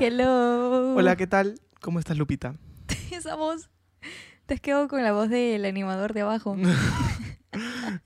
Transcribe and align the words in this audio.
Hello. 0.00 0.94
Hola, 0.96 1.16
¿qué 1.16 1.26
tal? 1.26 1.60
¿Cómo 1.82 1.98
estás, 1.98 2.16
Lupita? 2.16 2.54
Esa 3.10 3.34
voz. 3.34 3.68
Te 4.46 4.54
has 4.54 4.60
quedado 4.60 4.88
con 4.88 5.02
la 5.02 5.12
voz 5.12 5.28
del 5.28 5.66
animador 5.66 6.14
de 6.14 6.22
abajo. 6.22 6.56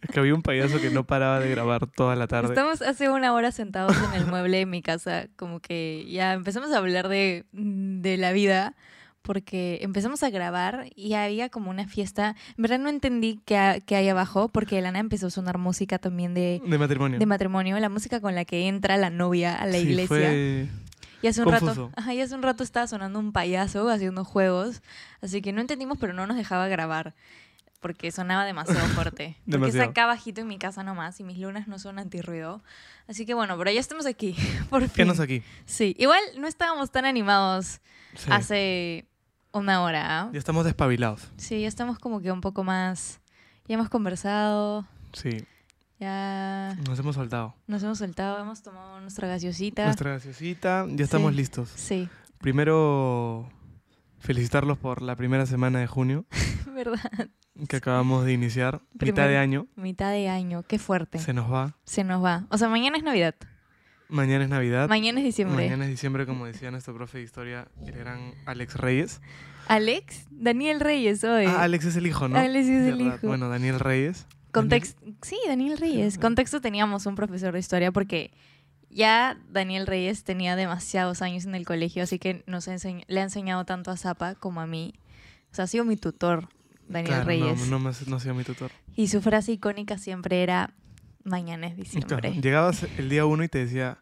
Es 0.00 0.10
que 0.10 0.18
había 0.18 0.34
un 0.34 0.42
payaso 0.42 0.80
que 0.80 0.90
no 0.90 1.06
paraba 1.06 1.38
de 1.38 1.48
grabar 1.48 1.86
toda 1.86 2.16
la 2.16 2.26
tarde. 2.26 2.48
Estamos 2.48 2.82
hace 2.82 3.08
una 3.08 3.32
hora 3.32 3.52
sentados 3.52 3.96
en 4.08 4.20
el 4.20 4.26
mueble 4.26 4.56
de 4.56 4.66
mi 4.66 4.82
casa, 4.82 5.28
como 5.36 5.60
que 5.60 6.04
ya 6.10 6.32
empezamos 6.32 6.72
a 6.72 6.78
hablar 6.78 7.06
de, 7.08 7.44
de 7.52 8.16
la 8.16 8.32
vida, 8.32 8.74
porque 9.22 9.78
empezamos 9.82 10.24
a 10.24 10.30
grabar 10.30 10.86
y 10.96 11.14
había 11.14 11.48
como 11.50 11.70
una 11.70 11.86
fiesta. 11.86 12.34
En 12.58 12.62
verdad 12.62 12.80
no 12.80 12.88
entendí 12.88 13.40
qué, 13.44 13.56
ha- 13.56 13.78
qué 13.78 13.94
hay 13.94 14.08
abajo, 14.08 14.48
porque 14.48 14.74
de 14.74 14.82
la 14.82 14.90
nada 14.90 14.98
empezó 15.00 15.28
a 15.28 15.30
sonar 15.30 15.58
música 15.58 16.00
también 16.00 16.34
de, 16.34 16.60
De 16.66 16.78
matrimonio. 16.78 17.20
de 17.20 17.26
matrimonio, 17.26 17.78
la 17.78 17.88
música 17.88 18.20
con 18.20 18.34
la 18.34 18.44
que 18.44 18.66
entra 18.66 18.96
la 18.96 19.10
novia 19.10 19.54
a 19.54 19.66
la 19.66 19.74
Sí, 19.78 19.82
iglesia. 19.88 20.08
fue- 20.08 20.68
Y 21.26 21.28
hace 21.28 21.42
un 21.42 21.50
rato, 21.50 21.66
Confuso. 21.66 21.90
ajá, 21.96 22.14
y 22.14 22.20
hace 22.20 22.34
un 22.34 22.42
rato 22.42 22.62
estaba 22.62 22.86
sonando 22.86 23.18
un 23.18 23.32
payaso 23.32 23.88
haciendo 23.90 24.24
juegos, 24.24 24.80
así 25.20 25.42
que 25.42 25.52
no 25.52 25.60
entendimos, 25.60 25.98
pero 25.98 26.12
no 26.12 26.26
nos 26.26 26.36
dejaba 26.36 26.68
grabar 26.68 27.14
porque 27.80 28.10
sonaba 28.10 28.44
demasiado 28.44 28.86
fuerte. 28.88 29.36
Porque 29.44 29.50
Demasiado. 29.50 29.82
está 29.82 29.90
acá 30.02 30.06
bajito 30.06 30.40
en 30.40 30.48
mi 30.48 30.58
casa 30.58 30.82
nomás 30.82 31.20
y 31.20 31.24
mis 31.24 31.38
lunas 31.38 31.68
no 31.68 31.78
son 31.78 31.98
antirruido. 31.98 32.62
Así 33.06 33.26
que 33.26 33.34
bueno, 33.34 33.56
pero 33.58 33.70
ya 33.70 33.78
estamos 33.80 34.06
aquí, 34.06 34.34
por 34.70 34.80
fin. 34.82 34.90
Quédanos 34.90 35.20
aquí. 35.20 35.42
Sí, 35.66 35.94
igual 35.98 36.20
no 36.38 36.48
estábamos 36.48 36.90
tan 36.90 37.04
animados 37.04 37.80
Sí. 38.14 38.30
hace 38.32 39.06
una 39.52 39.82
hora. 39.82 40.20
¿ah? 40.22 40.30
Ya 40.32 40.38
estamos 40.38 40.64
despabilados. 40.64 41.28
Sí, 41.36 41.60
ya 41.60 41.68
estamos 41.68 41.98
como 41.98 42.20
que 42.20 42.32
un 42.32 42.40
poco 42.40 42.64
más, 42.64 43.20
ya 43.68 43.74
hemos 43.74 43.88
conversado, 43.88 44.86
Sí, 45.12 45.44
ya 45.98 46.76
nos 46.86 46.98
hemos 46.98 47.14
soltado. 47.14 47.54
nos 47.66 47.82
hemos 47.82 47.98
soltado, 47.98 48.40
hemos 48.40 48.62
tomado 48.62 49.00
nuestra 49.00 49.28
gaseosita. 49.28 49.84
Nuestra 49.86 50.10
gaseosita, 50.12 50.86
ya 50.88 51.04
estamos 51.04 51.30
Sí. 51.32 51.36
listos. 51.36 51.68
Sí, 51.74 52.08
Primero, 52.38 53.48
felicitarlos 54.18 54.78
por 54.78 55.02
la 55.02 55.16
primera 55.16 55.46
semana 55.46 55.78
de 55.80 55.86
junio 55.86 56.26
verdad. 56.74 57.28
que 57.68 57.76
acabamos 57.76 58.24
de 58.24 58.32
iniciar. 58.34 58.82
Mitad 58.92 58.98
Primer- 58.98 59.28
de 59.30 59.38
año, 59.38 59.66
Mitad 59.76 60.10
de 60.12 60.28
año, 60.28 60.62
qué 60.62 60.78
fuerte. 60.78 61.18
se 61.18 61.32
nos 61.32 61.50
va. 61.52 61.76
Se 61.84 62.04
nos 62.04 62.22
va. 62.22 62.44
O 62.50 62.58
sea, 62.58 62.68
mañana 62.68 62.98
es 62.98 63.02
Navidad. 63.04 63.34
Mañana 64.08 64.44
es 64.44 64.50
Navidad. 64.50 64.88
Mañana 64.88 65.18
es 65.20 65.24
diciembre. 65.26 65.64
Mañana 65.64 65.84
es 65.84 65.90
diciembre, 65.90 66.26
como 66.26 66.46
decía 66.46 66.70
nuestro 66.70 66.94
profe 66.94 67.18
de 67.18 67.24
historia, 67.24 67.66
el 67.84 67.92
gran 67.98 68.34
Alex 68.44 68.76
Reyes. 68.76 69.20
Alex, 69.66 70.26
Daniel 70.30 70.78
Reyes 70.78 71.24
hoy. 71.24 71.46
Ah, 71.46 71.62
Alex 71.62 71.86
es 71.86 71.96
el 71.96 72.06
hijo, 72.06 72.28
¿no? 72.28 72.38
Alex 72.38 72.68
es 72.68 72.86
el 72.92 73.00
hijo. 73.00 73.18
Bueno, 73.26 73.48
Daniel 73.48 73.80
Reyes. 73.80 74.26
Sí, 75.22 75.36
Daniel 75.46 75.78
Reyes. 75.78 76.18
Contexto 76.18 76.60
teníamos 76.60 77.06
un 77.06 77.14
profesor 77.14 77.52
de 77.52 77.58
historia 77.60 77.92
porque 77.92 78.32
ya 78.90 79.38
Daniel 79.50 79.86
Reyes 79.86 80.24
tenía 80.24 80.56
demasiados 80.56 81.22
años 81.22 81.44
en 81.44 81.54
el 81.54 81.66
colegio, 81.66 82.02
así 82.02 82.18
que 82.18 82.42
nos 82.46 82.68
enseñ- 82.68 83.04
le 83.08 83.20
ha 83.20 83.24
enseñado 83.24 83.64
tanto 83.64 83.90
a 83.90 83.96
Zapa 83.96 84.34
como 84.34 84.60
a 84.60 84.66
mí. 84.66 84.94
O 85.52 85.54
sea, 85.54 85.64
ha 85.64 85.68
sido 85.68 85.84
mi 85.84 85.96
tutor, 85.96 86.48
Daniel 86.88 87.14
Claro, 87.14 87.26
Reyes. 87.26 87.68
No, 87.68 87.78
no, 87.78 87.90
no 88.06 88.16
ha 88.16 88.20
sido 88.20 88.34
mi 88.34 88.44
tutor. 88.44 88.70
Y 88.94 89.08
su 89.08 89.20
frase 89.20 89.52
icónica 89.52 89.98
siempre 89.98 90.42
era 90.42 90.72
mañana 91.24 91.66
es 91.66 91.76
diciembre. 91.76 92.20
Claro, 92.20 92.34
Llegabas 92.40 92.86
el 92.98 93.08
día 93.08 93.26
uno 93.26 93.42
y 93.44 93.48
te 93.48 93.58
decía, 93.58 93.98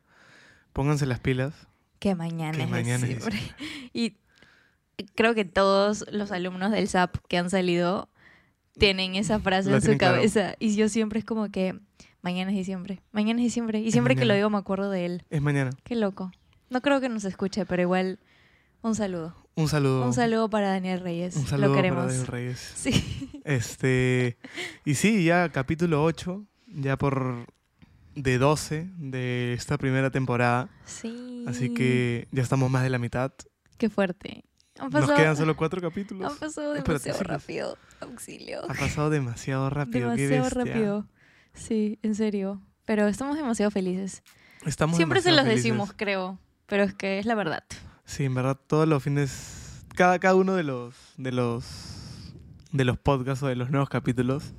pónganse 0.72 1.06
las 1.06 1.20
pilas. 1.20 1.54
Que 1.98 2.14
mañana, 2.14 2.56
Que 2.56 2.64
es, 2.64 2.70
mañana 2.70 3.06
es 3.06 3.14
diciembre. 3.16 3.40
Y 3.92 4.16
creo 5.14 5.34
que 5.34 5.44
todos 5.44 6.04
los 6.12 6.30
alumnos 6.32 6.70
del 6.70 6.86
SAP 6.88 7.16
que 7.28 7.38
han 7.38 7.48
salido 7.50 8.08
tienen 8.78 9.14
esa 9.14 9.38
frase 9.40 9.70
La 9.70 9.76
en 9.76 9.82
su 9.82 9.96
claro. 9.96 10.16
cabeza. 10.16 10.54
Y 10.58 10.76
yo 10.76 10.88
siempre 10.88 11.18
es 11.18 11.24
como 11.24 11.50
que 11.50 11.78
mañana 12.22 12.50
es 12.50 12.56
diciembre, 12.56 13.02
mañana 13.12 13.40
es 13.40 13.44
diciembre. 13.44 13.80
Y 13.80 13.92
siempre 13.92 14.16
que 14.16 14.24
lo 14.24 14.34
digo 14.34 14.50
me 14.50 14.58
acuerdo 14.58 14.90
de 14.90 15.06
él. 15.06 15.22
Es 15.30 15.40
mañana. 15.42 15.70
Qué 15.84 15.94
loco. 15.94 16.32
No 16.70 16.80
creo 16.80 17.00
que 17.00 17.08
nos 17.08 17.24
escuche, 17.24 17.66
pero 17.66 17.82
igual 17.82 18.18
un 18.82 18.94
saludo. 18.94 19.34
Un 19.56 19.68
saludo. 19.68 20.04
Un 20.04 20.12
saludo 20.12 20.50
para 20.50 20.68
Daniel 20.70 21.00
Reyes. 21.00 21.36
Un 21.36 21.46
saludo 21.46 21.68
lo 21.68 21.72
para 21.74 21.82
queremos. 21.82 22.06
Daniel 22.06 22.26
Reyes. 22.26 22.72
Sí. 22.76 23.30
Este, 23.44 24.36
y 24.84 24.94
sí, 24.94 25.24
ya 25.24 25.48
capítulo 25.50 26.02
8, 26.02 26.44
ya 26.68 26.96
por 26.96 27.46
de 28.14 28.38
12 28.38 28.88
de 28.96 29.52
esta 29.54 29.78
primera 29.78 30.10
temporada. 30.10 30.68
Sí. 30.84 31.44
Así 31.46 31.72
que 31.74 32.26
ya 32.32 32.42
estamos 32.42 32.70
más 32.70 32.82
de 32.82 32.90
la 32.90 32.98
mitad. 32.98 33.32
Qué 33.78 33.88
fuerte. 33.90 34.44
Han 34.78 34.90
Nos 34.90 35.10
quedan 35.12 35.36
solo 35.36 35.56
cuatro 35.56 35.80
capítulos. 35.80 36.32
han 36.32 36.38
pasado 36.38 36.72
demasiado 36.72 37.22
rápido. 37.22 37.78
Auxilio. 38.00 38.64
Ha 38.64 38.74
pasado 38.74 39.10
demasiado 39.10 39.70
rápido. 39.70 40.10
demasiado 40.10 40.50
rápido. 40.50 41.06
Sí, 41.54 41.98
en 42.02 42.14
serio. 42.14 42.60
Pero 42.84 43.06
estamos 43.06 43.36
demasiado 43.36 43.70
felices. 43.70 44.22
Estamos 44.66 44.96
Siempre 44.96 45.20
se 45.22 45.30
los 45.30 45.42
felices. 45.42 45.62
decimos, 45.64 45.92
creo. 45.96 46.38
Pero 46.66 46.82
es 46.82 46.94
que 46.94 47.18
es 47.18 47.26
la 47.26 47.34
verdad. 47.34 47.62
Sí, 48.04 48.24
en 48.24 48.34
verdad, 48.34 48.58
todos 48.66 48.88
los 48.88 49.02
fines, 49.02 49.84
cada, 49.94 50.18
cada 50.18 50.34
uno 50.34 50.54
de 50.54 50.64
los, 50.64 50.94
de 51.16 51.32
los, 51.32 52.32
de 52.72 52.84
los 52.84 52.98
podcasts 52.98 53.42
o 53.42 53.46
de 53.46 53.56
los 53.56 53.70
nuevos 53.70 53.88
capítulos 53.88 54.54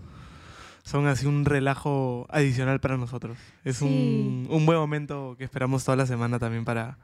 son 0.83 1.07
así 1.07 1.25
un 1.25 1.45
relajo 1.45 2.25
adicional 2.29 2.79
para 2.79 2.95
nosotros. 2.97 3.37
Es 3.63 3.81
un, 3.81 4.47
un 4.49 4.65
buen 4.65 4.77
momento 4.77 5.35
que 5.37 5.43
esperamos 5.43 5.83
toda 5.83 5.97
la 5.97 6.05
semana 6.05 6.39
también 6.39 6.63
para, 6.63 6.97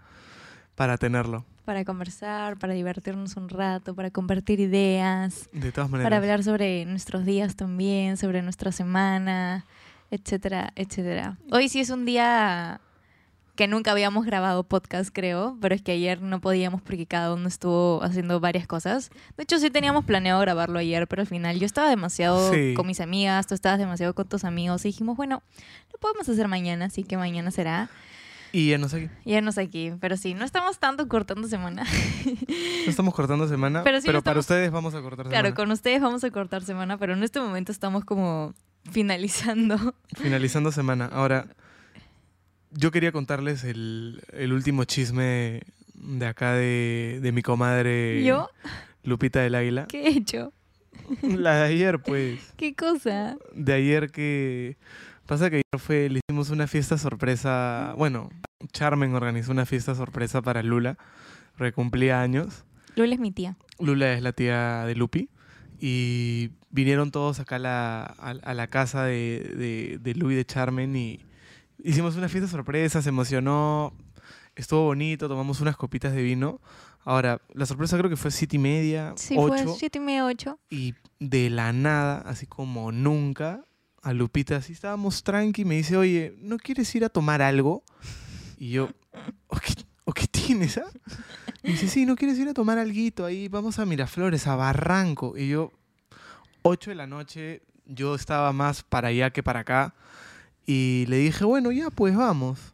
para 0.81 0.97
tenerlo. 0.97 1.45
Para 1.63 1.85
conversar, 1.85 2.57
para 2.57 2.73
divertirnos 2.73 3.37
un 3.37 3.49
rato, 3.49 3.93
para 3.93 4.09
compartir 4.09 4.59
ideas, 4.59 5.47
De 5.53 5.71
todas 5.71 5.91
maneras. 5.91 6.07
para 6.07 6.17
hablar 6.17 6.43
sobre 6.43 6.85
nuestros 6.85 7.23
días 7.23 7.55
también, 7.55 8.17
sobre 8.17 8.41
nuestra 8.41 8.71
semana, 8.71 9.63
etcétera, 10.09 10.73
etcétera. 10.75 11.37
Hoy 11.51 11.69
sí 11.69 11.81
es 11.81 11.91
un 11.91 12.03
día 12.05 12.81
que 13.55 13.67
nunca 13.67 13.91
habíamos 13.91 14.25
grabado 14.25 14.63
podcast, 14.63 15.11
creo, 15.13 15.55
pero 15.61 15.75
es 15.75 15.83
que 15.83 15.91
ayer 15.91 16.19
no 16.19 16.41
podíamos 16.41 16.81
porque 16.81 17.05
cada 17.05 17.31
uno 17.31 17.47
estuvo 17.47 18.01
haciendo 18.01 18.39
varias 18.39 18.65
cosas. 18.65 19.11
De 19.37 19.43
hecho, 19.43 19.59
sí 19.59 19.69
teníamos 19.69 20.03
planeado 20.05 20.39
grabarlo 20.41 20.79
ayer, 20.79 21.07
pero 21.07 21.21
al 21.21 21.27
final 21.27 21.59
yo 21.59 21.67
estaba 21.67 21.91
demasiado 21.91 22.51
Sí. 22.51 22.73
con 22.75 22.87
mis 22.87 22.99
amigas, 23.01 23.45
tú 23.45 23.53
estabas 23.53 23.77
demasiado 23.77 24.15
con 24.15 24.27
tus 24.27 24.45
amigos 24.45 24.83
y 24.85 24.87
dijimos, 24.87 25.15
bueno, 25.15 25.43
lo 25.93 25.99
podemos 25.99 26.27
hacer 26.27 26.47
mañana, 26.47 26.85
así 26.85 27.03
que 27.03 27.17
mañana 27.17 27.51
será. 27.51 27.87
Y 28.53 28.69
ya 28.69 28.77
no 28.77 28.89
sé, 28.89 29.09
Ya 29.25 29.39
no 29.41 29.51
sé 29.51 29.61
aquí, 29.61 29.93
pero 30.01 30.17
sí, 30.17 30.33
no 30.33 30.43
estamos 30.43 30.77
tanto 30.79 31.07
cortando 31.07 31.47
semana. 31.47 31.83
no 32.25 32.89
estamos 32.89 33.13
cortando 33.13 33.47
semana, 33.47 33.83
Pero 33.83 33.97
pero, 33.97 34.01
sí 34.01 34.11
lo 34.11 34.21
para 34.23 34.39
ustedes 34.39 34.71
vamos 34.71 34.93
a 34.93 35.01
cortar 35.01 35.27
Claro, 35.27 35.47
semana. 35.49 35.55
con 35.55 35.71
ustedes 35.71 36.01
vamos 36.01 36.23
a 36.23 36.31
cortar 36.31 36.63
semana, 36.63 36.97
pero 36.97 37.13
en 37.13 37.23
este 37.23 37.39
momento 37.39 37.71
estamos 37.71 38.03
como 38.05 38.53
finalizando. 38.91 39.95
Finalizando 40.17 40.71
semana. 40.71 41.05
Ahora, 41.05 41.47
yo 42.71 42.91
quería 42.91 43.11
contarles 43.11 43.63
el, 43.63 44.21
el 44.33 44.53
último 44.53 44.83
chisme 44.83 45.61
de 45.93 46.25
acá 46.25 46.53
de, 46.53 47.19
de 47.21 47.31
mi 47.31 47.41
comadre 47.43 48.23
¿Yo? 48.23 48.49
Lupita 49.03 49.39
del 49.41 49.55
Águila. 49.55 49.85
¿Qué 49.87 50.07
he 50.07 50.09
hecho? 50.17 50.51
La 51.21 51.55
de 51.55 51.63
ayer, 51.73 51.99
pues. 52.01 52.53
¿Qué 52.57 52.75
cosa? 52.75 53.37
De 53.53 53.73
ayer 53.73 54.11
que... 54.11 54.77
Pasa 55.31 55.49
que 55.49 55.55
ayer 55.55 55.79
fue, 55.81 56.09
le 56.09 56.19
hicimos 56.27 56.49
una 56.49 56.67
fiesta 56.67 56.97
sorpresa. 56.97 57.93
Bueno, 57.97 58.29
Charmen 58.73 59.15
organizó 59.15 59.53
una 59.53 59.65
fiesta 59.65 59.95
sorpresa 59.95 60.41
para 60.41 60.61
Lula, 60.61 60.97
porque 61.57 61.71
cumplía 61.71 62.19
años. 62.21 62.65
Lula 62.97 63.13
es 63.13 63.19
mi 63.21 63.31
tía. 63.31 63.55
Lula 63.79 64.11
es 64.11 64.21
la 64.23 64.33
tía 64.33 64.83
de 64.85 64.93
Lupi. 64.93 65.29
Y 65.79 66.49
vinieron 66.69 67.11
todos 67.11 67.39
acá 67.39 67.55
a 67.55 67.59
la, 67.59 68.03
a, 68.19 68.31
a 68.31 68.53
la 68.53 68.67
casa 68.67 69.05
de, 69.05 69.53
de, 69.55 69.99
de 70.01 70.15
Lu 70.15 70.31
y 70.31 70.35
de 70.35 70.43
Charmen 70.43 70.97
y 70.97 71.21
hicimos 71.81 72.17
una 72.17 72.27
fiesta 72.27 72.49
sorpresa, 72.49 73.01
se 73.01 73.07
emocionó, 73.07 73.93
estuvo 74.57 74.83
bonito, 74.83 75.29
tomamos 75.29 75.61
unas 75.61 75.77
copitas 75.77 76.11
de 76.11 76.23
vino. 76.23 76.59
Ahora, 77.05 77.41
la 77.53 77.65
sorpresa 77.65 77.97
creo 77.97 78.09
que 78.09 78.17
fue 78.17 78.31
siete 78.31 78.57
y 78.57 78.59
media, 78.59 79.13
Sí, 79.15 79.35
ocho, 79.37 79.63
fue 79.63 79.75
siete 79.77 79.97
y 79.97 80.01
media, 80.01 80.25
ocho. 80.25 80.59
y 80.69 80.93
de 81.21 81.49
la 81.49 81.71
nada, 81.71 82.17
así 82.25 82.47
como 82.47 82.91
nunca, 82.91 83.63
a 84.01 84.13
Lupita 84.13 84.57
así 84.57 84.73
estábamos 84.73 85.23
tranqui, 85.23 85.65
me 85.65 85.75
dice, 85.75 85.95
oye, 85.97 86.35
¿no 86.39 86.57
quieres 86.57 86.93
ir 86.95 87.05
a 87.05 87.09
tomar 87.09 87.41
algo? 87.41 87.83
Y 88.57 88.71
yo, 88.71 88.89
¿o 89.47 89.57
qué, 89.57 89.73
o 90.05 90.13
qué 90.13 90.27
tienes, 90.27 90.77
ah? 90.77 90.89
Me 91.63 91.71
dice, 91.71 91.87
sí, 91.87 92.05
¿no 92.05 92.15
quieres 92.15 92.39
ir 92.39 92.49
a 92.49 92.53
tomar 92.53 92.79
alguito 92.79 93.25
ahí? 93.25 93.47
Vamos 93.47 93.77
a 93.77 93.85
Miraflores, 93.85 94.47
a 94.47 94.55
Barranco. 94.55 95.37
Y 95.37 95.49
yo, 95.49 95.71
8 96.63 96.91
de 96.91 96.95
la 96.95 97.05
noche, 97.05 97.61
yo 97.85 98.15
estaba 98.15 98.51
más 98.51 98.81
para 98.81 99.09
allá 99.09 99.29
que 99.29 99.43
para 99.43 99.59
acá. 99.59 99.93
Y 100.65 101.05
le 101.07 101.17
dije, 101.17 101.45
bueno, 101.45 101.71
ya, 101.71 101.91
pues 101.91 102.15
vamos. 102.15 102.70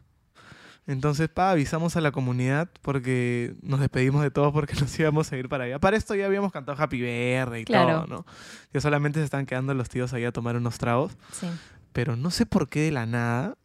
Entonces, 0.88 1.28
pa, 1.28 1.50
avisamos 1.50 1.96
a 1.96 2.00
la 2.00 2.10
comunidad 2.12 2.68
porque 2.82 3.54
nos 3.62 3.78
despedimos 3.78 4.22
de 4.22 4.30
todos 4.30 4.52
porque 4.52 4.74
nos 4.80 4.98
íbamos 4.98 5.30
a 5.30 5.36
ir 5.36 5.48
para 5.48 5.64
allá. 5.64 5.78
Para 5.78 5.96
esto 5.96 6.14
ya 6.14 6.24
habíamos 6.26 6.50
cantado 6.50 6.82
Happy 6.82 7.00
Verde 7.00 7.60
y 7.60 7.64
Claro. 7.64 8.00
todo, 8.00 8.06
¿no? 8.06 8.26
Ya 8.72 8.80
solamente 8.80 9.20
se 9.20 9.24
están 9.26 9.44
quedando 9.46 9.74
los 9.74 9.88
tíos 9.90 10.12
ahí 10.14 10.24
a 10.24 10.32
tomar 10.32 10.56
unos 10.56 10.78
tragos. 10.78 11.16
Sí. 11.30 11.46
Pero 11.92 12.16
no 12.16 12.30
sé 12.30 12.46
por 12.46 12.68
qué 12.70 12.80
de 12.80 12.90
la 12.92 13.04
nada 13.06 13.56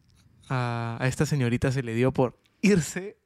a, 0.50 0.98
a 1.00 1.06
esta 1.08 1.24
señorita 1.26 1.72
se 1.72 1.82
le 1.82 1.94
dio 1.94 2.12
por 2.12 2.38
irse. 2.60 3.16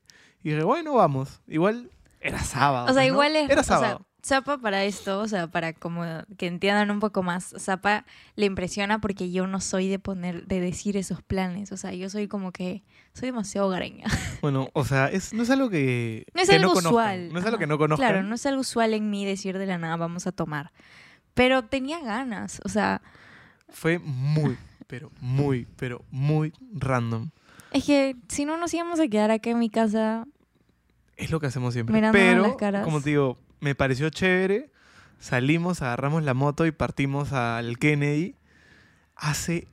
Y 0.44 0.50
dije, 0.50 0.62
bueno, 0.62 0.94
vamos. 0.94 1.40
Igual 1.48 1.90
era 2.20 2.38
sábado. 2.38 2.86
O 2.90 2.94
sea, 2.94 3.02
¿no? 3.02 3.08
igual 3.08 3.34
es. 3.34 3.50
Era 3.50 3.62
o 3.62 3.64
sea, 3.64 3.78
sábado. 3.78 4.06
Zapa 4.24 4.58
para 4.58 4.84
esto, 4.84 5.20
o 5.20 5.28
sea, 5.28 5.46
para 5.46 5.72
como 5.72 6.02
que 6.36 6.46
entiendan 6.48 6.90
un 6.90 6.98
poco 7.00 7.22
más, 7.22 7.54
Zapa 7.58 8.04
le 8.34 8.46
impresiona 8.46 9.00
porque 9.00 9.30
yo 9.30 9.46
no 9.46 9.60
soy 9.60 9.88
de 9.88 9.98
poner, 9.98 10.46
de 10.46 10.60
decir 10.60 10.96
esos 10.96 11.22
planes. 11.22 11.70
O 11.72 11.76
sea, 11.76 11.92
yo 11.94 12.10
soy 12.10 12.26
como 12.28 12.50
que, 12.52 12.82
soy 13.14 13.26
demasiado 13.28 13.68
gareña. 13.68 14.06
Bueno, 14.42 14.68
o 14.72 14.84
sea, 14.84 15.06
es, 15.06 15.32
no 15.32 15.42
es 15.42 15.50
algo 15.50 15.68
que 15.70 16.24
No 16.34 16.42
es 16.42 16.48
que 16.48 16.56
algo 16.56 16.72
usual. 16.72 17.32
No 17.32 17.38
es 17.38 17.44
algo 17.44 17.56
Ajá. 17.56 17.58
que 17.58 17.66
no 17.66 17.78
conozcan. 17.78 18.08
Claro, 18.08 18.22
no 18.22 18.34
es 18.34 18.44
algo 18.46 18.60
usual 18.60 18.94
en 18.94 19.10
mí 19.10 19.24
decir 19.24 19.56
de 19.58 19.66
la 19.66 19.78
nada, 19.78 19.96
vamos 19.96 20.26
a 20.26 20.32
tomar. 20.32 20.70
Pero 21.34 21.64
tenía 21.64 22.00
ganas, 22.00 22.60
o 22.64 22.68
sea, 22.68 23.00
Fue 23.70 23.98
muy, 23.98 24.56
pero 24.88 25.10
muy, 25.20 25.66
pero 25.76 26.04
muy 26.10 26.52
random. 26.72 27.30
es 27.72 27.84
que 27.84 28.16
si 28.28 28.44
no 28.44 28.56
nos 28.56 28.72
íbamos 28.74 28.98
a 29.00 29.06
quedar 29.08 29.30
acá 29.30 29.50
en 29.50 29.58
mi 29.60 29.70
casa, 29.70 30.24
Es 31.16 31.30
lo 31.30 31.38
que 31.40 31.46
hacemos 31.46 31.72
siempre. 31.74 31.94
Mirándonos 31.94 32.26
Pero, 32.28 32.42
las 32.42 32.56
caras. 32.56 32.84
como 32.84 33.00
te 33.00 33.10
digo, 33.10 33.36
me 33.60 33.74
pareció 33.74 34.10
chévere. 34.10 34.70
Salimos, 35.20 35.82
agarramos 35.82 36.22
la 36.22 36.34
moto 36.34 36.64
y 36.66 36.72
partimos 36.72 37.32
al 37.32 37.78
Kennedy. 37.78 38.34
Hace 39.16 39.66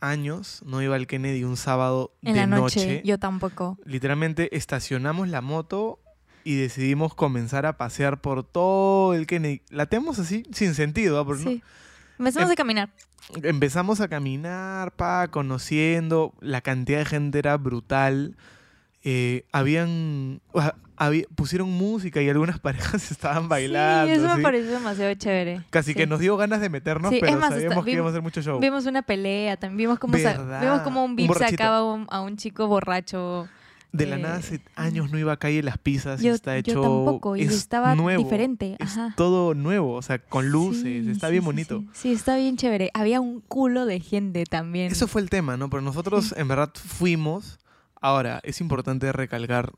años 0.00 0.62
no 0.66 0.82
iba 0.82 0.96
al 0.96 1.06
Kennedy 1.06 1.44
un 1.44 1.56
sábado 1.56 2.12
en 2.22 2.34
de 2.34 2.40
la 2.40 2.46
noche, 2.46 3.02
yo 3.04 3.18
tampoco. 3.18 3.78
Literalmente 3.84 4.56
estacionamos 4.56 5.28
la 5.28 5.40
moto 5.40 5.98
y 6.44 6.56
decidimos 6.56 7.14
comenzar 7.14 7.66
a 7.66 7.76
pasear 7.78 8.20
por 8.20 8.44
todo 8.44 9.14
el 9.14 9.26
Kennedy. 9.26 9.62
La 9.70 9.86
tenemos 9.86 10.18
así 10.18 10.44
sin 10.52 10.74
sentido, 10.74 11.18
¿ah? 11.20 11.24
Porque 11.24 11.44
no- 11.44 11.50
Sí. 11.50 11.62
Empezamos 12.18 12.48
Em- 12.48 12.52
a 12.52 12.56
caminar. 12.56 12.90
empezamos 13.42 14.00
a 14.00 14.08
caminar, 14.08 14.92
pa, 14.92 15.28
conociendo, 15.28 16.34
la 16.40 16.60
cantidad 16.60 16.98
de 17.00 17.04
gente 17.04 17.38
era 17.38 17.56
brutal. 17.56 18.36
Eh, 19.02 19.46
habían, 19.50 20.40
o 20.52 20.60
sea, 20.62 20.76
había- 21.06 21.24
pusieron 21.34 21.70
música 21.70 22.20
y 22.22 22.28
algunas 22.28 22.58
parejas 22.60 23.10
estaban 23.10 23.48
bailando. 23.48 24.12
sí, 24.14 24.20
eso 24.20 24.30
¿sí? 24.30 24.36
me 24.36 24.42
pareció 24.42 24.70
demasiado 24.72 25.14
chévere. 25.14 25.62
Casi 25.70 25.92
Sí. 25.92 25.94
que 25.96 26.06
nos 26.06 26.20
dio 26.20 26.36
ganas 26.36 26.60
de 26.60 26.68
meternos, 26.70 27.10
Sí, 27.10 27.16
es 27.16 27.20
pero 27.22 27.38
más, 27.38 27.50
sabíamos 27.50 27.84
que 27.84 27.90
íbamos 27.92 28.10
a 28.10 28.12
hacer 28.12 28.22
mucho 28.22 28.42
show. 28.42 28.60
Vimos 28.60 28.86
una 28.86 29.02
pelea, 29.02 29.56
también 29.56 29.78
vimos 29.88 29.98
cómo, 29.98 30.16
sa- 30.18 30.60
vimos 30.60 30.80
cómo 30.82 31.04
un 31.04 31.16
VIP 31.16 31.32
sacaba 31.34 31.78
a 31.78 31.84
un, 31.84 32.06
a 32.10 32.20
un 32.20 32.36
chico 32.36 32.66
borracho. 32.68 33.48
De 33.94 34.06
la 34.06 34.16
eh, 34.16 34.20
nada 34.22 34.36
hace 34.36 34.62
años 34.74 35.10
no 35.10 35.18
iba 35.18 35.32
a 35.32 35.36
calle 35.36 35.62
Las 35.62 35.76
Pizzas 35.76 36.22
y 36.22 36.24
Yo, 36.24 36.32
está 36.32 36.52
yo 36.54 36.60
hecho. 36.60 36.80
tampoco, 36.80 37.36
y 37.36 37.42
es 37.42 37.52
estaba 37.52 37.94
nuevo, 37.94 38.22
diferente. 38.24 38.76
Es 38.78 38.96
todo 39.16 39.52
nuevo, 39.52 39.92
o 39.96 40.00
sea, 40.00 40.18
con 40.18 40.48
luces, 40.48 41.04
Sí, 41.04 41.10
está 41.10 41.26
sí, 41.26 41.32
bien 41.32 41.44
bonito. 41.44 41.80
Sí, 41.92 42.08
Sí, 42.08 42.12
está 42.12 42.36
bien 42.36 42.56
chévere. 42.56 42.90
Había 42.94 43.20
un 43.20 43.40
culo 43.42 43.84
de 43.84 44.00
gente 44.00 44.44
también. 44.46 44.90
Eso 44.90 45.06
fue 45.08 45.20
el 45.20 45.28
tema, 45.28 45.58
¿no? 45.58 45.68
Pero 45.68 45.82
nosotros 45.82 46.34
en 46.38 46.48
verdad 46.48 46.70
fuimos. 46.74 47.58
Ahora, 48.00 48.40
es 48.44 48.62
importante 48.62 49.12
recalcar 49.12 49.72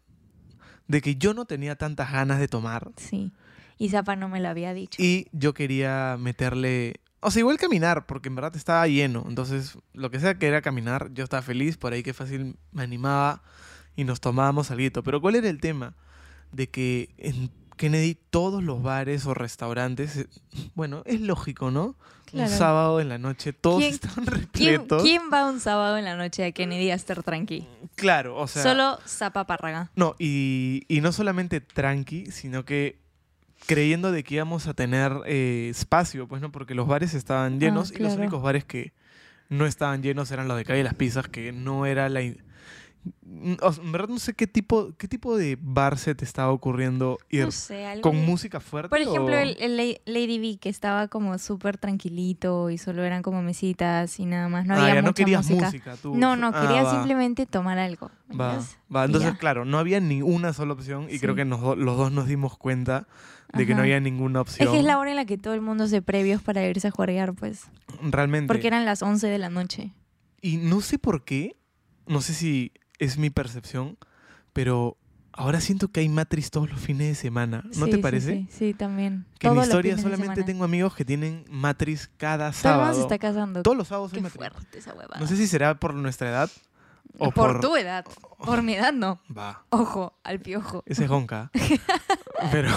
de 0.88 1.00
que 1.00 1.16
yo 1.16 1.34
no 1.34 1.44
tenía 1.44 1.76
tantas 1.76 2.12
ganas 2.12 2.38
de 2.38 2.48
tomar 2.48 2.90
Sí. 2.96 3.32
Y 3.78 3.88
Zapa 3.88 4.16
no 4.16 4.28
me 4.28 4.40
lo 4.40 4.48
había 4.48 4.72
dicho. 4.72 5.02
y 5.02 5.26
yo 5.32 5.52
quería 5.54 6.16
meterle... 6.18 7.00
O 7.20 7.30
sea, 7.30 7.40
igual 7.40 7.56
caminar, 7.56 8.06
porque 8.06 8.28
en 8.28 8.34
verdad 8.34 8.54
estaba 8.54 8.86
lleno. 8.86 9.24
Entonces, 9.26 9.78
lo 9.94 10.10
que 10.10 10.20
sea 10.20 10.38
que 10.38 10.46
era 10.46 10.60
caminar, 10.60 11.10
yo 11.14 11.24
estaba 11.24 11.42
feliz, 11.42 11.78
por 11.78 11.92
ahí 11.92 12.02
que 12.02 12.12
fácil 12.12 12.56
me 12.70 12.82
animaba 12.82 13.42
y 13.96 14.04
nos 14.04 14.20
tomábamos 14.20 14.70
algo. 14.70 15.02
Pero 15.02 15.20
¿cuál 15.20 15.36
era 15.36 15.48
el 15.48 15.60
tema? 15.60 15.94
De 16.52 16.68
que 16.68 17.14
en 17.16 17.50
Kennedy 17.76 18.16
todos 18.30 18.62
los 18.62 18.82
bares 18.82 19.26
o 19.26 19.34
restaurantes, 19.34 20.16
eh, 20.16 20.26
bueno, 20.74 21.02
es 21.06 21.20
lógico, 21.20 21.70
¿no? 21.70 21.96
Claro. 22.26 22.50
Un 22.50 22.58
sábado 22.58 23.00
en 23.00 23.08
la 23.08 23.18
noche, 23.18 23.52
todos 23.52 23.78
¿Quién- 23.80 23.94
estaban 23.94 24.24
¿Quién, 24.24 24.40
repletos. 24.80 25.02
quién 25.02 25.22
va 25.32 25.48
un 25.48 25.60
sábado 25.60 25.96
en 25.98 26.04
la 26.04 26.16
noche 26.16 26.44
a 26.44 26.52
Kennedy 26.52 26.90
a 26.90 26.94
estar 26.94 27.22
tranqui? 27.22 27.66
Claro, 27.94 28.36
o 28.36 28.46
sea... 28.48 28.62
Solo 28.62 28.98
Zapa 29.06 29.46
Párraga. 29.46 29.90
No, 29.94 30.16
y, 30.18 30.82
y 30.88 31.00
no 31.00 31.12
solamente 31.12 31.60
tranqui, 31.60 32.26
sino 32.32 32.64
que 32.64 32.98
creyendo 33.66 34.10
de 34.12 34.24
que 34.24 34.34
íbamos 34.34 34.66
a 34.66 34.74
tener 34.74 35.12
eh, 35.26 35.68
espacio, 35.70 36.26
pues 36.26 36.42
no, 36.42 36.50
porque 36.50 36.74
los 36.74 36.86
bares 36.88 37.14
estaban 37.14 37.60
llenos 37.60 37.92
y 37.92 37.98
los 37.98 38.14
únicos 38.14 38.42
bares 38.42 38.64
que 38.64 38.92
no 39.48 39.64
estaban 39.66 40.02
llenos 40.02 40.30
eran 40.32 40.48
los 40.48 40.56
de 40.56 40.64
calle 40.64 40.82
Las 40.82 40.94
Pizzas, 40.94 41.28
que 41.28 41.52
no 41.52 41.86
era 41.86 42.08
la... 42.08 42.22
in- 42.22 42.42
o 43.62 43.72
sea, 43.72 43.84
en 43.84 43.92
verdad 43.92 44.08
no 44.08 44.18
sé 44.18 44.34
qué 44.34 44.46
tipo, 44.46 44.94
qué 44.96 45.08
tipo 45.08 45.36
de 45.36 45.58
bar 45.60 45.98
se 45.98 46.14
te 46.14 46.24
estaba 46.24 46.50
ocurriendo 46.52 47.18
ir 47.28 47.44
No 47.44 47.50
sé, 47.50 47.84
algo 47.86 48.02
con 48.02 48.16
de- 48.20 48.26
música 48.26 48.60
fuerte. 48.60 48.88
Por 48.88 49.00
ejemplo, 49.00 49.34
o- 49.34 49.38
el, 49.38 49.56
el 49.60 49.76
La- 49.76 50.00
Lady 50.06 50.38
V, 50.38 50.58
que 50.58 50.68
estaba 50.68 51.08
como 51.08 51.36
súper 51.38 51.76
tranquilito 51.78 52.70
y 52.70 52.78
solo 52.78 53.02
eran 53.04 53.22
como 53.22 53.42
mesitas 53.42 54.18
y 54.18 54.26
nada 54.26 54.48
más. 54.48 54.66
No 54.66 54.74
Ah, 54.74 54.82
había 54.82 54.94
ya 54.94 55.00
mucha 55.02 55.08
no 55.10 55.14
querías 55.14 55.44
música. 55.50 55.66
música, 55.66 55.96
tú. 56.00 56.14
No, 56.14 56.36
no, 56.36 56.52
Ah, 56.54 56.60
quería 56.62 56.82
va, 56.84 56.90
simplemente 56.92 57.46
tomar 57.46 57.78
algo. 57.78 58.10
Entonces, 58.30 59.32
ya. 59.32 59.36
claro, 59.38 59.64
no 59.64 59.78
había 59.78 60.00
ni 60.00 60.22
una 60.22 60.52
sola 60.52 60.72
opción 60.72 61.06
y 61.10 61.18
creo 61.18 61.34
que 61.34 61.44
nos 61.44 61.76
los 61.76 61.96
dos 61.96 62.12
nos 62.12 62.26
dimos 62.26 62.56
cuenta 62.56 63.06
de 63.52 63.66
que 63.66 63.74
no 63.74 63.82
había 63.82 64.00
ninguna 64.00 64.40
opción. 64.40 64.66
Es 64.68 64.72
que 64.72 64.78
es 64.80 64.84
la 64.84 64.98
hora 64.98 65.10
en 65.10 65.16
la 65.16 65.24
que 65.26 65.38
todo 65.38 65.54
el 65.54 65.60
mundo 65.60 65.86
se 65.86 66.02
previos 66.02 66.42
para 66.42 66.66
irse 66.66 66.88
a 66.88 66.90
jugar, 66.90 67.34
pues. 67.34 67.64
Realmente. 68.02 68.48
Porque 68.48 68.66
eran 68.66 68.84
las 68.84 69.02
11 69.02 69.28
de 69.28 69.38
la 69.38 69.50
noche. 69.50 69.92
Y 70.40 70.56
no 70.56 70.80
sé 70.80 70.98
por 70.98 71.24
qué, 71.24 71.56
no 72.06 72.20
sé 72.20 72.34
si 72.34 72.72
es 73.04 73.18
mi 73.18 73.30
percepción, 73.30 73.96
pero 74.52 74.96
ahora 75.32 75.60
siento 75.60 75.88
que 75.88 76.00
hay 76.00 76.08
Matrix 76.08 76.50
todos 76.50 76.70
los 76.70 76.80
fines 76.80 77.08
de 77.08 77.14
semana. 77.14 77.62
¿No 77.76 77.86
Sí, 77.86 77.90
te 77.92 77.98
parece? 77.98 78.32
Sí, 78.34 78.48
sí, 78.50 78.74
también. 78.74 79.26
Que 79.38 79.46
en 79.48 79.52
Todos 79.54 79.56
mi 79.66 79.68
historia 79.68 79.98
solamente 79.98 80.42
tengo 80.44 80.64
amigos 80.64 80.94
que 80.94 81.04
tienen 81.04 81.44
Matrix 81.50 82.08
cada 82.16 82.50
Todo 82.52 82.60
sábado. 82.60 82.94
se 82.94 83.00
está 83.02 83.18
casando. 83.18 83.62
Todos 83.62 83.76
los 83.76 83.88
sábados 83.88 84.12
hay 84.12 84.18
Qué 84.18 84.22
Matrix. 84.22 84.36
fuerte 84.38 84.78
esa 84.78 84.94
huevada. 84.94 85.20
No 85.20 85.26
sé 85.26 85.36
si 85.36 85.46
será 85.46 85.74
por 85.78 85.94
nuestra 85.94 86.28
edad 86.30 86.50
o 87.18 87.30
por, 87.30 87.52
por... 87.52 87.60
tu 87.60 87.76
edad. 87.76 88.04
Por 88.44 88.62
mi 88.62 88.74
edad, 88.74 88.92
no. 88.92 89.20
Va, 89.36 89.64
Ojo, 89.70 90.14
al 90.24 90.40
piojo. 90.40 90.82
ese 90.86 91.04
es 91.04 91.10
Honka. 91.10 91.50
pero... 92.52 92.70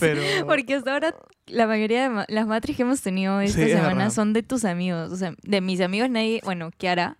pero... 0.00 0.22
Porque 0.46 0.74
hasta 0.74 0.92
ahora 0.92 1.14
la 1.46 1.66
mayoría 1.66 2.08
de 2.08 2.24
las 2.28 2.46
matriz 2.46 2.76
que 2.76 2.82
hemos 2.82 3.00
tenido 3.02 3.40
esta 3.40 3.64
Sí, 3.64 3.70
semana 3.70 4.10
son 4.10 4.32
de 4.32 4.42
tus 4.42 4.64
amigos. 4.64 5.12
O 5.12 5.16
sea, 5.16 5.34
de 5.42 5.60
mis 5.60 5.80
amigos 5.80 6.10
nadie, 6.10 6.40
bueno, 6.44 6.70
Kiara, 6.76 7.18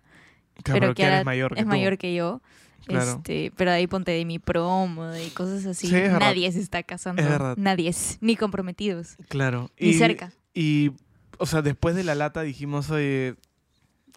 Claro, 0.65 0.79
pero 0.79 0.95
Kiara 0.95 1.19
es 1.19 1.25
mayor 1.25 1.53
que 1.53 1.61
es 1.61 1.65
mayor 1.65 1.97
que 1.97 2.15
yo. 2.15 2.41
Claro. 2.87 3.11
Este, 3.11 3.51
pero 3.55 3.71
ahí 3.71 3.87
ponte 3.87 4.11
de 4.11 4.25
mi 4.25 4.39
promo 4.39 5.15
y 5.15 5.29
cosas 5.29 5.65
así. 5.65 5.87
Sí. 5.87 5.95
Nadie 6.19 6.51
se 6.51 6.59
está 6.59 6.83
casando. 6.83 7.21
Es 7.21 7.29
verdad. 7.29 7.55
Nadie 7.57 7.89
es, 7.89 8.17
ni 8.21 8.35
comprometidos. 8.35 9.15
Claro. 9.27 9.71
Ni 9.79 9.93
cerca. 9.93 10.31
Y, 10.53 10.91
o 11.37 11.45
sea, 11.45 11.61
después 11.61 11.95
de 11.95 12.03
la 12.03 12.15
lata 12.15 12.41
dijimos, 12.41 12.89
oye, 12.91 13.35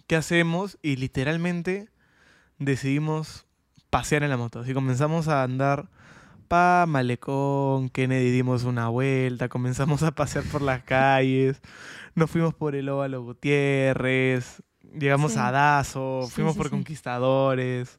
¿qué 0.07 0.17
hacemos? 0.17 0.79
Y 0.83 0.97
literalmente 0.97 1.89
decidimos 2.59 3.47
pasear 3.91 4.23
en 4.23 4.31
la 4.31 4.37
moto. 4.37 4.61
Así 4.61 4.75
comenzamos 4.75 5.29
a 5.29 5.43
andar 5.43 5.89
pa 6.49 6.87
Malecón, 6.89 7.91
Kennedy 7.91 8.31
dimos 8.31 8.65
una 8.65 8.89
vuelta, 8.89 9.49
comenzamos 9.49 10.03
a 10.03 10.13
pasear 10.13 10.45
por 10.45 10.63
las 10.63 10.83
calles, 10.83 11.61
nos 12.15 12.31
fuimos 12.31 12.55
por 12.55 12.75
el 12.75 12.89
Óvalo 12.89 13.23
Gutiérrez, 13.23 14.63
llegamos 14.99 15.33
Sí. 15.33 15.39
a 15.41 15.51
Dazo, 15.51 16.23
Sí, 16.27 16.33
fuimos 16.33 16.55
sí, 16.55 16.59
por. 16.59 16.71
Conquistadores. 16.71 17.99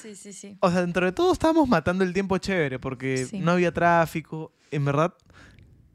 Sí, 0.00 0.16
sí, 0.16 0.32
sí. 0.32 0.56
O 0.60 0.70
sea, 0.70 0.80
dentro 0.80 1.04
de 1.06 1.12
todo 1.12 1.32
estábamos 1.32 1.68
matando 1.68 2.04
el 2.04 2.12
tiempo 2.12 2.38
chévere 2.38 2.78
porque 2.78 3.26
no 3.34 3.52
había 3.52 3.72
tráfico. 3.72 4.52
En 4.70 4.84
verdad, 4.84 5.12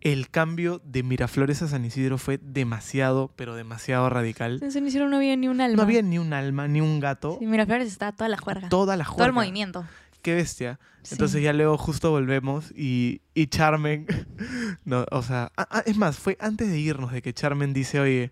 el 0.02 0.30
cambio 0.30 0.80
de 0.86 1.02
Miraflores 1.02 1.62
a 1.64 1.68
San 1.68 1.84
Isidro 1.86 2.18
fue 2.20 2.38
demasiado, 2.38 3.32
pero 3.36 3.56
demasiado 3.56 4.08
radical. 4.10 4.60
En 4.62 4.72
San 4.72 4.86
Isidro 4.86 5.10
no 5.10 5.18
había 5.18 5.36
ni 5.36 5.48
un 5.48 5.60
alma. 5.62 5.78
No 5.78 5.84
había 5.84 6.04
ni 6.04 6.20
un 6.20 6.34
alma, 6.34 6.68
ni 6.68 6.82
un 6.82 7.00
gato. 7.00 7.38
Sí, 7.40 7.48
Miraflores 7.48 7.88
estaba 7.88 8.12
toda 8.12 8.30
la 8.30 8.38
juerga. 8.38 8.70
Toda 8.70 8.96
la 8.96 9.04
Todo 9.06 9.14
el 9.14 9.16
juerga. 9.16 9.34
movimiento. 9.34 9.86
Qué 10.22 10.36
bestia. 10.36 10.80
Sí. 11.02 11.16
Entonces 11.16 11.42
ya 11.42 11.54
luego 11.54 11.78
justo 11.78 12.12
volvemos 12.12 12.72
y, 12.76 13.22
y 13.34 13.48
Charmen, 13.48 14.06
no, 14.86 15.06
o 15.12 15.22
sea, 15.24 15.52
es 15.86 15.98
más, 15.98 16.18
fue 16.18 16.36
antes 16.40 16.68
de 16.70 16.80
irnos 16.80 17.12
de 17.12 17.22
que 17.22 17.34
Charmen 17.34 17.74
dice, 17.74 18.00
oye, 18.00 18.32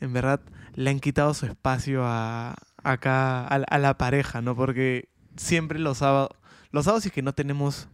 en 0.00 0.12
verdad 0.14 0.40
le 0.76 0.90
han 0.90 1.00
quitado 1.00 1.34
su 1.34 1.46
espacio 1.46 2.02
a 2.04 2.54
acá 2.84 3.44
a, 3.46 3.58
la- 3.58 3.66
a 3.68 3.78
la 3.78 3.98
pareja, 3.98 4.40
¿no? 4.42 4.54
Porque 4.54 5.08
siempre 5.36 5.78
los 5.80 5.98
sábados, 5.98 6.30
los 6.70 6.84
sábados 6.84 7.04
es 7.06 7.10
que 7.12 7.22
no 7.22 7.32
tenemos 7.32 7.88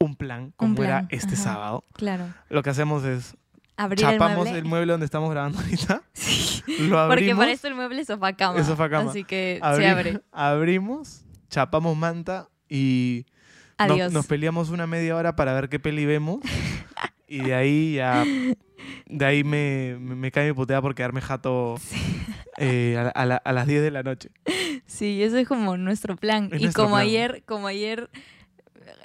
un 0.00 0.16
plan 0.16 0.52
como 0.56 0.74
plan, 0.74 0.88
era 0.88 1.06
este 1.10 1.34
ajá. 1.34 1.42
sábado, 1.44 1.84
Claro. 1.92 2.26
lo 2.50 2.62
que 2.64 2.70
hacemos 2.70 3.04
es 3.04 3.36
Abrir 3.76 4.00
chapamos 4.00 4.48
el 4.48 4.56
el 4.56 4.64
mueble. 4.64 4.92
donde 4.92 5.04
estamos 5.06 5.30
grabando 5.30 5.58
ahorita, 5.60 6.02
Sí. 6.12 6.62
lo 6.80 6.98
abrimos, 6.98 7.08
Porque 7.08 7.36
para 7.36 7.52
esto 7.52 7.68
el 7.68 7.74
mueble 7.76 8.00
es 8.00 8.08
sofá 8.08 8.32
cama. 8.32 8.58
Es 8.58 8.66
sofá 8.66 8.90
cama. 8.90 9.10
Así 9.10 9.22
que 9.24 9.60
abri- 9.62 9.76
se 9.76 9.88
abre. 9.88 10.20
abrimos, 10.32 11.24
chapamos 11.50 11.96
manta 11.96 12.48
y 12.68 13.26
nos- 13.78 13.90
Adiós. 13.90 14.12
Nos, 14.12 14.26
peleamos 14.26 14.70
una 14.70 14.86
media 14.86 15.14
hora 15.16 15.34
para 15.36 15.52
ver 15.54 15.68
qué 15.68 15.78
peli 15.78 16.04
vemos. 16.06 16.40
y 17.28 17.38
de 17.40 17.54
ahí 17.54 17.94
ya. 17.94 18.24
De 19.06 19.24
ahí 19.24 19.44
me, 19.44 19.96
me, 20.00 20.14
me 20.14 20.30
cae 20.30 20.48
mi 20.48 20.54
puteada 20.54 20.80
por 20.82 20.94
quedarme 20.94 21.20
jato 21.20 21.76
eh, 22.58 22.96
a, 22.98 23.08
a 23.08 23.26
la- 23.26 23.36
a 23.36 23.52
las 23.52 23.66
10 23.66 23.82
de 23.82 23.90
la 23.90 24.02
noche. 24.02 24.30
Sí, 24.86 25.22
eso 25.22 25.36
es 25.38 25.46
como 25.48 25.76
nuestro 25.76 26.16
plan. 26.16 26.48
Es 26.52 26.60
y 26.60 26.64
nuestro 26.64 26.84
como 26.84 26.96
plan. 26.96 27.06
ayer, 27.06 27.42
como 27.46 27.66
ayer 27.66 28.10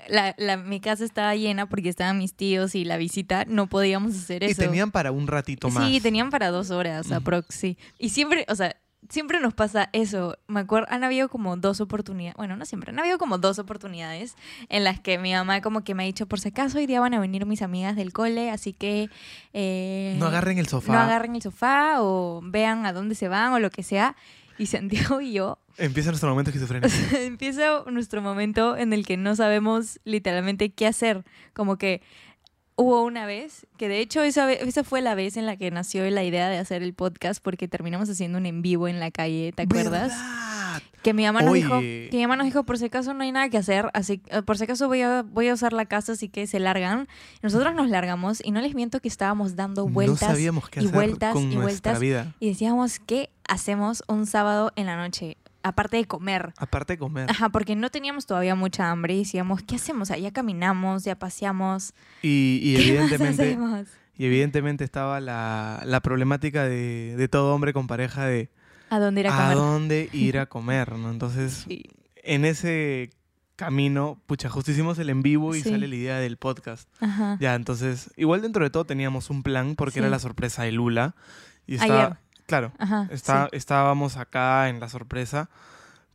la, 0.09 0.33
la- 0.37 0.57
mi 0.57 0.79
casa 0.79 1.03
estaba 1.03 1.35
llena 1.35 1.67
porque 1.67 1.89
estaban 1.89 2.17
mis 2.17 2.33
tíos 2.33 2.75
y 2.75 2.85
la 2.85 2.97
visita, 2.97 3.45
no 3.47 3.67
podíamos 3.67 4.15
hacer 4.15 4.43
Y 4.43 4.47
eso. 4.47 4.61
tenían 4.61 4.91
para 4.91 5.11
un 5.11 5.27
ratito 5.27 5.69
más. 5.69 5.87
Sí, 5.87 5.99
tenían 6.01 6.29
para 6.29 6.49
dos 6.49 6.71
horas 6.71 7.11
aprox, 7.11 7.47
sí. 7.53 7.77
Y 7.99 8.09
siempre, 8.09 8.45
o 8.49 8.55
sea, 8.55 8.75
siempre 9.09 9.39
nos 9.39 9.53
pasa 9.53 9.89
eso. 9.93 10.37
Me 10.47 10.59
acuerdo, 10.61 10.87
han 10.89 11.03
habido 11.03 11.29
como 11.29 11.57
dos 11.57 11.81
oportunidades, 11.81 12.35
bueno, 12.37 12.55
no 12.55 12.65
siempre, 12.65 12.91
han 12.91 12.99
habido 12.99 13.17
como 13.17 13.37
dos 13.37 13.59
oportunidades 13.59 14.35
en 14.69 14.83
las 14.83 14.99
que 14.99 15.17
mi 15.17 15.33
mamá 15.33 15.61
como 15.61 15.83
que 15.83 15.95
me 15.95 16.03
ha 16.03 16.05
dicho, 16.05 16.25
por 16.25 16.39
si 16.39 16.49
acaso 16.49 16.77
hoy 16.77 16.85
día 16.85 16.99
van 16.99 17.13
a 17.13 17.19
venir 17.19 17.45
mis 17.45 17.61
amigas 17.61 17.95
del 17.95 18.13
cole, 18.13 18.51
así 18.51 18.73
que... 18.73 19.09
eh, 19.53 20.15
No 20.19 20.27
agarren 20.27 20.57
el 20.57 20.67
sofá. 20.67 20.93
No 20.93 20.99
agarren 20.99 21.35
el 21.35 21.41
sofá 21.41 22.01
o 22.01 22.41
vean 22.43 22.85
a 22.85 22.93
dónde 22.93 23.15
se 23.15 23.27
van 23.27 23.53
o 23.53 23.59
lo 23.59 23.69
que 23.69 23.83
sea. 23.83 24.15
Y 24.59 24.65
Santiago 24.65 25.21
y 25.21 25.33
yo 25.33 25.59
Empieza 25.77 26.09
nuestro 26.09 26.29
momento 26.29 26.49
esquizofrénico. 26.49 26.91
empieza 27.17 27.83
nuestro 27.91 28.21
momento 28.21 28.75
en 28.75 28.93
el 28.93 29.05
que 29.05 29.15
no 29.15 29.35
sabemos 29.35 29.99
literalmente 30.05 30.71
qué 30.71 30.87
hacer. 30.87 31.23
Como 31.53 31.77
que 31.77 32.01
hubo 32.77 33.03
una 33.03 33.25
vez, 33.25 33.65
que 33.77 33.89
de 33.89 33.99
hecho 33.99 34.23
esa, 34.23 34.51
esa 34.51 34.83
fue 34.83 35.01
la 35.01 35.15
vez 35.15 35.35
en 35.35 35.45
la 35.45 35.57
que 35.57 35.69
nació 35.71 36.09
la 36.09 36.23
idea 36.23 36.47
de 36.47 36.57
hacer 36.57 36.83
el 36.83 36.93
podcast 36.93 37.43
porque 37.43 37.67
terminamos 37.67 38.07
haciendo 38.07 38.37
un 38.37 38.45
en 38.45 38.61
vivo 38.61 38.87
en 38.87 38.99
la 38.99 39.11
calle, 39.11 39.51
¿te 39.51 39.63
acuerdas? 39.63 40.09
¿Verdad? 40.09 40.81
Que 41.01 41.13
mi 41.13 41.23
mamá 41.23 41.41
nos 41.41 41.53
dijo, 41.53 41.79
que 41.79 42.09
mi 42.11 42.21
mamá 42.21 42.35
nos 42.35 42.45
dijo, 42.45 42.63
por 42.63 42.77
si 42.77 42.85
acaso 42.85 43.13
no 43.13 43.23
hay 43.23 43.31
nada 43.31 43.49
que 43.49 43.57
hacer, 43.57 43.89
así 43.93 44.21
eh, 44.27 44.41
por 44.43 44.57
si 44.57 44.65
acaso 44.65 44.87
voy 44.87 45.01
a, 45.01 45.23
voy 45.23 45.47
a 45.47 45.53
usar 45.53 45.73
la 45.73 45.85
casa, 45.85 46.11
así 46.11 46.29
que 46.29 46.45
se 46.45 46.59
largan. 46.59 47.07
Nosotros 47.41 47.73
nos 47.73 47.89
largamos 47.89 48.41
y 48.43 48.51
no 48.51 48.61
les 48.61 48.75
miento 48.75 48.99
que 48.99 49.07
estábamos 49.07 49.55
dando 49.55 49.87
vueltas 49.87 50.21
no 50.21 50.27
sabíamos 50.27 50.69
qué 50.69 50.81
y 50.81 50.83
hacer 50.83 50.95
vueltas 50.95 51.33
con 51.33 51.51
y 51.51 51.55
vueltas 51.55 51.99
vida. 51.99 52.35
y 52.39 52.49
decíamos, 52.49 52.99
¿qué 52.99 53.31
hacemos 53.47 54.03
un 54.07 54.27
sábado 54.27 54.71
en 54.75 54.85
la 54.85 54.97
noche? 54.97 55.37
Aparte 55.67 55.97
de 55.97 56.05
comer. 56.05 56.53
Aparte 56.57 56.93
de 56.93 56.97
comer. 56.99 57.29
Ajá, 57.29 57.49
porque 57.49 57.75
no 57.75 57.89
teníamos 57.89 58.25
todavía 58.25 58.55
mucha 58.55 58.89
hambre 58.91 59.15
y 59.15 59.19
decíamos, 59.19 59.61
¿qué 59.63 59.75
hacemos? 59.75 60.09
Ya 60.09 60.31
caminamos, 60.31 61.03
ya 61.03 61.17
paseamos. 61.17 61.93
Y, 62.21 62.59
y 62.63 62.75
¿Qué 62.75 62.79
más 62.79 62.87
evidentemente, 63.11 63.43
hacemos? 63.43 63.87
y 64.17 64.25
evidentemente 64.25 64.83
estaba 64.83 65.19
la, 65.19 65.81
la 65.85 65.99
problemática 66.01 66.63
de, 66.63 67.15
de 67.17 67.27
todo 67.27 67.53
hombre 67.53 67.73
con 67.73 67.87
pareja 67.87 68.25
de 68.25 68.49
¿A 68.89 68.99
dónde 68.99 69.21
ir 69.21 69.27
a 69.27 69.35
a 69.35 69.41
comer? 69.43 69.57
dónde 69.57 70.09
ir 70.13 70.39
a 70.39 70.45
comer, 70.47 70.93
¿no? 70.93 71.11
Entonces, 71.11 71.65
Sí. 71.67 71.83
en 72.23 72.45
ese 72.45 73.09
camino, 73.55 74.21
pucha, 74.27 74.49
justo 74.49 74.71
hicimos 74.71 74.99
el 74.99 75.09
en 75.09 75.21
vivo 75.23 75.55
y 75.55 75.61
Sí. 75.63 75.69
sale 75.71 75.87
la 75.87 75.95
idea 75.95 76.17
del 76.19 76.37
podcast. 76.37 76.87
Ajá. 77.01 77.37
Ya, 77.39 77.55
entonces, 77.55 78.11
igual 78.15 78.41
dentro 78.41 78.63
de 78.63 78.69
todo 78.69 78.85
teníamos 78.85 79.29
un 79.29 79.41
plan 79.43 79.75
porque 79.75 79.99
era 79.99 80.09
la 80.09 80.19
sorpresa 80.19 80.63
de 80.63 80.71
Lula. 80.71 81.15
Y 81.65 81.75
estaba, 81.75 82.03
Ayer. 82.05 82.17
Claro, 82.47 82.71
Ajá. 82.79 83.07
está, 83.11 83.43
sí. 83.51 83.57
estábamos 83.57 84.17
acá 84.17 84.69
en 84.69 84.79
la 84.79 84.89
sorpresa, 84.89 85.49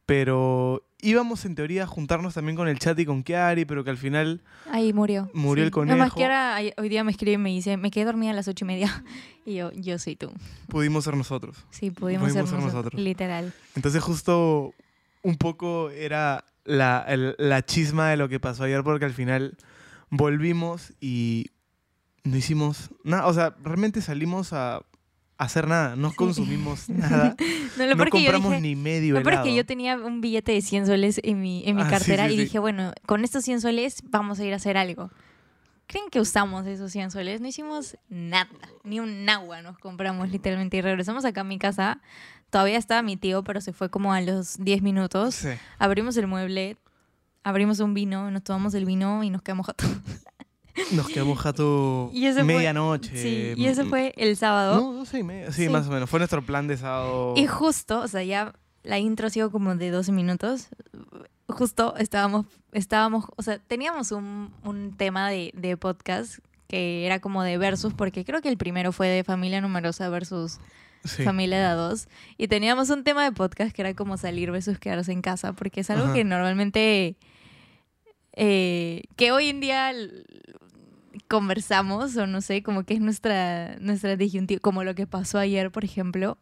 pero 0.07 0.85
íbamos 1.01 1.45
en 1.45 1.55
teoría 1.55 1.85
a 1.85 1.87
juntarnos 1.87 2.35
también 2.35 2.57
con 2.57 2.69
el 2.69 2.79
chat 2.79 2.99
y 2.99 3.07
con 3.07 3.23
Kiari, 3.23 3.65
pero 3.65 3.85
que 3.85 3.91
al 3.91 3.97
final 3.97 4.41
Ahí 4.71 4.93
murió. 4.93 5.31
Murió 5.35 5.65
el 5.65 5.71
Nada 5.71 5.85
más 5.97 6.11
conejo. 6.13 6.17
que 6.17 6.25
ahora, 6.25 6.57
hoy 6.79 6.89
día 6.89 7.05
me 7.05 7.13
escribe 7.13 7.35
y 7.35 7.39
me 7.39 7.51
dice, 7.51 7.77
me 7.77 7.91
quedé 7.91 8.05
dormida 8.07 8.31
a 8.33 8.35
las 8.35 8.49
ocho 8.49 8.65
y 8.65 8.69
media. 8.69 9.05
Y 9.45 9.55
yo, 9.57 9.73
yo 9.73 9.99
soy 9.99 10.15
tú. 10.15 10.31
pudimos 10.69 11.03
ser 11.03 11.17
nosotros. 11.17 11.57
Sí, 11.71 11.91
pudimos, 11.91 12.29
Pudimos 12.31 12.49
ser, 12.49 12.57
ser 12.57 12.65
nosotros. 12.65 12.75
nosotros. 12.75 13.03
Literal. 13.03 13.53
Entonces 13.75 14.01
justo 14.01 14.73
un 15.23 15.37
poco 15.37 15.91
era 15.91 16.45
la, 16.65 17.05
el- 17.09 17.35
la 17.39 17.65
chisma 17.65 18.09
de 18.11 18.17
lo 18.17 18.29
que 18.29 18.39
pasó 18.39 18.63
ayer 18.63 18.85
porque 18.85 19.05
al 19.05 19.13
final 19.15 19.57
volvimos 20.11 20.93
y 21.01 21.51
no 22.23 22.37
hicimos 22.37 22.91
nada. 23.03 23.27
O 23.27 23.35
sea, 23.35 23.57
realmente 23.65 24.01
salimos 24.01 24.53
a 24.53 24.83
hacer 25.39 25.67
nada. 25.69 25.97
No 25.97 26.13
consumimos 26.13 26.89
nada. 26.89 27.37
No, 27.79 27.87
lo 27.87 27.97
No 27.97 28.05
compramos 28.11 28.51
dije, 28.51 28.61
ni 28.61 28.77
medio 28.77 29.17
helado. 29.17 29.43
que 29.45 29.55
yo 29.55 29.65
tenía 29.65 29.97
un 29.97 30.21
billete 30.21 30.53
de 30.53 30.61
100 30.61 30.87
soles 30.87 31.21
en 31.25 31.41
mi, 31.41 31.63
en 31.67 31.77
mi 31.77 31.83
Ah, 31.83 31.89
cartera 31.89 32.29
sí, 32.29 32.35
y 32.35 32.37
sí. 32.37 32.43
dije, 32.45 32.59
bueno, 32.59 32.93
con 33.07 33.25
estos 33.25 33.45
100 33.45 33.63
soles 33.63 34.03
vamos 34.11 34.39
a 34.41 34.45
ir 34.45 34.53
a 34.53 34.57
hacer 34.57 34.77
algo. 34.77 35.11
¿Creen 35.87 36.11
que 36.11 36.21
usamos 36.21 36.67
esos 36.67 36.93
100 36.93 37.11
soles? 37.11 37.41
No 37.41 37.49
hicimos 37.49 37.97
nada, 38.09 38.49
ni 38.85 39.01
un 39.01 39.29
agua 39.29 39.63
nos 39.63 39.79
compramos 39.79 40.31
literalmente 40.31 40.77
y 40.77 40.81
regresamos 40.83 41.25
acá 41.25 41.41
a 41.41 41.45
mi 41.45 41.59
casa. 41.59 42.01
Todavía 42.51 42.77
estaba 42.79 43.01
mi 43.03 43.17
tío, 43.17 43.43
pero 43.43 43.61
se 43.61 43.73
fue 43.73 43.91
como 43.91 44.13
a 44.13 44.21
los 44.21 44.59
10 44.59 44.83
minutos. 44.83 45.45
Abrimos 45.79 46.17
el 46.19 46.27
mueble, 46.27 46.77
abrimos 47.43 47.81
un 47.81 47.95
vino, 47.95 48.31
nos 48.31 48.45
tomamos 48.45 48.75
el 48.75 48.85
vino 48.85 49.23
y 49.25 49.31
nos 49.31 49.41
quedamos 49.43 49.67
jatos. 49.67 49.89
Nos 50.93 51.09
quedamos 51.09 51.39
jato 51.39 52.11
Y 52.13 52.27
ese 52.27 52.45
fue- 52.45 52.55
medianoche. 52.55 53.17
Sí, 53.17 53.53
y 53.61 53.67
ese 53.67 53.85
fue 53.85 54.13
el 54.17 54.37
sábado. 54.37 54.77
No, 54.81 54.93
no 54.93 55.05
sé, 55.05 55.19
y 55.19 55.23
media. 55.23 55.53
Sí, 55.53 55.65
Sí. 55.65 55.69
más 55.69 55.87
o 55.87 55.91
menos. 55.91 56.09
Fue 56.09 56.19
nuestro 56.19 56.43
plan 56.43 56.67
de 56.69 56.77
sábado. 56.77 57.35
Y 57.37 57.47
justo, 57.47 58.01
o 58.01 58.09
sea, 58.09 58.23
ya 58.23 58.55
la 58.83 58.99
intro 58.99 59.27
ha 59.27 59.31
sido 59.31 59.51
como 59.51 59.75
de 59.77 59.91
12 59.91 60.13
minutos. 60.13 60.69
Justo 61.49 61.95
estábamos, 61.99 62.47
estábamos, 62.73 63.27
o 63.37 63.43
sea, 63.43 63.59
teníamos 63.59 64.13
un, 64.13 64.51
un 64.65 64.97
tema 64.97 65.29
de, 65.29 65.53
de 65.55 65.77
podcast 65.77 66.39
que 66.69 67.05
era 67.05 67.21
como 67.21 67.43
de 67.43 67.59
versus, 67.59 67.93
porque 67.93 68.25
creo 68.25 68.41
que 68.41 68.49
el 68.49 68.57
primero 68.57 68.93
fue 68.93 69.09
de 69.09 69.25
familia 69.25 69.61
numerosa 69.61 70.09
versus 70.09 70.59
Sí. 71.05 71.25
familia 71.25 71.59
de 71.59 71.65
a 71.65 71.75
dos. 71.75 72.07
Y 72.39 72.47
teníamos 72.47 72.89
un 72.89 73.03
tema 73.03 73.25
de 73.25 73.33
podcast 73.33 73.75
que 73.75 73.83
era 73.83 73.93
como 73.93 74.17
salir 74.17 74.53
versus 74.53 74.79
quedarse 74.79 75.11
en 75.11 75.21
casa, 75.21 75.53
porque 75.53 75.81
es 75.81 75.91
algo 75.91 76.05
Ajá. 76.05 76.15
que 76.15 76.23
normalmente, 76.25 77.17
eh, 78.35 79.03
que 79.17 79.33
hoy 79.33 79.49
en 79.49 79.59
día 79.61 79.93
conversamos, 81.33 82.15
o 82.19 82.27
no 82.27 82.43
sé, 82.43 82.63
como 82.63 82.85
que 82.85 82.93
es 82.93 83.01
nuestra, 83.01 83.77
nuestra 83.81 84.17
disyuntiva, 84.17 84.61
como 84.61 84.85
lo 84.85 84.95
que 84.95 85.07
pasó 85.07 85.39
ayer, 85.39 85.71
por 85.71 85.83
ejemplo. 85.83 86.37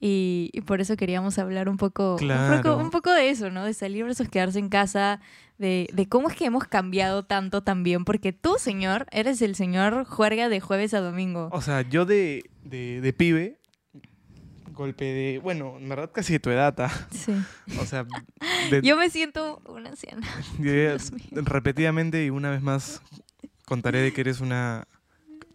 Y, 0.00 0.48
y 0.54 0.62
por 0.62 0.80
eso 0.80 0.96
queríamos 0.96 1.38
hablar 1.38 1.68
un 1.68 1.76
poco, 1.76 2.16
un 2.18 2.56
poco, 2.62 2.76
un 2.78 2.88
poco 2.90 3.12
de 3.12 3.28
eso, 3.28 3.50
¿no? 3.50 3.66
De 3.66 3.74
salir 3.74 4.02
versus 4.04 4.30
quedarse 4.30 4.58
en 4.58 4.70
casa, 4.70 5.20
de, 5.58 5.90
de 5.92 6.08
cómo 6.08 6.30
es 6.30 6.36
que 6.36 6.46
hemos 6.46 6.64
cambiado 6.64 7.22
tanto 7.26 7.62
también, 7.62 8.06
porque 8.06 8.32
tú, 8.32 8.54
señor, 8.58 9.04
eres 9.12 9.42
el 9.42 9.54
señor 9.54 10.06
juerga 10.06 10.48
de 10.48 10.58
jueves 10.60 10.94
a 10.94 11.00
domingo. 11.00 11.50
O 11.52 11.60
sea, 11.60 11.82
yo 11.82 12.06
de, 12.06 12.48
de, 12.64 13.02
de 13.02 13.12
pibe, 13.12 13.58
golpe 14.72 15.04
de. 15.04 15.38
Bueno, 15.40 15.76
en 15.78 15.86
verdad 15.86 16.10
casi 16.10 16.32
de 16.32 16.40
tu 16.40 16.48
edad. 16.48 16.74
ah. 16.78 16.90
Sí. 17.10 17.34
O 17.78 17.84
sea, 17.84 18.06
de- 18.70 18.80
Yo 18.80 18.96
me 18.96 19.10
siento 19.10 19.60
una 19.68 19.90
anciana. 19.90 20.26
repetidamente 21.32 22.24
y 22.24 22.30
una 22.30 22.48
vez 22.50 22.62
más 22.62 23.02
contaré 23.70 24.00
de 24.00 24.12
que 24.12 24.20
eres 24.22 24.40
una. 24.40 24.88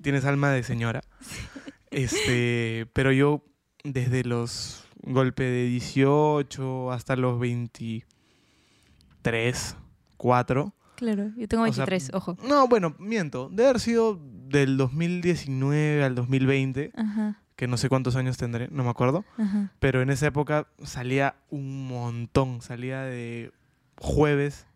Tienes 0.01 0.23
alma 0.25 0.51
de 0.51 0.63
señora. 0.63 1.01
Este, 1.91 2.87
pero 2.91 3.13
yo 3.13 3.41
desde 3.85 4.25
los 4.25 4.83
golpe 5.03 5.43
de 5.43 5.65
18 5.67 6.91
hasta 6.91 7.15
los 7.15 7.39
23, 7.39 9.77
4. 10.17 10.73
Claro, 10.97 11.31
yo 11.37 11.47
tengo 11.47 11.63
O 11.63 11.71
sea, 11.71 11.85
23, 11.85 12.11
ojo. 12.13 12.35
No, 12.43 12.67
bueno, 12.67 12.95
miento. 12.99 13.47
Debe 13.49 13.69
haber 13.69 13.79
sido 13.79 14.19
del 14.49 14.75
2019 14.75 16.03
al 16.03 16.15
2020, 16.15 16.91
Ajá, 16.95 17.41
que 17.55 17.67
no 17.67 17.77
sé 17.77 17.87
cuántos 17.87 18.17
años 18.17 18.35
tendré, 18.35 18.67
no 18.71 18.83
me 18.83 18.89
acuerdo. 18.89 19.23
ajá. 19.37 19.71
Pero 19.79 20.01
en 20.01 20.09
esa 20.09 20.27
época 20.27 20.67
salía 20.83 21.35
un 21.49 21.87
montón. 21.87 22.61
Salía 22.61 23.03
de 23.03 23.53
jueves. 23.99 24.67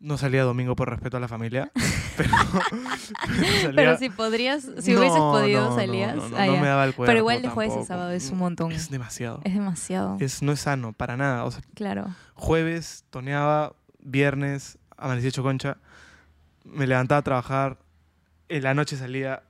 No 0.00 0.16
salía 0.16 0.44
domingo 0.44 0.76
por 0.76 0.88
respeto 0.90 1.16
a 1.16 1.20
la 1.20 1.28
familia. 1.28 1.72
Pero, 2.16 2.30
pero 2.40 3.52
salía- 3.62 3.72
Pero 3.76 3.96
si 3.98 4.10
podrías, 4.10 4.62
si 4.80 4.92
No, 4.92 4.98
hubieses 4.98 5.18
podido, 5.18 5.70
no, 5.70 5.76
salías. 5.76 6.16
No, 6.16 6.28
no, 6.30 6.36
Ah, 6.36 6.46
no 6.46 6.56
me 6.56 6.66
daba 6.66 6.84
el 6.84 6.94
cuerpo. 6.94 7.06
Pero 7.10 7.18
igual 7.20 7.42
de 7.42 7.48
jueves 7.48 7.76
a 7.76 7.84
sábado 7.84 8.10
es 8.10 8.30
un 8.30 8.38
montón. 8.38 8.72
Es 8.72 8.90
demasiado. 8.90 9.40
Es 9.44 9.54
demasiado. 9.54 10.16
Es, 10.18 10.42
no 10.42 10.50
es 10.50 10.58
sano, 10.60 10.92
para 10.92 11.16
nada. 11.16 11.44
O 11.44 11.50
sea, 11.52 11.62
Claro. 11.74 12.06
jueves 12.34 13.04
toneaba, 13.10 13.74
viernes 14.00 14.78
amanecí 14.96 15.28
hecho 15.28 15.44
concha, 15.44 15.76
me 16.64 16.88
levantaba 16.88 17.20
a 17.20 17.22
trabajar, 17.22 17.78
en 18.48 18.64
la 18.64 18.74
noche 18.74 18.96
salía, 18.96 19.44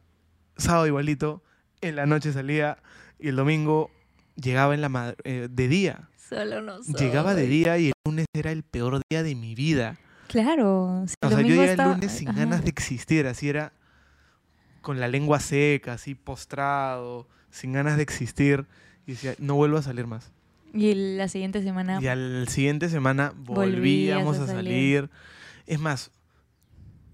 sábado 0.59 0.87
igualito, 0.87 1.43
en 1.81 1.97
la 1.97 2.05
noche 2.05 2.35
salía 2.35 2.77
y 3.19 3.29
el 3.29 3.37
domingo 3.37 3.91
llegaba 4.37 4.75
en 4.75 4.83
la 4.83 4.91
mad- 4.91 5.15
eh, 5.25 5.49
de 5.51 5.69
día. 5.69 6.11
Solo 6.29 6.61
no 6.61 6.83
soy. 6.83 6.93
Llegaba 6.97 7.35
de 7.35 7.47
día 7.47 7.79
y 7.79 7.87
el 7.87 7.93
lunes 8.05 8.27
era 8.35 8.53
el 8.53 8.63
peor 8.63 9.01
día 9.09 9.23
de 9.23 9.35
mi 9.35 9.55
vida. 9.55 9.97
Claro. 10.29 11.05
si 11.07 11.15
O 11.23 11.29
sea, 11.29 11.41
yo 11.41 11.47
llegué 11.49 11.73
el 11.73 11.79
lunes 11.79 12.13
sin 12.13 12.29
ajá. 12.29 12.39
ganas 12.41 12.63
de 12.63 12.69
existir, 12.71 13.27
así 13.27 13.49
era 13.49 13.73
con 14.83 15.01
la 15.01 15.09
lengua 15.09 15.41
seca, 15.41 15.95
así 15.95 16.15
postrado, 16.15 17.27
sin 17.51 17.73
ganas 17.73 17.97
de 17.97 18.03
existir. 18.03 18.67
Y 19.07 19.13
decía, 19.13 19.35
no 19.39 19.55
vuelvo 19.55 19.79
a 19.79 19.83
salir 19.83 20.07
más. 20.07 20.33
Y 20.75 20.95
la 20.95 21.29
siguiente 21.29 21.63
semana. 21.63 21.99
Y 22.01 22.07
al 22.09 22.47
siguiente 22.49 22.89
semana 22.91 23.33
volvíamos 23.37 24.39
a 24.39 24.45
a 24.45 24.47
salir. 24.47 25.09
salir. 25.09 25.11
Es 25.67 25.81
más, 25.81 26.11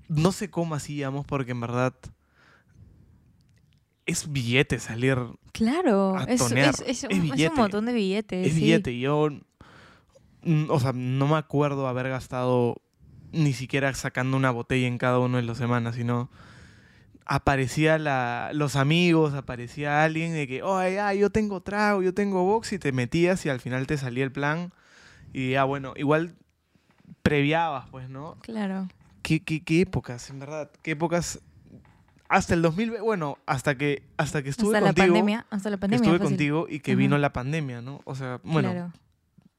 no 0.09 0.33
sé 0.33 0.51
cómo 0.51 0.75
hacíamos 0.75 1.25
porque 1.25 1.53
en 1.53 1.61
verdad 1.61 1.95
es 4.07 4.31
billete 4.31 4.79
salir, 4.79 5.17
Claro. 5.53 6.17
a 6.17 6.25
Es, 6.25 6.41
tonear. 6.41 6.71
es, 6.71 6.81
es 6.87 7.05
un, 7.05 7.33
Es 7.41 7.53
montón 7.57 7.87
de 7.87 7.93
billetes. 7.93 8.47
es 8.49 8.55
sí. 8.55 8.61
billete. 8.61 8.99
Yo, 8.99 9.29
mm, 10.43 10.65
o 10.69 10.81
sea, 10.81 10.93
no 10.93 11.27
me 11.29 11.37
acuerdo 11.37 11.87
haber 11.87 12.09
gastado 12.09 12.83
ni 13.35 13.53
siquiera 13.53 13.93
sacando 13.95 14.37
una 14.37 14.51
botella 14.51 14.87
en 14.87 14.99
cada 14.99 15.19
uno 15.19 15.37
de 15.37 15.43
las 15.43 15.59
semanas, 15.59 15.95
sino 15.97 16.31
aparecía 17.27 17.99
la, 17.99 18.51
los 18.53 18.77
amigos, 18.77 19.35
aparecía 19.35 20.05
alguien 20.05 20.33
de 20.33 20.47
que, 20.47 20.63
oye, 20.63 21.01
ah, 21.01 21.15
yo 21.15 21.31
tengo 21.31 21.61
trago, 21.63 22.03
yo 22.03 22.15
tengo 22.15 22.45
box, 22.45 22.73
y 22.73 22.79
te 22.79 22.93
metías 22.93 23.45
y 23.47 23.49
al 23.49 23.61
final 23.61 23.87
te 23.87 23.97
salía 23.97 24.25
el 24.25 24.33
plan. 24.33 24.73
Y 25.33 25.53
ya, 25.53 25.65
bueno, 25.65 25.95
igual 25.97 26.35
previabas, 27.23 27.89
pues, 27.91 28.09
¿no? 28.09 28.37
Claro. 28.43 28.89
¿Qué, 29.23 29.43
qué, 29.43 29.65
qué 29.65 29.81
épocas, 29.81 30.29
en 30.31 30.39
verdad? 30.39 30.71
¿Qué 30.83 30.93
épocas 30.93 31.41
hasta 32.29 32.55
el 32.55 32.63
2000, 32.63 33.01
bueno, 33.03 33.39
hasta 33.47 33.77
que, 33.77 34.03
hasta 34.17 34.43
que 34.43 34.51
estuve 34.51 34.77
hasta 34.77 34.89
contigo. 34.89 35.07
la 35.07 35.13
pandemia, 35.13 35.47
hasta 35.51 35.71
la 35.71 35.77
pandemia. 35.77 36.03
estuve 36.05 36.19
fácil. 36.19 36.31
contigo 36.33 36.67
y 36.69 36.81
que 36.81 36.97
vino 36.97 37.17
la 37.19 37.33
pandemia, 37.33 37.81
¿no? 37.81 38.01
O 38.05 38.15
sea, 38.15 38.41
bueno, 38.43 38.71
Claro. 38.73 38.93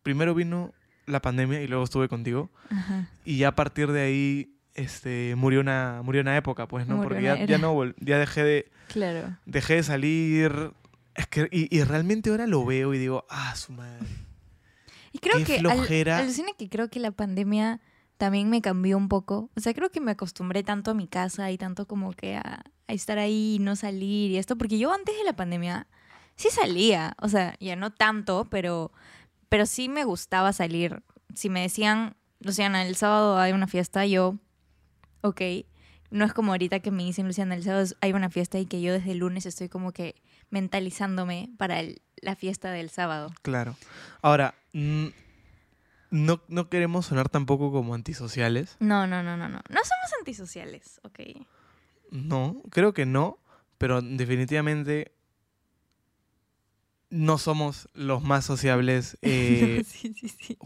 primero 0.03 0.33
vino 0.35 0.73
la 1.05 1.21
pandemia 1.21 1.61
y 1.61 1.67
luego 1.67 1.83
estuve 1.83 2.07
contigo. 2.09 2.49
Ajá. 2.69 3.09
Y 3.25 3.37
ya 3.37 3.49
a 3.49 3.55
partir 3.55 3.91
de 3.91 4.01
ahí 4.01 4.51
este, 4.73 5.35
murió, 5.37 5.61
una, 5.61 6.01
murió 6.03 6.21
una 6.21 6.35
época, 6.37 6.67
pues, 6.67 6.87
¿no? 6.87 6.95
Murió 6.97 7.09
Porque 7.09 7.23
ya, 7.23 7.45
ya 7.45 7.57
no 7.57 7.81
ya 7.99 8.17
dejé 8.19 8.43
de, 8.43 8.71
Claro. 8.87 9.37
dejé 9.45 9.75
de 9.75 9.83
salir. 9.83 10.71
Es 11.15 11.27
que, 11.27 11.47
y, 11.51 11.73
y 11.75 11.83
realmente 11.83 12.29
ahora 12.29 12.45
lo 12.47 12.65
veo 12.65 12.93
y 12.93 12.97
digo, 12.97 13.25
ah, 13.29 13.55
su 13.55 13.71
madre. 13.71 14.05
Y 15.13 15.19
creo 15.19 15.37
Qué 15.37 15.43
que 15.45 15.53
al- 15.55 15.59
flojera. 15.61 16.17
alucina 16.17 16.49
que 16.57 16.67
creo 16.69 16.89
que 16.89 16.99
la 16.99 17.11
pandemia 17.11 17.79
también 18.17 18.49
me 18.49 18.61
cambió 18.61 18.97
un 18.97 19.07
poco. 19.07 19.49
O 19.55 19.59
sea, 19.61 19.73
creo 19.73 19.89
que 19.91 20.01
me 20.01 20.11
acostumbré 20.11 20.63
tanto 20.63 20.91
a 20.91 20.93
mi 20.93 21.07
casa 21.07 21.51
y 21.51 21.57
tanto 21.57 21.87
como 21.87 22.11
que 22.11 22.35
a, 22.35 22.63
a 22.87 22.93
estar 22.93 23.17
ahí 23.17 23.55
y 23.55 23.59
no 23.59 23.75
salir 23.77 24.31
y 24.31 24.37
esto, 24.37 24.57
porque 24.57 24.77
yo 24.77 24.91
antes 24.93 25.17
de 25.17 25.23
la 25.23 25.35
pandemia 25.37 25.87
sí 26.35 26.49
salía, 26.51 27.15
o 27.21 27.29
sea, 27.29 27.55
ya 27.61 27.77
no 27.77 27.93
tanto, 27.93 28.45
pero 28.49 28.91
pero 29.55 29.65
sí 29.65 29.87
me 29.87 30.03
gustaba 30.03 30.51
salir. 30.51 31.01
Si 31.33 31.49
me 31.49 31.61
decían, 31.61 32.17
Luciana, 32.41 32.85
el 32.85 32.97
sábado 32.97 33.37
hay 33.37 33.53
una 33.53 33.67
fiesta, 33.67 34.05
yo 34.05 34.35
ok, 35.21 35.39
no 36.11 36.25
es 36.25 36.33
como 36.33 36.51
ahorita 36.51 36.81
que 36.81 36.91
me 36.91 37.03
dicen, 37.05 37.25
Luciana, 37.25 37.55
el 37.55 37.63
sábado 37.63 37.85
hay 38.01 38.11
una 38.11 38.29
fiesta 38.29 38.59
y 38.59 38.65
que 38.65 38.81
yo 38.81 38.91
desde 38.91 39.11
el 39.13 39.19
lunes 39.19 39.45
estoy 39.45 39.69
como 39.69 39.93
que 39.93 40.15
mentalizándome 40.49 41.47
para 41.57 41.79
el- 41.79 42.01
la 42.17 42.35
fiesta 42.35 42.69
del 42.71 42.89
sábado. 42.89 43.31
Claro. 43.43 43.77
Ahora, 44.21 44.55
no, 46.11 46.41
no 46.49 46.69
queremos 46.69 47.05
sonar 47.05 47.29
tampoco 47.29 47.71
como 47.71 47.93
antisociales. 47.95 48.75
No, 48.81 49.07
no, 49.07 49.23
no, 49.23 49.37
no, 49.37 49.47
no. 49.47 49.59
No 49.69 49.79
somos 49.79 50.11
antisociales, 50.19 50.99
ok. 51.03 51.19
No, 52.11 52.61
creo 52.71 52.93
que 52.93 53.05
no, 53.05 53.39
pero 53.77 54.01
definitivamente 54.01 55.13
no 57.09 57.37
somos 57.37 57.87
los 57.93 58.23
más 58.23 58.43
sociables 58.45 59.17
eh, 59.21 59.83
sí, 59.87 60.13
sí, 60.19 60.27
sí. 60.27 60.57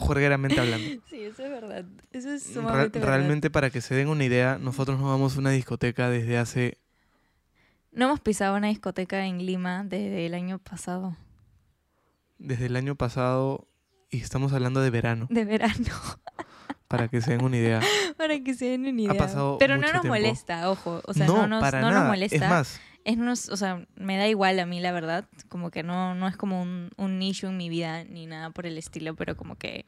hablando. 0.62 1.01
Sí, 1.10 1.22
eso 1.24 1.43
es 1.43 1.50
verdad. 1.51 1.86
Eso 2.12 2.29
es 2.31 2.48
Re- 2.48 2.53
sumamente 2.53 3.00
verdad. 3.00 3.15
realmente, 3.15 3.50
para 3.50 3.69
que 3.69 3.81
se 3.81 3.96
den 3.96 4.08
una 4.08 4.24
idea, 4.24 4.58
nosotros 4.58 5.00
no 5.00 5.08
vamos 5.10 5.36
a 5.36 5.39
una 5.39 5.51
discoteca 5.51 6.10
desde 6.10 6.38
hace 6.38 6.77
No 7.91 8.05
hemos 8.05 8.19
pisado 8.22 8.55
una 8.55 8.67
discoteca 8.67 9.25
en 9.25 9.46
Lima 9.46 9.84
desde 9.84 10.25
el 10.25 10.34
año 10.34 10.60
pasado. 10.60 11.15
desde 12.38 12.67
el 12.67 12.75
año 12.75 12.96
pasado 12.96 13.67
y 14.10 14.22
estamos 14.22 14.53
hablando 14.53 14.81
de 14.81 14.89
verano, 14.89 15.27
De 15.29 15.46
verano. 15.46 15.75
para 16.88 17.08
que 17.10 17.22
se 17.22 17.31
den 17.31 17.43
una 17.43 17.58
idea. 17.58 17.81
Para 18.17 18.39
que 18.39 18.53
se 18.55 18.65
den 18.65 18.81
una 18.88 19.01
idea. 19.01 19.13
pasado 19.13 19.58
Pero 19.60 19.75
no 19.75 19.81
nos 19.84 19.91
tiempo. 19.91 20.08
molesta, 20.08 20.69
ojo. 20.72 21.01
O 21.05 21.13
sea, 21.13 21.27
no, 21.27 21.36
no, 21.41 21.48
nos, 21.48 21.62
para 21.62 21.81
no 21.81 21.89
nada. 21.89 22.00
nos 22.01 22.10
molesta. 22.10 22.36
Es 22.36 22.50
más, 22.50 22.81
Es 23.06 23.18
nos- 23.18 23.50
o 23.50 23.58
sea, 23.58 23.86
me 23.96 24.18
da 24.18 24.27
igual 24.27 24.60
a 24.60 24.65
mí, 24.65 24.79
la 24.79 24.91
verdad. 24.91 25.25
Como 25.48 25.72
que 25.72 25.84
no, 25.84 26.15
no 26.15 26.27
es 26.27 26.36
como 26.38 26.62
un, 26.62 26.91
un 26.98 27.18
nicho 27.20 27.48
en 27.48 27.58
mi 27.58 27.70
vida 27.70 28.03
ni 28.03 28.25
nada 28.25 28.50
por 28.51 28.65
el 28.65 28.77
estilo, 28.77 29.15
pero 29.15 29.36
como 29.38 29.56
que. 29.56 29.86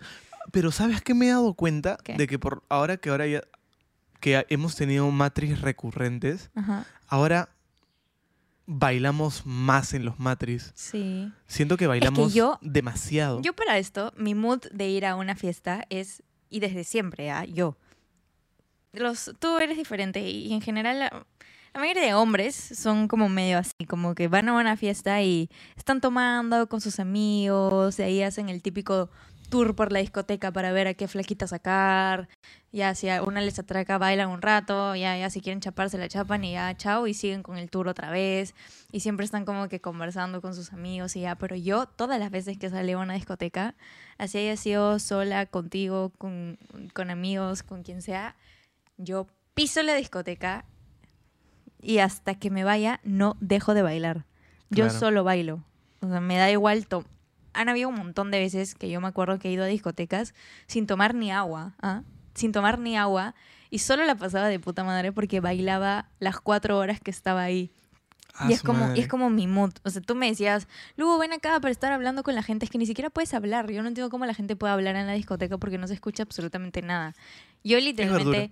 pero 0.52 0.72
¿sabes 0.72 1.02
qué 1.02 1.14
me 1.14 1.28
he 1.28 1.30
dado 1.30 1.54
cuenta? 1.54 1.98
¿Qué? 2.04 2.14
De 2.16 2.28
que 2.28 2.40
por 2.40 2.64
ahora 2.70 2.98
que 2.98 3.10
ahora 3.10 3.28
ya 3.28 3.42
que 4.20 4.46
hemos 4.50 4.76
tenido 4.76 5.10
matriz 5.12 5.62
recurrentes, 5.62 6.52
Ajá. 6.56 6.86
ahora 7.08 7.50
bailamos 8.66 9.46
más 9.46 9.94
en 9.94 10.06
los 10.06 10.20
matris. 10.20 10.72
Sí. 10.76 11.32
Siento 11.48 11.76
que 11.78 11.88
bailamos 11.88 12.34
yo- 12.34 12.58
demasiado. 12.62 13.42
Yo 13.42 13.54
para 13.54 13.78
esto, 13.78 14.14
mi 14.16 14.36
mood 14.36 14.62
de 14.72 14.88
ir 14.90 15.06
a 15.06 15.16
una 15.16 15.36
fiesta 15.36 15.86
es, 15.90 16.24
y 16.50 16.60
desde 16.60 16.84
siempre, 16.84 17.32
¿ah? 17.32 17.46
yo. 17.46 17.78
Los, 18.94 19.32
tú 19.40 19.58
eres 19.58 19.78
diferente 19.78 20.22
y 20.30 20.52
en 20.54 20.62
general 20.62 21.26
la, 21.74 21.80
mayoría 21.80 22.04
de 22.04 22.14
hombres 22.14 22.56
son 22.56 23.08
como 23.08 23.30
medio 23.30 23.58
así, 23.58 23.86
como 23.88 24.16
que 24.16 24.28
van 24.28 24.50
a 24.50 24.54
una 24.54 24.78
fiesta 24.78 25.22
y 25.22 25.50
están 25.76 26.02
tomando 26.02 26.68
con 26.68 26.82
sus 26.82 27.00
amigos, 27.00 28.00
y 28.00 28.04
ahí 28.04 28.24
hacen 28.24 28.50
el 28.50 28.62
típico 28.62 29.10
tour 29.52 29.76
por 29.76 29.92
la 29.92 30.00
discoteca 30.00 30.52
para 30.52 30.72
ver 30.72 30.88
a 30.88 30.94
qué 30.94 31.08
flaquita 31.08 31.46
sacar, 31.46 32.30
ya 32.72 32.96
si 32.96 33.10
a 33.10 33.22
una 33.22 33.42
les 33.42 33.60
atraca 33.60 33.98
bailan 33.98 34.30
un 34.30 34.42
rato, 34.42 34.96
ya, 34.96 35.18
ya 35.18 35.30
si 35.30 35.42
quieren 35.42 35.60
chaparse 35.60 35.98
la 35.98 36.08
chapan 36.08 36.44
y 36.46 36.54
ya 36.54 36.76
chao 36.78 37.06
y 37.06 37.14
siguen 37.14 37.44
con 37.44 37.58
el 37.58 37.70
tour 37.70 37.90
otra 37.90 38.10
vez. 38.10 38.56
Y 38.92 39.02
siempre 39.02 39.26
están 39.26 39.46
como 39.46 39.68
que 39.68 39.82
conversando 39.82 40.42
con 40.42 40.56
sus 40.56 40.72
amigos 40.74 41.16
y 41.18 41.22
ya, 41.22 41.36
pero 41.36 41.56
yo 41.56 41.86
todas 41.86 42.18
las 42.20 42.32
veces 42.32 42.58
que 42.58 42.70
salí 42.70 42.94
a 42.94 42.98
una 42.98 43.14
discoteca, 43.14 43.76
así 44.18 44.38
haya 44.38 44.56
sido 44.56 45.00
sola, 45.00 45.46
contigo, 45.46 46.12
con, 46.18 46.58
con 46.94 47.10
amigos, 47.12 47.62
con 47.62 47.84
quien 47.84 48.02
sea, 48.02 48.38
yo 48.98 49.28
piso 49.54 49.84
la 49.84 49.96
discoteca 49.96 50.66
y 51.82 52.00
hasta 52.00 52.36
que 52.36 52.50
me 52.50 52.64
vaya 52.64 53.00
no 53.04 53.38
dejo 53.40 53.74
de 53.74 53.82
bailar. 53.82 54.26
Yo 54.70 54.86
Claro. 54.86 55.00
solo 55.00 55.24
bailo. 55.24 55.64
O 56.02 56.08
sea, 56.10 56.20
me 56.22 56.38
da 56.38 56.50
igual. 56.52 56.88
to- 56.88 57.06
Han 57.54 57.68
habido 57.68 57.90
un 57.90 57.96
montón 57.96 58.32
de 58.32 58.40
veces 58.40 58.76
que 58.76 58.90
yo 58.90 59.02
me 59.02 59.08
acuerdo 59.10 59.38
que 59.38 59.50
he 59.50 59.52
ido 59.52 59.64
a 59.66 59.68
discotecas 59.68 60.34
sin 60.68 60.88
tomar 60.88 61.14
ni 61.16 61.32
agua, 61.32 61.74
¿ah? 61.82 62.04
sin 62.34 62.54
tomar 62.54 62.80
ni 62.80 62.96
agua, 62.98 63.36
y 63.70 63.80
solo 63.80 64.06
la 64.06 64.16
pasaba 64.16 64.48
de 64.48 64.58
puta 64.60 64.86
madre 64.86 65.12
porque 65.12 65.42
bailaba 65.42 66.08
las 66.20 66.40
cuatro 66.40 66.78
horas 66.78 67.02
que 67.02 67.12
estaba 67.12 67.42
ahí. 67.42 67.70
Ah, 68.34 68.48
y 68.50 68.54
es 68.54 68.64
como, 68.64 68.96
y 68.96 69.02
es 69.02 69.08
como 69.10 69.30
mi 69.30 69.48
mood. 69.48 69.74
O 69.84 69.90
sea, 69.90 70.02
tú 70.02 70.16
me 70.16 70.28
decías, 70.28 70.70
Lugo, 70.96 71.18
ven 71.18 71.34
acá 71.34 71.60
para 71.60 71.72
estar 71.74 71.92
hablando 71.92 72.24
con 72.24 72.34
la 72.34 72.42
gente. 72.42 72.64
Es 72.64 72.72
que 72.72 72.78
ni 72.78 72.86
siquiera 72.86 73.10
puedes 73.10 73.34
hablar. 73.34 73.70
Yo 73.70 73.82
no 73.82 73.90
entiendo 73.90 74.10
cómo 74.10 74.26
la 74.26 74.34
gente 74.34 74.56
puede 74.56 74.72
hablar 74.72 74.96
en 74.96 75.06
la 75.06 75.12
discoteca 75.14 75.58
porque 75.58 75.78
no 75.78 75.88
se 75.88 75.94
escucha 75.96 76.24
absolutamente 76.24 76.82
nada. 76.82 77.14
Yo 77.66 77.78
literalmente. 77.82 78.52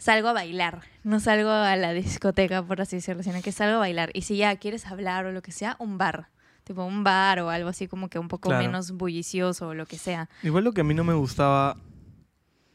Salgo 0.00 0.28
a 0.28 0.32
bailar. 0.32 0.80
No 1.04 1.20
salgo 1.20 1.50
a 1.50 1.76
la 1.76 1.92
discoteca, 1.92 2.62
por 2.64 2.80
así 2.80 2.96
decirlo, 2.96 3.22
sino 3.22 3.40
que 3.42 3.52
salgo 3.52 3.76
a 3.76 3.80
bailar. 3.80 4.10
Y 4.14 4.22
si 4.22 4.36
ya 4.38 4.56
quieres 4.56 4.86
hablar 4.86 5.26
o 5.26 5.32
lo 5.32 5.42
que 5.42 5.52
sea, 5.52 5.76
un 5.78 5.96
bar. 5.98 6.28
Tipo 6.64 6.84
un 6.84 7.04
bar 7.04 7.38
o 7.40 7.50
algo 7.50 7.68
así 7.68 7.86
como 7.88 8.08
que 8.08 8.18
un 8.18 8.28
poco 8.28 8.48
Claro. 8.48 8.64
menos 8.64 8.90
bullicioso 8.92 9.68
o 9.68 9.74
lo 9.74 9.86
que 9.86 9.98
sea. 9.98 10.28
Igual 10.42 10.64
lo 10.64 10.72
que 10.72 10.80
a 10.80 10.84
mí 10.84 10.94
no 10.94 11.04
me 11.04 11.14
gustaba, 11.14 11.76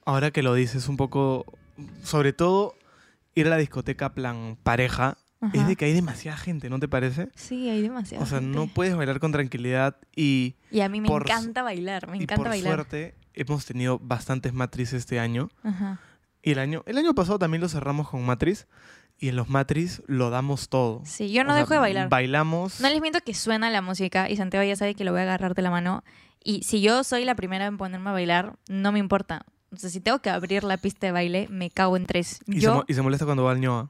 ahora 0.05 0.31
que 0.31 0.43
lo 0.43 0.53
dices, 0.53 0.87
un 0.87 0.97
poco, 0.97 1.45
sobre 2.03 2.33
todo 2.33 2.75
ir 3.35 3.47
a 3.47 3.49
la 3.49 3.57
discoteca 3.57 4.13
plan 4.13 4.57
pareja, 4.63 5.17
es 5.53 5.67
de 5.67 5.75
que 5.75 5.85
hay 5.85 5.93
demasiada 5.93 6.37
gente, 6.37 6.69
¿no 6.71 6.79
te 6.79 6.87
parece? 6.87 7.29
Sí, 7.35 7.69
hay 7.69 7.81
demasiado. 7.83 8.23
O 8.23 8.27
sea, 8.27 8.41
no 8.41 8.65
puedes 8.67 8.95
bailar 8.95 9.19
con 9.19 9.31
tranquilidad 9.31 9.95
y, 10.15 10.55
Y 10.71 10.79
a 10.79 10.89
mí 10.89 11.01
me 11.01 11.07
por 11.07 11.21
encanta 11.23 11.61
bailar, 11.61 12.07
me 12.09 12.17
y 12.17 12.23
encanta 12.23 12.37
por 12.41 12.49
bailar. 12.49 12.73
suerte 12.75 13.15
hemos 13.35 13.65
tenido 13.65 13.99
bastantes 13.99 14.53
matrices 14.53 15.01
este 15.01 15.19
año. 15.19 15.49
Ajá. 15.61 15.99
Y 16.45 16.51
el 16.51 16.59
año, 16.59 16.83
el 16.85 16.97
año 16.97 17.13
pasado 17.15 17.39
también 17.39 17.59
lo 17.61 17.67
cerramos 17.67 18.07
con 18.09 18.23
matriz 18.25 18.67
y 19.17 19.29
en 19.29 19.35
los 19.35 19.49
matriz 19.49 20.01
lo 20.07 20.29
damos 20.29 20.69
todo. 20.69 21.01
Sí, 21.05 21.31
yo 21.31 21.43
no 21.43 21.49
O 21.49 21.53
sea, 21.53 21.61
dejo 21.63 21.73
de 21.73 21.79
bailar. 21.79 22.09
Bailamos. 22.09 22.79
No 22.81 22.89
les 22.89 23.01
miento 23.01 23.19
que 23.21 23.33
suena 23.33 23.69
la 23.69 23.81
música 23.81 24.29
y 24.29 24.37
Santiago 24.37 24.63
ya 24.63 24.75
sabe 24.75 24.93
que 24.95 25.03
lo 25.03 25.11
voy 25.11 25.21
a 25.21 25.23
agarrar 25.23 25.55
de 25.55 25.61
la 25.63 25.71
mano. 25.71 26.03
Y 26.43 26.61
si 26.63 26.81
yo 26.81 27.03
soy 27.03 27.25
la 27.25 27.33
primera 27.35 27.65
en 27.65 27.77
ponerme 27.77 28.11
a 28.11 28.13
bailar, 28.13 28.55
no 28.69 28.91
me 28.91 28.99
importa. 28.99 29.43
O 29.73 29.77
sea, 29.77 29.89
si 29.89 29.99
tengo 29.99 30.19
que 30.19 30.29
abrir 30.29 30.63
la 30.63 30.77
pista 30.77 31.07
de 31.07 31.11
baile, 31.11 31.47
me 31.49 31.71
cago 31.71 31.97
en 31.97 32.05
tres. 32.05 32.39
y, 32.47 32.53
se, 32.53 32.59
Yo, 32.59 32.75
mo- 32.75 32.85
y 32.87 32.93
se 32.93 33.01
molesta 33.01 33.25
cuando 33.25 33.43
va 33.43 33.51
al 33.51 33.59
ñoa. 33.59 33.89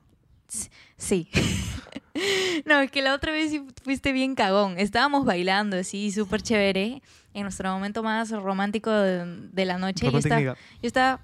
sí. 0.98 1.30
no, 2.65 2.80
es 2.80 2.89
que 2.91 3.02
la 3.02 3.13
otra 3.13 3.32
vez 3.32 3.52
fuiste 3.84 4.12
bien 4.12 4.36
cagón. 4.36 4.78
Estábamos 4.80 5.26
bailando 5.26 5.78
así, 5.78 6.12
súper 6.12 6.41
chévere, 6.41 7.02
en 7.34 7.41
nuestro 7.44 7.72
momento 7.74 8.04
más 8.04 8.32
romántico 8.32 8.89
de, 8.91 9.26
de 9.52 9.65
la 9.65 9.78
noche. 9.78 10.10
Yo 10.10 10.18
estaba, 10.18 10.41
yo 10.41 10.56
estaba. 10.82 11.20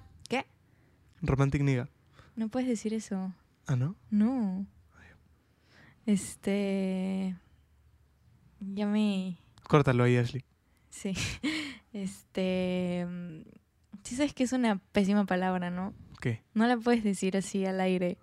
Romantic 1.21 1.61
nigga. 1.61 1.89
No 2.35 2.49
puedes 2.49 2.67
decir 2.67 2.93
eso. 2.93 3.33
Ah, 3.67 3.75
¿no? 3.75 3.95
No. 4.09 4.65
Este... 6.05 7.35
Ya 8.59 8.87
me... 8.87 9.37
Córtalo 9.63 10.03
ahí, 10.03 10.17
Ashley. 10.17 10.43
Sí. 10.89 11.13
Este. 11.93 13.05
Sí, 14.03 14.15
sabes 14.15 14.33
que 14.33 14.43
es 14.43 14.53
una 14.53 14.77
pésima 14.93 15.25
palabra, 15.25 15.69
¿no? 15.69 15.93
¿Qué? 16.21 16.41
No 16.53 16.65
la 16.65 16.77
puedes 16.77 17.03
decir 17.03 17.35
así 17.35 17.65
al 17.65 17.81
aire. 17.81 18.17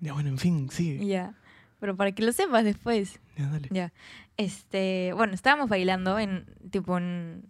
Ya, 0.00 0.12
bueno, 0.12 0.28
en 0.28 0.38
fin, 0.38 0.70
sigue. 0.70 1.06
Ya. 1.06 1.34
Pero 1.80 1.96
para 1.96 2.12
que 2.12 2.22
lo 2.22 2.32
sepas 2.32 2.64
después. 2.64 3.20
Ya, 3.36 3.48
dale. 3.48 3.68
Ya. 3.70 3.92
Este. 4.36 5.12
Bueno, 5.14 5.32
estábamos 5.32 5.68
bailando 5.68 6.18
en. 6.18 6.44
Tipo 6.70 6.98
en. 6.98 7.48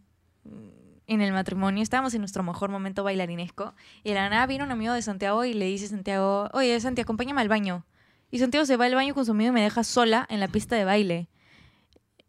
En 1.09 1.21
el 1.23 1.33
matrimonio. 1.33 1.83
Estábamos 1.83 2.15
en 2.15 2.21
nuestro 2.21 2.45
mejor 2.45 2.71
momento 2.71 3.03
bailarinesco. 3.03 3.75
Y 4.05 4.11
de 4.11 4.15
la 4.15 4.29
nada 4.29 4.47
vino 4.47 4.65
un 4.65 4.71
amigo 4.71 4.93
de 4.93 5.03
Santiago 5.03 5.45
y 5.45 5.55
le 5.55 5.65
dice 5.65 5.87
a 5.87 5.89
Santiago: 5.89 6.49
Oye, 6.53 6.79
Santiago, 6.79 7.07
acompáñame 7.07 7.41
al 7.41 7.49
baño. 7.49 7.87
Y 8.31 8.39
Santiago 8.39 8.67
se 8.67 8.77
va 8.77 8.85
al 8.85 8.95
baño 8.95 9.15
con 9.15 9.25
su 9.25 9.33
amigo 9.33 9.49
y 9.49 9.55
me 9.55 9.63
deja 9.63 9.83
sola 9.85 10.27
en 10.31 10.39
la 10.39 10.49
pista 10.49 10.77
de 10.77 10.85
baile. 10.85 11.29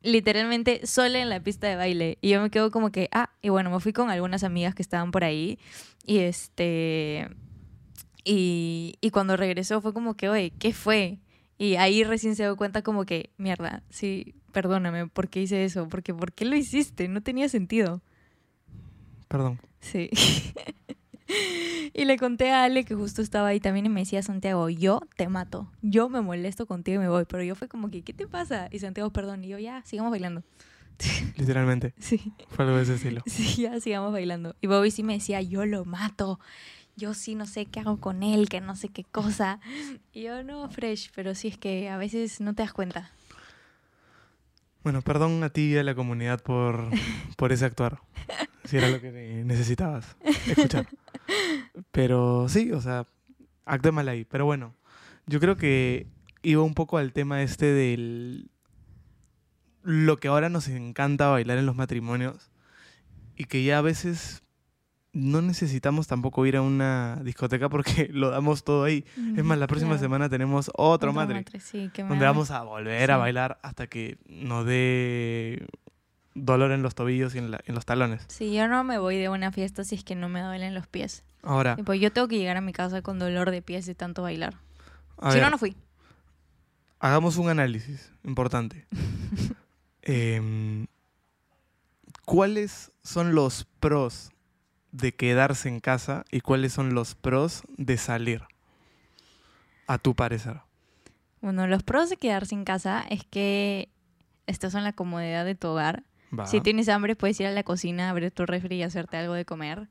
Literalmente 0.02 0.88
sola 0.88 1.20
en 1.20 1.28
la 1.28 1.42
pista 1.42 1.68
de 1.68 1.76
baile. 1.76 2.18
Y 2.22 2.30
yo 2.30 2.42
me 2.42 2.50
quedo 2.50 2.72
como 2.72 2.90
que, 2.90 3.10
ah, 3.12 3.32
y 3.42 3.50
bueno, 3.50 3.70
me 3.70 3.82
fui 3.82 3.92
con 3.92 4.10
algunas 4.10 4.46
amigas 4.46 4.74
que 4.74 4.82
estaban 4.82 5.12
por 5.12 5.26
ahí. 5.26 5.60
Y 6.06 6.20
este. 6.20 7.30
Y, 8.24 8.96
y 9.02 9.12
cuando 9.12 9.36
regresó 9.36 9.82
fue 9.82 9.94
como 9.94 10.16
que, 10.16 10.30
oye, 10.30 10.54
¿qué 10.58 10.72
fue? 10.72 11.20
Y 11.58 11.76
ahí 11.76 12.06
recién 12.06 12.38
se 12.38 12.44
dio 12.44 12.56
cuenta 12.56 12.82
como 12.82 13.06
que, 13.06 13.32
mierda, 13.36 13.84
sí, 13.90 14.36
perdóname, 14.54 15.08
¿por 15.08 15.28
qué 15.28 15.42
hice 15.42 15.66
eso? 15.66 15.90
Porque, 15.90 16.14
¿por 16.14 16.32
qué 16.32 16.46
lo 16.46 16.56
hiciste? 16.56 17.10
No 17.10 17.22
tenía 17.22 17.50
sentido. 17.50 18.02
Perdón. 19.30 19.60
Sí. 19.80 20.10
Y 21.94 22.06
le 22.06 22.18
conté 22.18 22.52
a 22.52 22.64
Ale 22.64 22.86
que 22.86 22.96
justo 22.96 23.22
estaba 23.22 23.50
ahí 23.50 23.60
también 23.60 23.86
y 23.86 23.90
me 23.90 24.02
decía, 24.02 24.22
Santiago, 24.24 24.70
yo 24.70 25.02
te 25.16 25.28
mato. 25.28 25.70
Yo 25.82 26.10
me 26.10 26.22
molesto 26.22 26.66
contigo 26.66 27.02
y 27.02 27.04
me 27.04 27.10
voy. 27.10 27.26
Pero 27.26 27.44
yo 27.44 27.56
fue 27.56 27.68
como 27.68 27.92
que, 27.92 28.04
¿qué 28.04 28.14
te 28.14 28.28
pasa? 28.28 28.68
Y 28.72 28.80
Santiago, 28.80 29.10
perdón. 29.12 29.44
Y 29.44 29.50
yo, 29.50 29.60
ya, 29.60 29.84
sigamos 29.86 30.12
bailando. 30.12 30.44
Literalmente. 31.38 31.94
Sí, 32.00 32.34
Fue 32.50 32.66
algo 32.66 32.78
de 32.78 32.84
ese 32.84 32.96
estilo. 32.96 33.22
sí, 33.26 33.64
ya, 33.64 33.80
sigamos 33.80 34.12
bailando. 34.12 34.56
Y 34.62 34.68
Bobby 34.68 34.92
sí 34.92 35.04
me 35.04 35.14
decía, 35.14 35.42
yo 35.42 35.66
lo 35.66 35.86
mato. 35.86 36.40
Yo 36.96 37.14
sí 37.14 37.36
no 37.36 37.46
sé 37.46 37.66
qué 37.66 37.80
hago 37.80 38.00
con 38.00 38.24
él, 38.24 38.50
que 38.50 38.60
no 38.60 38.76
sé 38.76 38.90
qué 38.90 39.04
cosa. 39.04 39.60
Y 40.14 40.24
yo, 40.24 40.44
no, 40.44 40.70
fresh. 40.70 41.12
Pero 41.16 41.36
sí 41.36 41.48
es 41.48 41.58
que 41.58 41.90
a 41.90 41.98
veces 41.98 42.42
no 42.42 42.54
te 42.56 42.64
das 42.64 42.74
cuenta. 42.74 43.12
Bueno, 44.84 45.02
perdón 45.02 45.44
a 45.44 45.50
ti 45.50 45.74
y 45.74 45.78
a 45.78 45.84
la 45.84 45.96
comunidad 45.96 46.42
por, 46.42 46.90
por 47.36 47.52
ese 47.52 47.66
actuar. 47.66 48.00
Si 48.70 48.78
era 48.78 48.90
lo 48.90 49.02
que 49.02 49.12
necesitabas 49.46 50.16
escuchar. 50.48 50.88
Pero 51.92 52.48
sí, 52.50 52.72
o 52.72 52.82
sea, 52.82 53.08
actué 53.66 53.92
mal 53.92 54.08
ahí. 54.08 54.26
Pero 54.26 54.46
bueno, 54.46 54.76
yo 55.26 55.40
creo 55.40 55.58
que 55.58 56.08
iba 56.44 56.62
un 56.62 56.74
poco 56.76 56.98
al 56.98 57.12
tema 57.14 57.42
este 57.42 57.66
del... 57.66 58.50
Lo 59.82 60.18
que 60.18 60.28
ahora 60.28 60.50
nos 60.50 60.68
encanta 60.68 61.30
bailar 61.30 61.58
en 61.58 61.66
los 61.66 61.76
matrimonios 61.76 62.52
y 63.36 63.46
que 63.46 63.64
ya 63.64 63.78
a 63.80 63.82
veces 63.82 64.44
no 65.14 65.42
necesitamos 65.42 66.06
tampoco 66.08 66.46
ir 66.46 66.58
a 66.58 66.62
una 66.62 67.20
discoteca 67.24 67.70
porque 67.70 68.10
lo 68.14 68.30
damos 68.30 68.64
todo 68.64 68.84
ahí. 68.84 69.06
Es 69.36 69.44
más, 69.44 69.58
la 69.58 69.68
próxima 69.68 69.92
Claro. 69.92 70.02
semana 70.04 70.30
tenemos 70.30 70.70
otro, 70.76 71.14
matri 71.14 71.44
sí, 71.60 71.90
me 71.98 72.04
donde 72.04 72.26
vamos 72.26 72.52
a 72.52 72.62
volver 72.64 73.10
a 73.10 73.18
bailar 73.18 73.58
hasta 73.64 73.88
que 73.88 74.18
nos 74.28 74.66
dé 74.66 75.66
dolor 76.36 76.72
en 76.72 76.82
los 76.84 76.96
tobillos 76.96 77.36
y 77.36 77.40
en, 77.40 77.52
la- 77.52 77.62
en 77.66 77.76
los 77.76 77.86
talones. 77.86 78.24
Sí, 78.28 78.54
yo 78.54 78.68
no 78.68 78.84
me 78.84 78.98
voy 78.98 79.18
de 79.18 79.30
una 79.30 79.52
fiesta 79.52 79.84
si 79.84 79.96
es 79.96 80.04
que 80.04 80.16
no 80.16 80.30
me 80.30 80.42
duelen 80.42 80.74
los 80.74 80.88
pies. 80.88 81.24
Ahora, 81.44 81.76
Tipo, 81.76 81.94
yo 81.94 82.12
tengo 82.12 82.28
que 82.28 82.38
llegar 82.38 82.58
a 82.58 82.62
mi 82.62 82.74
casa 82.74 83.02
con 83.02 83.18
dolor 83.20 83.52
de 83.52 83.62
pies 83.62 83.86
de 83.86 83.96
tanto 83.96 84.22
bailar. 84.24 84.56
si 85.22 85.28
ver, 85.36 85.42
no, 85.44 85.50
no 85.52 85.58
fui. 85.58 85.76
hagamos 87.00 87.38
un 87.38 87.50
análisis 87.50 88.12
importante. 88.24 88.86
Em, 90.02 90.88
¿Cuáles 92.26 92.92
son 93.04 93.36
los 93.36 93.66
pros 93.80 94.32
de 94.92 95.14
quedarse 95.14 95.70
en 95.70 95.80
casa 95.80 96.26
y 96.32 96.42
cuáles 96.42 96.74
son 96.74 96.94
los 96.94 97.16
pros 97.16 97.64
de 97.78 97.98
salir? 97.98 98.44
A 99.88 99.98
tu 99.98 100.16
parecer. 100.16 100.62
Bueno, 101.42 101.66
los 101.68 101.84
pros 101.84 102.10
de 102.10 102.18
quedarse 102.18 102.54
en 102.56 102.66
casa 102.66 103.04
es 103.10 103.24
que 103.26 103.90
estás 104.48 104.76
en 104.76 104.84
la 104.84 104.94
comodidad 104.94 105.46
de 105.46 105.56
tu 105.56 105.68
hogar. 105.70 106.04
Va. 106.38 106.46
Si 106.46 106.62
tienes 106.62 106.90
hambre, 106.90 107.16
puedes 107.16 107.40
ir 107.40 107.48
a 107.48 107.52
la 107.52 107.64
cocina, 107.64 108.10
abrir 108.10 108.32
tu 108.32 108.46
refri 108.46 108.76
y 108.78 108.84
hacerte 108.84 109.18
algo 109.18 109.34
de 109.34 109.46
comer. 109.46 109.88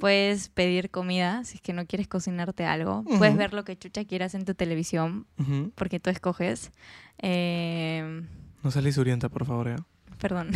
Puedes 0.00 0.48
pedir 0.48 0.90
comida 0.90 1.44
si 1.44 1.56
es 1.56 1.60
que 1.60 1.72
no 1.72 1.86
quieres 1.86 2.08
cocinarte 2.08 2.64
algo. 2.64 3.04
Puedes 3.18 3.36
ver 3.36 3.52
lo 3.52 3.64
que 3.64 3.76
chucha 3.76 4.04
quieras 4.04 4.34
en 4.34 4.44
tu 4.44 4.54
televisión, 4.54 5.26
porque 5.74 6.00
tú 6.00 6.10
escoges. 6.10 6.72
Eh, 7.18 8.22
No 8.62 8.70
salís 8.70 8.96
orienta, 8.98 9.28
por 9.28 9.44
favor. 9.46 9.68
¿eh? 9.68 9.76
perdón. 10.18 10.50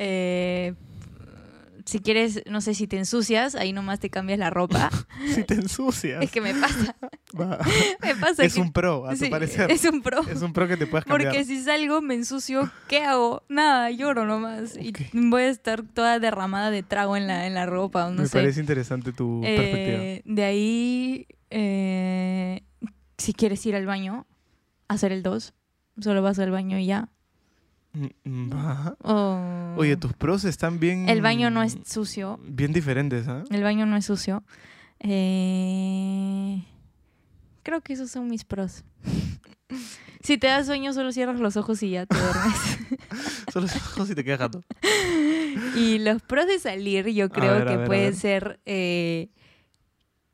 Eh, 0.00 0.74
si 1.88 2.00
quieres, 2.00 2.42
no 2.46 2.60
sé, 2.60 2.74
si 2.74 2.86
te 2.86 2.98
ensucias, 2.98 3.54
ahí 3.54 3.72
nomás 3.72 3.98
te 3.98 4.10
cambias 4.10 4.38
la 4.38 4.50
ropa. 4.50 4.90
Si 5.34 5.42
te 5.44 5.54
ensucias. 5.54 6.22
es 6.22 6.30
que 6.30 6.40
me 6.42 6.52
pasa, 6.54 6.94
me 8.02 8.14
pasa 8.16 8.44
Es 8.44 8.54
que- 8.54 8.60
un 8.60 8.72
pro, 8.72 9.06
a 9.06 9.10
tu 9.12 9.24
sí, 9.24 9.30
parecer. 9.30 9.70
Es 9.70 9.84
un 9.84 10.02
pro. 10.02 10.20
Es 10.28 10.42
un 10.42 10.52
pro 10.52 10.68
que 10.68 10.76
te 10.76 10.86
puedas 10.86 11.06
cambiar. 11.06 11.30
Porque 11.32 11.44
si 11.46 11.62
salgo, 11.62 12.02
me 12.02 12.14
ensucio, 12.14 12.70
¿qué 12.88 13.02
hago? 13.04 13.42
Nada, 13.48 13.90
lloro 13.90 14.26
nomás. 14.26 14.76
Y 14.76 14.92
voy 15.14 15.42
a 15.44 15.48
estar 15.48 15.82
toda 15.82 16.18
derramada 16.18 16.70
de 16.70 16.82
trago 16.82 17.16
en 17.16 17.26
la, 17.26 17.46
en 17.46 17.54
la 17.54 17.64
ropa, 17.66 18.10
no 18.10 18.22
Me 18.22 18.28
sé. 18.28 18.38
parece 18.38 18.60
interesante 18.60 19.12
tu 19.12 19.40
perspectiva. 19.40 19.98
Eh, 20.04 20.22
de 20.26 20.44
ahí, 20.44 21.26
eh, 21.50 22.62
si 23.16 23.32
quieres 23.32 23.64
ir 23.66 23.74
al 23.76 23.86
baño, 23.86 24.26
hacer 24.88 25.10
el 25.12 25.22
2, 25.22 25.54
solo 26.00 26.20
vas 26.22 26.38
al 26.38 26.50
baño 26.50 26.78
y 26.78 26.86
ya. 26.86 27.08
Mm, 27.92 28.52
va. 28.52 28.96
O- 29.02 29.74
Oye, 29.80 29.96
tus 29.96 30.12
pros 30.12 30.44
están 30.44 30.78
bien... 30.78 31.08
El 31.08 31.20
baño 31.22 31.50
no 31.50 31.62
es 31.62 31.76
sucio. 31.86 32.38
Bien 32.44 32.72
diferentes, 32.72 33.26
¿ah? 33.28 33.44
El 33.50 33.62
baño 33.62 33.86
no 33.86 33.96
es 33.96 34.04
sucio. 34.04 34.44
Eh, 35.00 36.62
creo 37.62 37.80
que 37.80 37.92
esos 37.94 38.10
son 38.10 38.28
mis 38.28 38.44
pros. 38.44 38.84
si 40.22 40.38
te 40.38 40.46
das 40.48 40.66
sueño, 40.66 40.92
solo 40.92 41.12
cierras 41.12 41.40
los 41.40 41.56
ojos 41.56 41.82
y 41.82 41.90
ya 41.90 42.06
te 42.06 42.16
duermes. 42.16 42.78
Solo 43.52 43.66
los 43.66 43.76
ojos 43.76 44.10
y 44.10 44.14
te 44.14 44.24
quedas 44.24 44.40
gato. 44.40 44.62
Y 45.74 45.98
los 46.00 46.20
pros 46.22 46.46
de 46.46 46.58
salir, 46.58 47.06
yo 47.08 47.30
creo 47.30 47.52
ver, 47.54 47.64
que 47.66 47.76
ver, 47.76 47.84
a 47.84 47.86
puede 47.86 48.02
ver. 48.04 48.14
ser 48.14 48.60
eh, 48.66 49.30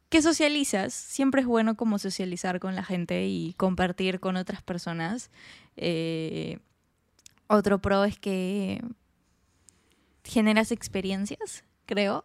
que 0.08 0.20
socializas. 0.20 0.92
Siempre 0.92 1.42
es 1.42 1.46
bueno 1.46 1.76
como 1.76 1.98
socializar 2.00 2.58
con 2.58 2.74
la 2.74 2.82
gente 2.82 3.26
y 3.28 3.54
compartir 3.56 4.18
con 4.18 4.34
otras 4.36 4.62
personas. 4.62 5.30
Eh, 5.76 6.58
otro 7.48 7.78
pro 7.80 8.04
es 8.04 8.18
que 8.18 8.82
generas 10.24 10.72
experiencias, 10.72 11.64
creo. 11.86 12.24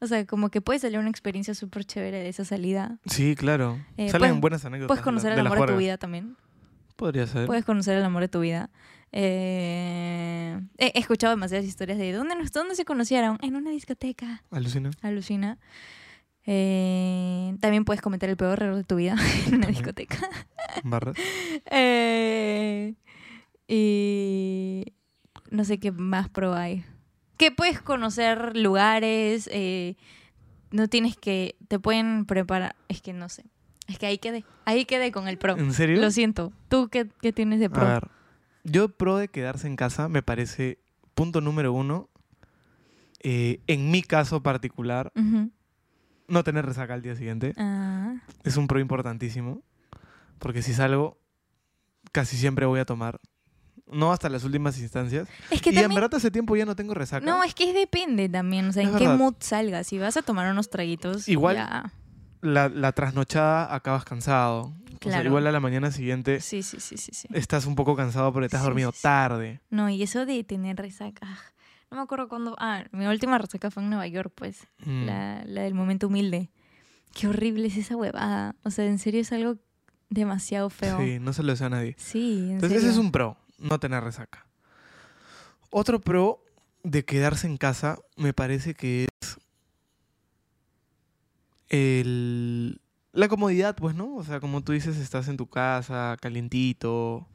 O 0.00 0.06
sea, 0.06 0.26
como 0.26 0.50
que 0.50 0.60
puede 0.60 0.78
salir 0.80 0.98
una 0.98 1.08
experiencia 1.10 1.54
súper 1.54 1.84
chévere 1.84 2.18
de 2.18 2.28
esa 2.28 2.44
salida. 2.44 2.98
Sí, 3.06 3.36
claro. 3.36 3.78
Eh, 3.96 4.08
Salen 4.10 4.28
puedes- 4.30 4.40
buenas 4.40 4.64
anécdotas. 4.64 4.88
Puedes 4.88 5.00
de 5.00 5.02
la- 5.02 5.04
conocer 5.04 5.34
de 5.34 5.40
el 5.40 5.46
amor 5.46 5.60
de 5.66 5.72
tu 5.72 5.78
vida 5.78 5.96
también. 5.98 6.36
Podría 6.96 7.26
ser. 7.26 7.46
Puedes 7.46 7.64
conocer 7.64 7.96
el 7.96 8.04
amor 8.04 8.22
de 8.22 8.28
tu 8.28 8.40
vida. 8.40 8.70
Eh, 9.12 10.60
he 10.78 10.98
escuchado 10.98 11.30
demasiadas 11.34 11.64
historias 11.64 11.98
de 11.98 12.12
dónde, 12.12 12.34
nos- 12.36 12.52
dónde 12.52 12.74
se 12.74 12.84
conocieron. 12.84 13.38
En 13.42 13.56
una 13.56 13.70
discoteca. 13.70 14.42
Alucina. 14.50 14.90
Alucina. 15.02 15.58
Eh, 16.46 17.56
también 17.60 17.84
puedes 17.86 18.02
cometer 18.02 18.28
el 18.28 18.36
peor 18.36 18.62
error 18.62 18.76
de 18.76 18.84
tu 18.84 18.96
vida 18.96 19.12
en 19.46 19.54
una 19.54 19.66
También. 19.66 19.72
discoteca. 19.72 20.18
Barras. 20.82 21.16
Eh, 21.70 22.94
y 23.68 24.92
no 25.50 25.64
sé 25.64 25.78
qué 25.78 25.92
más 25.92 26.28
pro 26.28 26.54
hay. 26.54 26.84
Que 27.36 27.50
puedes 27.50 27.80
conocer 27.80 28.56
lugares, 28.56 29.48
eh, 29.52 29.96
no 30.70 30.88
tienes 30.88 31.16
que, 31.16 31.56
te 31.68 31.78
pueden 31.78 32.26
preparar, 32.26 32.76
es 32.88 33.00
que 33.02 33.12
no 33.12 33.28
sé. 33.28 33.44
Es 33.86 33.98
que 33.98 34.06
ahí 34.06 34.18
quedé, 34.18 34.44
ahí 34.64 34.84
quedé 34.84 35.12
con 35.12 35.28
el 35.28 35.36
pro. 35.38 35.56
¿En 35.58 35.72
serio? 35.72 36.00
Lo 36.00 36.10
siento. 36.10 36.52
¿Tú 36.68 36.88
qué, 36.88 37.08
qué 37.20 37.32
tienes 37.32 37.60
de 37.60 37.66
A 37.66 37.70
pro? 37.70 37.84
ver. 37.86 38.08
Yo 38.64 38.88
pro 38.88 39.16
de 39.18 39.28
quedarse 39.28 39.66
en 39.66 39.76
casa 39.76 40.08
me 40.08 40.22
parece, 40.22 40.78
punto 41.14 41.40
número 41.42 41.72
uno, 41.72 42.08
eh, 43.20 43.60
en 43.66 43.90
mi 43.90 44.02
caso 44.02 44.42
particular, 44.42 45.12
no 46.28 46.44
tener 46.44 46.64
resaca 46.64 46.94
al 46.94 47.02
día 47.02 47.14
siguiente. 47.14 47.52
Ah, 47.58 48.14
Es 48.42 48.56
un 48.56 48.66
pro 48.66 48.80
importantísimo. 48.80 49.62
Porque 50.38 50.62
si 50.62 50.72
salgo, 50.72 51.18
casi 52.12 52.36
siempre 52.36 52.64
voy 52.66 52.80
a 52.80 52.84
tomar. 52.84 53.20
No 53.94 54.12
hasta 54.12 54.28
las 54.28 54.44
últimas 54.44 54.78
instancias. 54.78 55.28
es 55.50 55.62
que 55.62 55.70
y 55.70 55.74
en 55.76 55.82
también... 55.82 56.00
verdad 56.00 56.16
hace 56.16 56.30
tiempo 56.30 56.56
ya 56.56 56.66
no 56.66 56.74
tengo 56.76 56.94
resaca. 56.94 57.24
No, 57.24 57.42
es 57.44 57.54
que 57.54 57.72
depende 57.72 58.28
también, 58.28 58.68
o 58.68 58.72
sea, 58.72 58.82
Es 58.82 58.88
en 58.90 58.96
qué 58.98 59.08
mood 59.08 59.34
salgas. 59.40 59.86
Si 59.86 59.98
vas 59.98 60.16
a 60.16 60.22
tomar 60.22 60.50
unos 60.50 60.68
traguitos, 60.70 61.28
Igual- 61.28 61.56
ya. 61.56 61.92
la, 62.42 62.68
la 62.68 62.92
trasnochada 62.92 63.74
acabas 63.74 64.04
cansado. 64.04 64.62
O 64.64 65.06
sea, 65.06 65.18
Claro. 65.18 65.28
igual 65.28 65.46
a 65.46 65.52
la 65.52 65.60
mañana 65.60 65.90
siguiente 65.90 66.40
Sí, 66.40 66.62
sí, 66.62 66.80
sí, 66.80 66.96
sí, 66.96 67.12
sí. 67.12 67.28
estás 67.34 67.66
un 67.66 67.74
poco 67.74 67.94
cansado 67.94 68.32
porque 68.32 68.48
te 68.48 68.56
has 68.56 68.62
Sí, 68.62 68.68
dormido 68.68 68.90
sí, 68.92 69.02
tarde. 69.02 69.60
No, 69.68 69.90
y 69.90 70.02
eso 70.02 70.24
de 70.24 70.42
tener 70.44 70.76
resaca. 70.78 71.20
ah, 71.22 71.38
No 71.90 71.98
me 71.98 72.02
acuerdo 72.04 72.26
cuándo. 72.28 72.56
Ah, 72.58 72.84
mi 72.90 73.06
última 73.06 73.36
resaca 73.36 73.70
fue 73.70 73.82
en 73.82 73.90
Nueva 73.90 74.06
York, 74.06 74.32
pues. 74.34 74.66
Mm. 74.86 75.04
La, 75.04 75.42
la 75.44 75.60
del 75.62 75.74
momento 75.74 76.06
humilde. 76.06 76.50
Qué 77.12 77.28
horrible 77.28 77.66
es 77.68 77.76
esa 77.76 77.96
huevada. 77.96 78.56
O 78.64 78.70
sea, 78.70 78.86
en 78.86 78.98
serio 78.98 79.20
es 79.20 79.30
algo 79.32 79.56
demasiado 80.08 80.70
feo. 80.70 80.98
Sí, 80.98 81.18
no 81.20 81.32
se 81.34 81.42
lo 81.42 81.52
deseo 81.52 81.66
a 81.66 81.70
nadie. 81.70 81.94
Sí, 81.98 82.38
en 82.46 82.50
Entonces 82.52 82.70
serio. 82.78 82.88
ese 82.90 82.90
es 82.90 82.96
un 83.04 83.12
pro, 83.12 83.36
no 83.64 83.78
tener 83.80 84.04
resaca. 84.04 84.46
Otro 85.70 86.00
pro 86.00 86.40
de 86.82 87.04
quedarse 87.04 87.46
en 87.46 87.56
casa 87.56 87.98
me 88.16 88.32
parece 88.32 88.74
que 88.74 89.08
es 89.20 89.38
el, 91.68 92.80
la 93.12 93.28
comodidad, 93.28 93.74
pues, 93.74 93.94
¿no? 93.94 94.14
O 94.16 94.22
sea, 94.24 94.38
como 94.38 94.62
tú 94.62 94.72
dices, 94.72 94.96
estás 94.98 95.28
en 95.28 95.36
tu 95.36 95.46
casa, 95.48 96.16
calientito, 96.20 97.26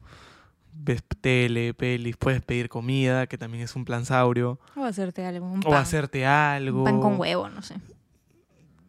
ves 0.72 1.02
tele, 1.20 1.74
pelis, 1.74 2.16
puedes 2.16 2.40
pedir 2.42 2.68
comida, 2.68 3.26
que 3.26 3.36
también 3.36 3.64
es 3.64 3.74
un 3.76 3.84
plan 3.84 4.06
saurio, 4.06 4.58
O 4.76 4.84
hacerte 4.84 5.26
algo. 5.26 5.46
Un 5.46 5.60
o 5.66 5.74
hacerte 5.74 6.24
algo. 6.24 6.78
Un 6.78 6.84
pan 6.84 7.00
con 7.00 7.20
huevo, 7.20 7.48
no 7.48 7.60
sé. 7.62 7.74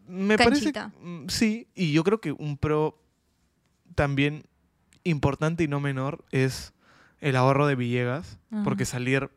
Me 0.08 0.36
Canchita. 0.36 0.90
parece, 0.90 1.06
mm, 1.06 1.30
sí, 1.30 1.68
y 1.74 1.92
yo 1.92 2.04
creo 2.04 2.22
que 2.22 2.32
un 2.32 2.58
pro 2.58 2.98
también 3.96 4.44
importante 5.04 5.64
y 5.64 5.68
no 5.68 5.80
menor 5.80 6.24
es 6.32 6.74
el 7.22 7.36
ahorro 7.36 7.68
de 7.68 7.76
Villegas, 7.76 8.38
Ajá. 8.52 8.64
porque 8.64 8.86
salir 8.86 9.30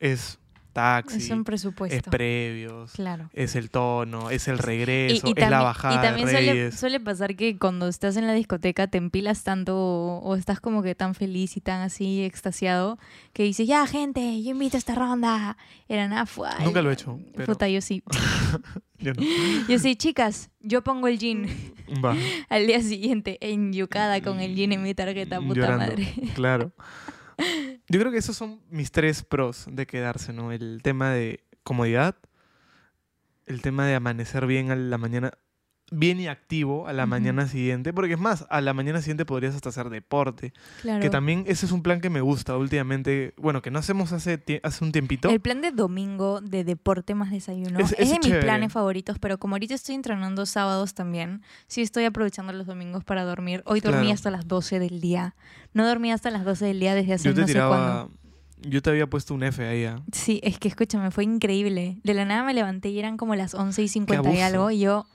es 0.00 0.38
taxi. 0.72 1.18
Es 1.18 1.30
un 1.30 1.44
presupuesto. 1.44 1.96
es 1.96 2.02
previos, 2.02 2.92
Claro. 2.92 3.30
es 3.32 3.54
el 3.56 3.70
tono, 3.70 4.30
es 4.30 4.48
el 4.48 4.58
regreso, 4.58 5.14
es 5.14 5.22
también, 5.22 5.50
la 5.50 5.62
bajada 5.62 5.94
y 5.94 5.98
también 6.06 6.26
de 6.26 6.32
suele, 6.32 6.52
Reyes. 6.52 6.74
suele 6.80 7.00
pasar 7.00 7.36
que 7.36 7.58
cuando 7.58 7.88
estás 7.88 8.16
en 8.16 8.26
la 8.26 8.32
discoteca 8.32 8.86
te 8.86 8.98
empilas 8.98 9.44
tanto 9.44 9.76
o, 9.76 10.18
o 10.20 10.34
estás 10.36 10.60
como 10.60 10.82
que 10.82 10.94
tan 10.94 11.14
feliz 11.14 11.56
y 11.56 11.60
tan 11.60 11.82
así 11.82 12.22
extasiado 12.24 12.98
que 13.32 13.42
dices, 13.44 13.66
ya 13.68 13.86
gente, 13.86 14.42
yo 14.42 14.50
invito 14.50 14.76
a 14.76 14.78
esta 14.78 14.94
ronda. 14.94 15.56
Era 15.88 16.08
nada. 16.08 16.26
Nunca 16.64 16.80
lo 16.82 16.90
he 16.90 16.94
hecho, 16.94 17.18
pero- 17.34 17.46
Puta, 17.46 17.68
yo 17.68 17.80
sí. 17.80 18.02
Yo 18.98 19.12
no. 19.14 19.22
Yo 19.68 19.78
sí, 19.80 19.96
chicas, 19.96 20.50
yo 20.60 20.82
pongo 20.84 21.08
el 21.08 21.18
Va. 22.04 22.14
al 22.48 22.66
día 22.68 22.80
siguiente 22.80 23.36
enyucada 23.40 24.20
con 24.22 24.38
el 24.38 24.54
gin 24.54 24.70
en 24.72 24.82
mi 24.84 24.94
tarjeta, 24.94 25.40
puta 25.40 25.54
Llorando. 25.54 25.86
madre. 25.86 26.14
Claro. 26.36 26.72
Yo 27.92 28.00
creo 28.00 28.10
que 28.10 28.16
esos 28.16 28.38
son 28.38 28.62
mis 28.70 28.90
tres 28.90 29.22
pros 29.22 29.66
de 29.70 29.86
quedarse, 29.86 30.32
¿no? 30.32 30.50
El 30.50 30.80
tema 30.82 31.10
de 31.10 31.44
comodidad, 31.62 32.16
el 33.44 33.60
tema 33.60 33.86
de 33.86 33.94
amanecer 33.94 34.46
bien 34.46 34.70
a 34.70 34.76
la 34.76 34.96
mañana, 34.96 35.34
bien 35.92 36.18
y 36.20 36.26
activo 36.26 36.88
a 36.88 36.92
la 36.92 37.02
Ujú. 37.04 37.10
mañana 37.10 37.46
siguiente, 37.46 37.92
porque 37.92 38.14
es 38.14 38.18
más, 38.18 38.46
a 38.50 38.60
la 38.60 38.72
mañana 38.74 39.00
siguiente 39.00 39.24
podrías 39.24 39.54
hasta 39.54 39.68
hacer 39.68 39.90
deporte, 39.90 40.52
Claro. 40.80 41.00
que 41.00 41.10
también 41.10 41.44
ese 41.46 41.66
es 41.66 41.72
un 41.72 41.82
plan 41.82 42.00
que 42.00 42.08
me 42.10 42.20
gusta 42.22 42.56
últimamente, 42.56 43.34
bueno, 43.36 43.62
que 43.62 43.70
no 43.70 43.78
hacemos 43.78 44.12
hace, 44.12 44.42
hace 44.62 44.84
un 44.84 44.90
tiempito. 44.92 45.28
El 45.28 45.40
plan 45.40 45.60
de 45.60 45.70
domingo 45.70 46.40
de 46.40 46.64
deporte 46.64 47.14
más 47.14 47.30
desayuno 47.30 47.78
Es- 47.78 47.92
es, 47.92 47.98
ese 48.00 48.14
de 48.14 48.20
es 48.20 48.26
mis 48.28 48.34
planes 48.44 48.72
favoritos, 48.72 49.18
pero 49.18 49.38
como 49.38 49.54
ahorita 49.54 49.74
estoy 49.74 49.94
entrenando 49.94 50.46
sábados 50.46 50.94
también, 50.94 51.42
sí 51.66 51.82
estoy 51.82 52.04
aprovechando 52.04 52.52
los 52.52 52.66
domingos 52.66 53.04
para 53.04 53.24
dormir. 53.24 53.62
Hoy 53.66 53.80
dormí 53.80 54.00
Claro. 54.00 54.14
hasta 54.14 54.30
las 54.30 54.48
12 54.48 54.78
del 54.78 55.00
día. 55.00 55.34
No 55.74 55.86
dormí 55.86 56.10
hasta 56.10 56.30
las 56.30 56.44
12 56.44 56.64
del 56.66 56.80
día 56.80 56.94
desde 56.94 57.14
hace 57.14 57.28
Yo 57.28 57.34
te 57.34 57.42
no 57.42 57.46
sé 57.46 57.52
tiraba, 57.52 57.76
cuándo. 58.08 58.10
yo 58.62 58.80
te 58.82 58.90
había 58.90 59.06
puesto 59.08 59.34
un 59.34 59.42
F 59.42 59.66
ahí. 59.66 59.84
ah. 59.84 60.00
Sí, 60.12 60.40
es 60.42 60.58
que 60.58 60.68
escúchame, 60.68 61.10
fue 61.10 61.24
increíble. 61.24 61.98
De 62.02 62.14
la 62.14 62.24
nada 62.24 62.44
me 62.44 62.54
levanté 62.54 62.88
y 62.90 62.98
eran 62.98 63.16
como 63.16 63.34
las 63.34 63.54
11 63.54 63.82
y 63.82 63.88
50 63.88 64.32
y 64.32 64.40
algo. 64.40 64.70
Y 64.70 64.80
yo, 64.80 65.06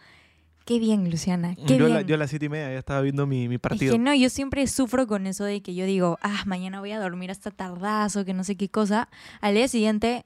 qué 0.67 0.77
bien, 0.79 1.09
Luciana, 1.09 1.55
qué 1.55 1.77
Yo, 1.77 1.85
bien. 1.85 1.93
la- 1.93 2.01
yo 2.01 2.13
a 2.15 2.17
las 2.19 2.29
siete 2.29 2.45
y 2.45 2.49
media 2.49 2.71
ya 2.71 2.77
estaba 2.77 3.01
viendo 3.01 3.25
mi, 3.25 3.47
mi 3.47 3.55
Es 3.55 3.61
partido. 3.61 3.93
que 3.93 3.97
no, 3.99 4.13
yo 4.13 4.29
siempre 4.29 4.67
sufro 4.67 5.07
con 5.07 5.25
eso 5.25 5.43
de 5.45 5.61
que 5.61 5.73
yo 5.73 5.85
digo, 5.85 6.19
ah, 6.21 6.43
mañana 6.45 6.79
voy 6.81 6.91
a 6.91 6.99
dormir 6.99 7.31
hasta 7.31 7.49
tardazo, 7.49 8.23
que 8.25 8.33
no 8.35 8.43
sé 8.43 8.55
qué 8.57 8.69
cosa. 8.69 9.09
Al 9.41 9.55
día 9.55 9.67
siguiente 9.67 10.25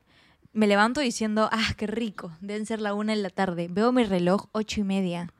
me 0.51 0.67
levanto 0.67 0.99
diciendo, 0.99 1.47
ah, 1.51 1.73
qué 1.77 1.87
rico, 1.87 2.31
deben 2.41 2.65
ser 2.65 2.81
la 2.81 2.93
una 2.93 3.15
de 3.15 3.21
la 3.21 3.29
tarde. 3.29 3.67
Veo 3.69 3.91
mi 3.93 4.03
reloj 4.03 4.47
ocho 4.51 4.81
y 4.81 4.83
media. 4.83 5.31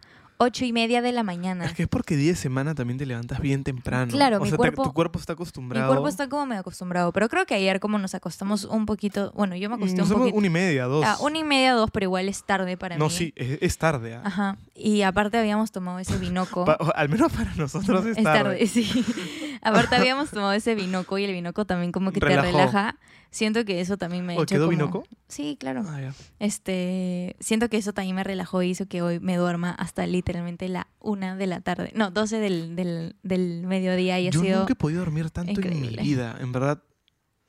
Ocho 0.43 0.65
y 0.65 0.73
media 0.73 1.01
de 1.03 1.11
la 1.11 1.21
mañana. 1.23 1.65
Es 1.65 1.73
que 1.73 1.83
es 1.83 1.87
porque 1.89 2.15
día 2.15 2.31
de 2.31 2.35
semana 2.35 2.73
también 2.73 2.97
te 2.97 3.05
levantas 3.05 3.39
bien 3.39 3.63
temprano. 3.63 4.11
Claro, 4.11 4.37
o 4.37 4.39
mi 4.41 4.49
sea, 4.49 4.57
te- 4.57 4.57
cuerpo- 4.57 4.83
tu 4.83 4.93
cuerpo 4.93 5.19
está 5.19 5.33
Mi 5.33 5.35
acostumbrado. 5.35 5.87
cuerpo 5.87 6.07
está 6.07 6.27
como 6.29 6.45
medio 6.47 6.61
acostumbrado, 6.61 7.11
pero 7.11 7.29
creo 7.29 7.45
que 7.45 7.53
ayer 7.53 7.79
como 7.79 7.99
nos 7.99 8.15
acostamos 8.15 8.65
un 8.65 8.85
poquito, 8.87 9.31
bueno, 9.35 9.55
yo 9.55 9.69
me 9.69 9.75
acosté 9.75 9.97
Nos 9.97 10.09
un 10.09 10.17
poquito. 10.17 10.35
una 10.37 10.47
y 10.47 10.49
media, 10.49 10.85
dos. 10.85 11.05
Ah, 11.07 11.17
una 11.21 11.37
y 11.37 11.43
media, 11.43 11.73
dos, 11.73 11.91
pero 11.91 12.05
igual 12.05 12.27
es 12.27 12.43
tarde 12.43 12.75
para 12.77 12.97
no, 12.97 13.05
mí. 13.05 13.11
sí, 13.11 13.33
es, 13.35 13.59
es 13.61 13.77
tarde. 13.77 14.15
ah. 14.15 14.21
Ajá. 14.23 14.57
Y 14.73 15.03
aparte 15.03 15.37
habíamos 15.37 15.71
tomado 15.71 15.99
ese 15.99 16.17
vinoco. 16.17 16.65
Pa- 16.65 16.77
al 16.95 17.09
menos 17.09 17.31
para 17.31 17.53
nosotros 17.55 18.05
es, 18.07 18.17
Es 18.17 18.23
tarde. 18.23 18.43
tarde, 18.57 18.67
sí. 18.67 19.05
Aparte 19.61 19.95
habíamos 19.95 20.31
tomado 20.31 20.53
ese 20.53 20.73
vinoco 20.73 21.19
y 21.19 21.25
el 21.25 21.33
vinoco 21.33 21.65
también 21.65 21.91
como 21.91 22.11
que 22.11 22.19
Relajó. 22.19 22.47
te 22.47 22.51
relaja. 22.51 22.95
Siento 23.31 23.63
que 23.63 23.79
eso 23.79 23.97
también 23.97 24.25
me 24.25 24.33
ha 24.33 24.37
¿O 24.37 24.43
hecho 24.43 24.55
quedó 24.55 24.65
como-? 24.67 25.03
Sí, 25.29 25.55
claro. 25.57 25.83
Ah. 25.87 26.11
Este, 26.39 27.37
siento 27.39 27.69
que 27.69 27.77
eso 27.77 27.93
también 27.93 28.15
me 28.17 28.23
relajó 28.25 28.61
y 28.61 28.71
hizo 28.71 28.87
que 28.87 29.01
hoy 29.01 29.19
me 29.21 29.37
duerma 29.37 29.71
hasta 29.71 30.05
literalmente 30.05 30.67
la 30.67 30.87
una 30.99 31.37
de 31.37 31.47
la 31.47 31.61
tarde. 31.61 31.93
No, 31.95 32.11
12 32.11 32.39
del, 32.39 32.75
del, 32.75 33.15
del 33.23 33.65
mediodía 33.65 34.19
y 34.19 34.27
ha 34.27 34.31
Yo 34.31 34.41
sido... 34.41 34.59
nunca 34.59 34.73
he 34.73 34.75
podido 34.75 34.99
dormir 34.99 35.29
tanto 35.31 35.61
en 35.61 35.81
mi 35.81 35.95
vida. 35.95 36.35
En 36.41 36.51
verdad, 36.51 36.83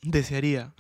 desearía. 0.03 0.73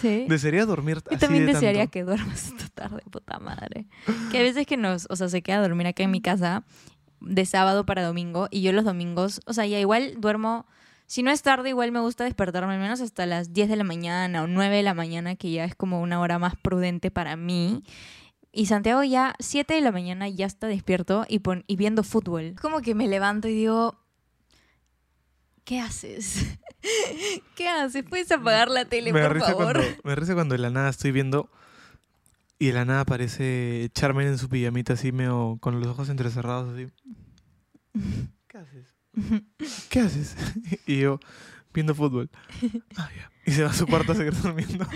Sí. 0.00 0.26
Desearía 0.28 0.66
dormir 0.66 0.96
Yo 1.04 1.10
así 1.12 1.18
también 1.18 1.46
de 1.46 1.52
desearía 1.52 1.82
tanto. 1.82 1.92
que 1.92 2.04
duermas 2.04 2.46
esta 2.48 2.68
tarde, 2.68 3.02
puta 3.10 3.38
madre. 3.38 3.86
Que 4.32 4.38
a 4.38 4.42
veces 4.42 4.66
que 4.66 4.76
nos, 4.76 5.06
o 5.10 5.16
sea, 5.16 5.28
se 5.28 5.42
queda 5.42 5.58
a 5.58 5.62
dormir 5.62 5.86
acá 5.86 6.02
en 6.02 6.10
mi 6.10 6.20
casa 6.20 6.64
de 7.20 7.46
sábado 7.46 7.84
para 7.86 8.04
domingo 8.04 8.48
y 8.50 8.62
yo 8.62 8.72
los 8.72 8.84
domingos, 8.84 9.40
o 9.46 9.52
sea, 9.52 9.66
ya 9.66 9.78
igual 9.80 10.14
duermo, 10.18 10.66
si 11.08 11.22
no 11.24 11.30
es 11.32 11.42
tarde, 11.42 11.70
igual 11.70 11.90
me 11.90 12.00
gusta 12.00 12.22
despertarme 12.24 12.74
al 12.74 12.80
menos 12.80 13.00
hasta 13.00 13.26
las 13.26 13.52
10 13.52 13.68
de 13.70 13.76
la 13.76 13.82
mañana 13.84 14.42
o 14.42 14.46
9 14.46 14.76
de 14.76 14.82
la 14.82 14.94
mañana, 14.94 15.34
que 15.36 15.50
ya 15.50 15.64
es 15.64 15.74
como 15.74 16.00
una 16.02 16.20
hora 16.20 16.38
más 16.38 16.54
prudente 16.56 17.10
para 17.10 17.34
mí. 17.34 17.82
Y 18.52 18.66
Santiago 18.66 19.02
ya 19.02 19.34
7 19.40 19.74
de 19.74 19.80
la 19.80 19.90
mañana 19.90 20.28
ya 20.28 20.46
está 20.46 20.66
despierto 20.68 21.24
y, 21.28 21.38
pon- 21.40 21.64
y 21.66 21.76
viendo 21.76 22.02
fútbol. 22.04 22.54
Como 22.60 22.80
que 22.82 22.94
me 22.94 23.08
levanto 23.08 23.48
y 23.48 23.54
digo, 23.54 23.98
¿qué 25.64 25.80
haces? 25.80 26.44
¿Qué 27.56 27.68
haces? 27.68 28.04
¿Puedes 28.08 28.30
apagar 28.32 28.68
la 28.70 28.84
tele, 28.84 29.12
me 29.12 29.22
por 29.22 29.34
risa 29.34 29.46
favor? 29.48 29.74
cuando 29.76 29.96
me 30.04 30.14
risa 30.14 30.34
cuando 30.34 30.54
de 30.54 30.58
la 30.60 30.70
nada 30.70 30.90
estoy 30.90 31.12
viendo 31.12 31.50
y 32.58 32.66
de 32.66 32.72
la 32.72 32.84
nada 32.84 33.00
aparece 33.00 33.88
Charmen 33.94 34.26
en 34.28 34.38
su 34.38 34.48
pijamita 34.48 34.92
así 34.94 35.12
medio 35.12 35.58
con 35.60 35.78
los 35.80 35.88
ojos 35.88 36.08
entrecerrados 36.08 36.74
así. 36.74 36.86
¿Qué 38.48 38.58
haces? 38.58 38.87
¿Qué 39.90 40.00
haces? 40.00 40.36
y 40.86 41.00
yo 41.00 41.20
viendo 41.72 41.94
fútbol. 41.94 42.30
Ah, 42.96 43.10
ya. 43.16 43.30
Y 43.46 43.52
se 43.52 43.62
va 43.62 43.70
a 43.70 43.72
su 43.72 43.86
cuarto 43.86 44.12
a 44.12 44.14
seguir 44.14 44.34
durmiendo. 44.34 44.86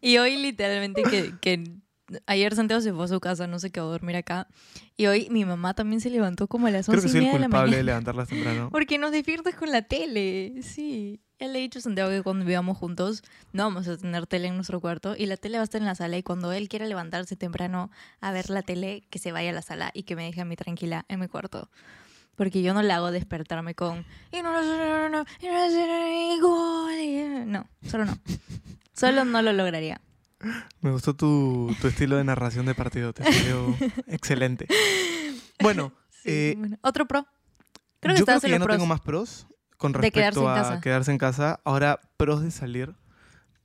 Y 0.00 0.18
hoy 0.18 0.36
literalmente 0.36 1.02
que, 1.02 1.34
que 1.40 1.62
ayer 2.26 2.54
Santiago 2.56 2.80
se 2.80 2.92
fue 2.92 3.04
a 3.04 3.08
su 3.08 3.20
casa, 3.20 3.46
no 3.46 3.58
se 3.60 3.70
quedó 3.70 3.88
a 3.88 3.92
dormir 3.92 4.16
acá. 4.16 4.48
Y 4.96 5.06
hoy 5.06 5.28
mi 5.30 5.44
mamá 5.44 5.74
también 5.74 6.00
se 6.00 6.10
levantó 6.10 6.48
como 6.48 6.66
a 6.66 6.70
las 6.70 6.86
Creo 6.86 7.00
que 7.00 7.06
y 7.06 7.10
soy 7.10 7.18
el 7.18 7.24
media 7.26 7.32
de 7.34 7.38
la 7.40 7.46
culpable 7.46 7.76
de 7.76 7.82
mañana. 7.82 7.86
levantarlas 7.86 8.28
temprano. 8.28 8.68
Porque 8.72 8.98
nos 8.98 9.12
despiertas 9.12 9.54
con 9.54 9.70
la 9.70 9.82
tele, 9.82 10.54
sí. 10.62 11.20
Ya 11.38 11.46
le 11.48 11.58
he 11.58 11.62
dicho 11.62 11.78
a 11.78 11.82
Santiago 11.82 12.10
que 12.10 12.22
cuando 12.22 12.44
vivamos 12.44 12.76
juntos 12.76 13.22
no 13.52 13.62
vamos 13.64 13.86
a 13.88 13.96
tener 13.96 14.26
tele 14.26 14.48
en 14.48 14.56
nuestro 14.56 14.80
cuarto 14.80 15.14
y 15.16 15.26
la 15.26 15.36
tele 15.36 15.56
va 15.56 15.62
a 15.62 15.64
estar 15.64 15.80
en 15.80 15.86
la 15.86 15.94
sala 15.94 16.18
y 16.18 16.22
cuando 16.22 16.52
él 16.52 16.68
quiera 16.68 16.86
levantarse 16.86 17.36
temprano 17.36 17.90
a 18.20 18.32
ver 18.32 18.50
la 18.50 18.62
tele, 18.62 19.04
que 19.08 19.18
se 19.18 19.30
vaya 19.32 19.50
a 19.50 19.52
la 19.54 19.62
sala 19.62 19.90
y 19.94 20.02
que 20.02 20.16
me 20.16 20.24
deje 20.24 20.40
a 20.40 20.44
mí 20.44 20.56
tranquila 20.56 21.06
en 21.08 21.20
mi 21.20 21.28
cuarto. 21.28 21.70
Porque 22.40 22.62
yo 22.62 22.72
no 22.72 22.80
le 22.80 22.90
hago 22.94 23.10
despertarme 23.10 23.74
con... 23.74 24.06
"Y 24.32 24.40
no, 24.40 24.50
solo 27.86 28.06
no. 28.06 28.18
Solo 28.94 29.26
no 29.26 29.42
lo 29.42 29.52
lograría. 29.52 30.00
Me 30.80 30.90
gustó 30.90 31.14
tu, 31.14 31.76
tu 31.82 31.88
estilo 31.88 32.16
de 32.16 32.24
narración 32.24 32.64
de 32.64 32.74
partido, 32.74 33.12
te 33.12 33.24
salió 33.30 33.76
excelente. 34.06 34.66
Bueno, 35.62 35.92
Sí, 36.08 36.30
eh, 36.30 36.54
bueno. 36.56 36.78
Otro 36.80 37.04
pro. 37.06 37.26
Creo 38.00 38.14
que 38.14 38.20
yo 38.20 38.24
creo 38.24 38.40
que 38.40 38.48
ya 38.48 38.58
no 38.58 38.64
pros. 38.64 38.76
tengo 38.78 38.86
más 38.86 39.02
pros 39.02 39.46
con 39.76 39.92
De 39.92 39.98
respecto 39.98 40.40
en 40.44 40.48
a 40.48 40.54
casa. 40.54 40.80
quedarse 40.80 41.10
en 41.10 41.18
casa. 41.18 41.60
Ahora, 41.66 42.00
pros 42.16 42.42
de 42.42 42.50
salir. 42.52 42.94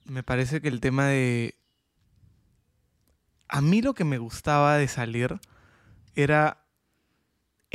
Me 0.04 0.22
parece 0.22 0.60
que 0.62 0.68
el 0.68 0.82
tema 0.82 1.06
de... 1.08 1.56
A 3.48 3.62
mí 3.62 3.82
lo 3.82 3.94
que 3.94 4.04
me 4.04 4.18
gustaba 4.18 4.76
de 4.76 4.90
salir 4.90 5.40
era 6.18 6.65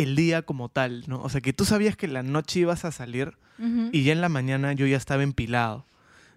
el 0.02 0.16
día 0.16 0.42
como 0.42 0.68
tal, 0.68 1.04
¿no? 1.06 1.22
O 1.22 1.28
sea, 1.28 1.40
que 1.40 1.52
tú 1.52 1.64
sabías 1.64 1.96
que 1.96 2.08
la 2.08 2.22
noche 2.22 2.60
ibas 2.60 2.84
a 2.84 2.92
salir 2.92 3.36
y 3.92 4.04
ya 4.04 4.12
en 4.12 4.22
la 4.22 4.30
mañana 4.30 4.72
yo 4.72 4.86
ya 4.86 4.96
estaba 4.96 5.22
empilado. 5.22 5.84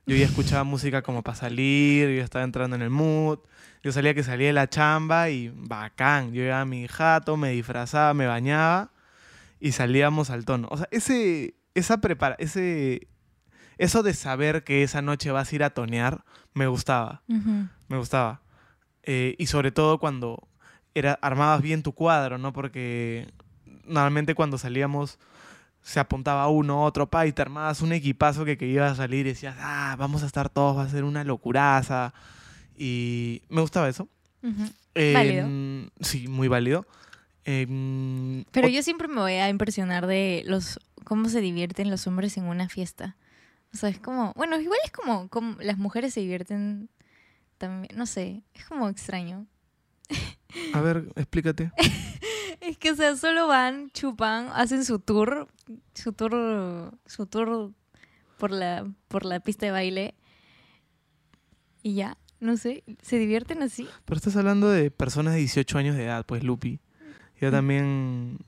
Yo 0.06 0.18
ya 0.18 0.26
escuchaba 0.26 0.66
música 0.66 1.02
como 1.02 1.24
para 1.24 1.38
salir, 1.38 2.10
yo 2.10 2.16
ya 2.16 2.24
estaba 2.24 2.44
entrando 2.44 2.76
en 2.76 2.82
el 2.82 2.90
mood. 2.90 3.40
Yo 3.82 3.92
salía 3.94 4.14
que 4.14 4.24
salía 4.24 4.48
de 4.48 4.54
la 4.54 4.70
chamba 4.70 5.30
y 5.30 5.50
bacán. 5.56 6.34
Yo 6.34 6.42
llevaba 6.42 6.62
a 6.62 6.66
mi 6.66 6.88
jato, 6.88 7.38
me 7.38 7.52
disfrazaba, 7.52 8.14
me 8.14 8.28
bañaba 8.28 8.92
y 9.62 9.72
salíamos 9.72 10.30
al 10.30 10.44
tono. 10.44 10.68
O 10.72 10.78
sea, 10.78 10.90
ese, 10.92 11.56
esa 11.74 12.02
prepara, 12.02 12.36
ese, 12.40 13.08
eso 13.78 14.04
de 14.04 14.14
saber 14.14 14.66
que 14.66 14.84
esa 14.84 15.02
noche 15.02 15.32
vas 15.32 15.52
a 15.52 15.56
ir 15.56 15.64
a 15.64 15.70
tonear, 15.70 16.26
me 16.54 16.68
gustaba, 16.68 17.24
me 17.88 17.98
gustaba. 17.98 18.42
Eh, 19.04 19.36
y 19.38 19.48
sobre 19.48 19.72
todo 19.72 20.00
cuando 20.00 20.48
era, 20.94 21.14
armabas 21.22 21.62
bien 21.62 21.82
tu 21.82 21.94
cuadro, 21.94 22.38
¿no? 22.38 22.54
Porque 22.54 23.32
normalmente 23.86 24.36
cuando 24.36 24.58
salíamos 24.58 25.20
se 25.82 26.00
apuntaba 26.00 26.48
uno, 26.48 26.84
otro, 26.84 27.10
pa, 27.10 27.28
y 27.28 27.34
te 27.34 27.42
armabas 27.42 27.82
un 27.82 27.92
equipazo 27.92 28.46
que, 28.46 28.58
que 28.58 28.68
iba 28.68 28.88
a 28.88 28.96
salir 28.96 29.26
y 29.26 29.30
decías, 29.30 29.56
ah, 29.60 29.96
vamos 30.00 30.24
a 30.24 30.28
estar 30.28 30.50
todos, 30.50 30.78
va 30.78 30.84
a 30.84 30.90
ser 30.90 31.04
una 31.04 31.24
locuraza. 31.26 32.14
Y 32.78 33.42
me 33.50 33.62
gustaba 33.62 33.90
eso. 33.90 34.08
Eh, 34.96 35.14
Válido. 35.14 35.92
Sí, 36.00 36.28
muy 36.28 36.48
válido. 36.48 36.86
Eh, 37.46 38.46
Pero 38.52 38.70
yo 38.70 38.82
siempre 38.82 39.08
me 39.10 39.20
voy 39.20 39.34
a 39.34 39.50
impresionar 39.50 40.08
de 40.08 40.44
los 40.46 40.80
cómo 41.04 41.28
se 41.28 41.42
divierten 41.42 41.90
los 41.92 42.08
hombres 42.08 42.38
en 42.38 42.46
una 42.46 42.70
fiesta. 42.70 43.18
O 43.74 43.78
sea, 43.78 43.90
es 43.90 44.00
como, 44.00 44.34
bueno, 44.36 44.60
igual 44.60 44.80
es 44.86 44.92
como, 44.92 45.28
como 45.30 45.58
las 45.62 45.78
mujeres 45.78 46.14
se 46.14 46.22
divierten 46.22 46.90
también, 47.58 47.98
no 47.98 48.06
sé, 48.06 48.44
es 48.54 48.66
como 48.66 48.88
extraño. 48.88 49.48
A 50.74 50.82
ver, 50.82 51.12
explícate. 51.16 51.72
Es 52.66 52.78
que, 52.78 52.92
o 52.92 52.96
sea, 52.96 53.16
solo 53.18 53.48
van, 53.48 53.90
chupan, 53.92 54.48
hacen 54.54 54.86
su 54.86 55.00
tour, 55.00 55.48
su 55.94 56.14
tour, 56.14 56.94
su 57.06 57.26
tour 57.26 57.72
por 58.38 58.52
la, 58.52 58.90
por 59.10 59.26
la 59.26 59.40
pista 59.42 59.66
de 59.66 59.72
baile 59.74 60.16
y 61.82 61.96
ya, 61.96 62.18
no 62.40 62.56
sé, 62.58 62.84
se 63.02 63.18
divierten 63.20 63.62
así. 63.64 63.88
Pero 64.06 64.18
estás 64.18 64.36
hablando 64.38 64.70
de 64.70 64.92
personas 64.92 65.34
de 65.34 65.40
18 65.40 65.78
años 65.78 65.96
de 65.98 66.06
edad, 66.06 66.26
pues, 66.26 66.44
Lupi. 66.44 66.80
Ya 67.42 67.52
también... 67.52 68.40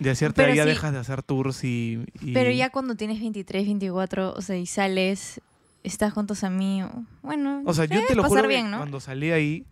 De 0.00 0.14
cierta 0.14 0.42
Mm. 0.42 0.44
Pero 0.46 0.54
edad 0.54 0.56
ya 0.56 0.62
sí. 0.64 0.68
dejas 0.70 0.92
de 0.94 0.98
hacer 0.98 1.22
tours 1.22 1.62
y... 1.62 2.02
y- 2.22 2.32
Pero 2.32 2.50
ya 2.50 2.70
cuando 2.70 2.94
tienes 2.96 3.20
23, 3.20 3.64
24, 3.66 4.32
o 4.32 4.40
sea, 4.42 4.56
y 4.56 4.64
sales 4.66 5.40
estás 5.84 6.12
con 6.14 6.26
tus 6.26 6.42
amigos. 6.42 6.90
Bueno, 7.22 7.62
O 7.66 7.74
sea, 7.74 7.84
yo 7.84 8.00
eh, 8.00 8.04
te 8.08 8.14
lo 8.16 8.22
pasar 8.22 8.38
juro 8.38 8.48
bien, 8.48 8.70
¿no? 8.70 8.78
cuando 8.78 8.98
salí 8.98 9.30
ahí 9.30 9.66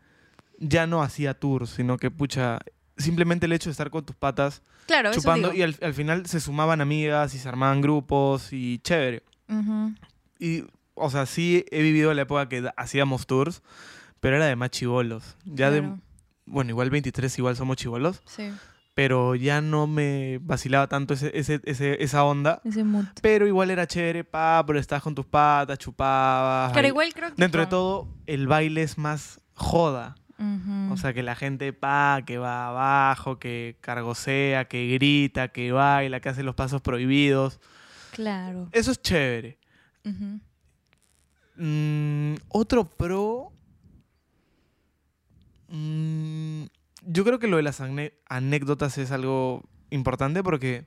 ya 0.58 0.86
no 0.86 1.02
hacía 1.02 1.32
tours, 1.34 1.70
sino 1.70 1.96
que 1.96 2.10
pucha, 2.10 2.58
simplemente 2.98 3.46
el 3.46 3.52
hecho 3.52 3.68
de 3.68 3.72
estar 3.72 3.90
con 3.90 4.04
tus 4.04 4.14
patas 4.16 4.62
Claro, 4.86 5.12
chupando 5.12 5.52
y 5.54 5.62
al, 5.62 5.76
al 5.82 5.94
final 5.94 6.26
se 6.26 6.40
sumaban 6.40 6.80
amigas 6.80 7.34
y 7.34 7.38
se 7.38 7.48
armaban 7.48 7.80
grupos 7.80 8.52
y 8.52 8.78
chévere. 8.80 9.22
Y, 10.38 10.64
o 10.94 11.10
sea, 11.10 11.26
sí 11.26 11.64
he 11.70 11.82
vivido 11.82 12.12
la 12.14 12.22
época 12.22 12.48
que 12.48 12.70
hacíamos 12.76 13.26
tours, 13.26 13.62
pero 14.20 14.36
era 14.36 14.46
de 14.46 14.56
más 14.56 14.70
chivolos. 14.70 15.36
Ya 15.44 15.70
de, 15.70 15.92
bueno, 16.46 16.70
igual 16.70 16.90
23 16.90 17.38
igual 17.38 17.56
somos 17.56 17.76
chivolos, 17.76 18.22
sí. 18.26 18.50
pero 18.94 19.34
ya 19.34 19.60
no 19.60 19.86
me 19.86 20.38
vacilaba 20.42 20.86
tanto 20.88 21.14
ese, 21.14 21.30
ese, 21.34 21.60
ese- 21.64 22.02
esa 22.02 22.24
onda. 22.24 22.60
Ese 22.64 22.84
mood. 22.84 23.04
Pero 23.22 23.46
igual 23.46 23.70
era 23.70 23.86
chévere, 23.86 24.24
pa, 24.24 24.62
pero 24.66 24.78
estabas 24.78 25.02
con 25.02 25.14
tus 25.14 25.26
patas, 25.26 25.78
chupabas. 25.78 26.72
Pero 26.72 26.88
igual 26.88 27.12
creo 27.14 27.28
que 27.30 27.34
Dentro 27.36 27.60
de 27.60 27.66
todo, 27.68 28.08
el 28.26 28.46
baile 28.46 28.82
es 28.82 28.96
más 28.98 29.40
joda. 29.54 30.14
O 30.90 30.96
sea, 30.96 31.12
que 31.12 31.24
la 31.24 31.34
gente, 31.34 31.72
pa, 31.72 32.22
que 32.24 32.38
va 32.38 32.68
abajo, 32.68 33.40
que 33.40 33.76
cargosea, 33.80 34.66
que 34.66 34.86
grita, 34.86 35.48
que 35.48 35.72
baila, 35.72 36.20
que 36.20 36.28
hace 36.28 36.44
los 36.44 36.54
pasos 36.54 36.80
prohibidos. 36.80 37.60
Claro. 38.12 38.68
Eso 38.72 38.92
es 38.92 39.02
chévere. 39.02 39.58
Mm, 41.56 42.34
otro 42.48 42.84
pro. 42.84 43.52
mm, 45.68 46.64
yo 47.02 47.24
creo 47.24 47.38
que 47.40 47.48
lo 47.48 47.56
de 47.56 47.64
las 47.64 47.80
anécdotas 48.28 48.96
es 48.98 49.10
algo 49.10 49.68
importante 49.90 50.44
porque 50.44 50.86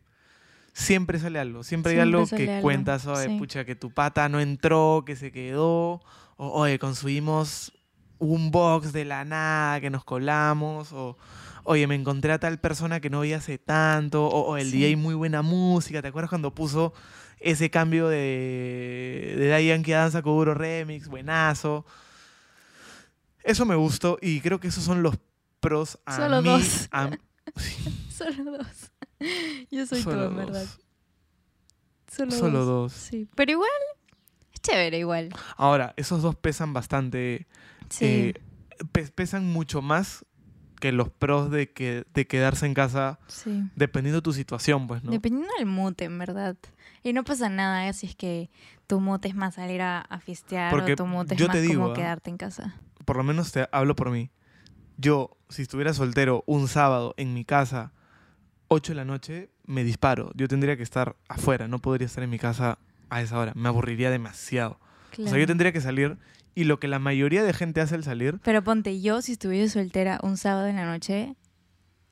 siempre 0.71 1.19
sale 1.19 1.39
algo. 1.39 1.63
Siempre, 1.63 1.93
hay 1.93 1.99
algo 1.99 2.25
que 2.25 2.49
algo, 2.49 2.61
cuentas, 2.61 3.05
oye, 3.05 3.27
sí. 3.27 3.37
pucha, 3.37 3.65
que 3.65 3.75
tu 3.75 3.91
pata 3.91 4.29
no 4.29 4.39
entró, 4.39 5.03
que 5.05 5.17
se 5.17 5.31
quedó. 5.31 6.01
O, 6.37 6.47
oye, 6.53 6.79
conseguimos 6.79 7.73
un 8.21 8.51
box 8.51 8.93
de 8.93 9.03
la 9.05 9.25
nada 9.25 9.81
que 9.81 9.89
nos 9.89 10.03
colamos. 10.03 10.93
O, 10.93 11.17
oye, 11.63 11.87
me 11.87 11.95
encontré 11.95 12.31
a 12.31 12.39
tal 12.39 12.59
persona 12.59 12.99
que 12.99 13.09
no 13.09 13.21
vi 13.21 13.33
hace 13.33 13.57
tanto. 13.57 14.25
O, 14.27 14.41
o 14.51 14.57
el 14.57 14.69
Sí. 14.71 14.77
DJ 14.79 14.95
muy 14.95 15.15
buena 15.15 15.41
música. 15.41 16.01
¿Te 16.01 16.07
acuerdas 16.09 16.29
cuando 16.29 16.53
puso 16.55 16.93
ese 17.39 17.69
cambio 17.71 18.07
de, 18.07 19.35
de 19.37 19.47
Daddy 19.49 19.67
Yankee 19.67 19.93
a 19.93 19.99
Danza 19.99 20.21
Kuduro 20.21 20.53
Remix? 20.53 21.07
Buenazo. 21.07 21.85
Eso 23.43 23.65
me 23.65 23.75
gustó 23.75 24.17
y 24.21 24.39
creo 24.41 24.59
que 24.59 24.67
esos 24.67 24.83
son 24.83 25.01
los 25.01 25.15
pros 25.59 25.97
a 26.05 26.15
Solo 26.15 26.41
mí. 26.41 26.49
dos. 26.49 26.87
a- 26.91 27.09
sí, 27.57 28.05
Solo 28.15 28.51
dos. 28.57 28.91
Yo 29.71 29.85
soy 29.85 30.01
solo 30.01 30.15
todo, 30.15 30.29
en 30.29 30.35
dos. 30.35 30.45
verdad. 30.45 30.65
Solo, 32.15 32.31
Solo 32.31 32.59
dos. 32.65 32.67
dos. 32.67 32.93
Sí. 32.93 33.27
Pero 33.35 33.51
igual, 33.53 33.69
es 34.53 34.61
chévere 34.61 34.99
igual. 34.99 35.29
Ahora, 35.57 35.93
esos 35.97 36.21
dos 36.21 36.35
pesan 36.35 36.73
bastante. 36.73 37.47
Sí. 37.91 38.05
eh, 38.05 38.33
pe- 38.91 39.07
pesan 39.07 39.45
mucho 39.45 39.81
más 39.81 40.25
que 40.79 40.91
los 40.91 41.09
pros 41.09 41.51
de, 41.51 41.71
que, 41.71 42.05
de 42.13 42.25
quedarse 42.25 42.65
en 42.65 42.73
casa 42.73 43.19
sí. 43.27 43.63
dependiendo 43.75 44.17
de 44.17 44.21
tu 44.23 44.33
situación, 44.33 44.87
pues, 44.87 45.03
¿no? 45.03 45.11
Dependiendo 45.11 45.53
del 45.57 45.67
mood, 45.67 45.93
en 46.01 46.17
verdad. 46.17 46.57
Y 47.03 47.13
no 47.13 47.23
pasa 47.23 47.49
nada 47.49 47.87
eh, 47.87 47.93
si 47.93 48.07
es 48.07 48.15
que 48.15 48.49
tu 48.87 48.99
mood 48.99 49.23
es 49.25 49.35
más 49.35 49.55
salir 49.55 49.83
a, 49.83 49.99
a 50.01 50.19
Porque 50.71 50.93
o 50.93 50.95
tu 50.95 51.05
mood 51.05 51.31
es 51.31 51.39
más 51.39 51.51
te 51.51 51.61
digo, 51.61 51.81
como 51.83 51.93
¿ah? 51.93 51.95
quedarte 51.95 52.31
en 52.31 52.37
casa. 52.37 52.75
Por 53.05 53.17
lo 53.17 53.23
menos 53.23 53.51
te 53.51 53.67
hablo 53.71 53.95
por 53.95 54.09
mí. 54.09 54.31
Yo, 54.97 55.37
si 55.49 55.61
estuviera 55.61 55.93
soltero 55.93 56.43
un 56.47 56.67
sábado 56.67 57.13
en 57.17 57.33
mi 57.33 57.45
casa, 57.45 57.93
8 58.67 58.93
de 58.93 58.95
la 58.95 59.05
noche, 59.05 59.49
me 59.65 59.83
disparo. 59.83 60.31
Yo 60.33 60.47
tendría 60.47 60.77
que 60.77 60.83
estar 60.83 61.15
afuera, 61.27 61.67
no 61.67 61.79
podría 61.79 62.05
estar 62.07 62.23
en 62.23 62.29
mi 62.29 62.39
casa 62.39 62.79
a 63.09 63.21
esa 63.21 63.37
hora. 63.37 63.53
Me 63.55 63.67
aburriría 63.69 64.09
demasiado. 64.09 64.79
O 65.19 65.27
sea, 65.27 65.37
yo 65.37 65.45
tendría 65.45 65.71
que 65.73 65.81
salir 65.81 66.17
y 66.55 66.65
lo 66.65 66.79
que 66.79 66.87
la 66.87 66.99
mayoría 66.99 67.43
de 67.43 67.53
gente 67.53 67.81
hace 67.81 67.95
al 67.95 68.03
salir, 68.03 68.39
Pero 68.43 68.63
ponte, 68.63 69.01
yo 69.01 69.21
si 69.21 69.33
estuviese 69.33 69.73
soltera 69.73 70.19
un 70.23 70.37
sábado 70.37 70.67
en 70.67 70.75
la 70.75 70.85
noche, 70.85 71.35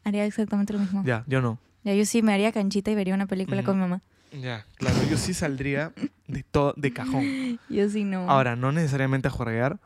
haría 0.03 0.25
exactamente 0.25 0.73
lo 0.73 0.79
mismo. 0.79 1.03
ya, 1.05 1.23
yo 1.27 1.41
no. 1.41 1.59
Ya, 1.83 1.93
yo 1.93 2.05
sí 2.05 2.21
me 2.21 2.33
haría 2.33 2.51
canchita 2.51 2.91
y 2.91 2.95
vería 2.95 3.13
una 3.13 3.25
película 3.27 3.57
Ujú. 3.61 3.65
con 3.67 3.75
mi 3.75 3.81
mamá. 3.81 4.01
Ya, 4.31 4.65
claro, 4.75 4.97
yo 5.09 5.17
sí 5.17 5.33
saldría 5.33 5.91
de, 6.27 6.43
to- 6.43 6.73
de 6.77 6.91
cajón. 6.93 7.59
Yo 7.69 7.89
sí 7.89 8.03
no. 8.03 8.29
Ahora, 8.29 8.55
no 8.55 8.71
necesariamente 8.71 9.27
a 9.27 9.31
jugar, 9.31 9.79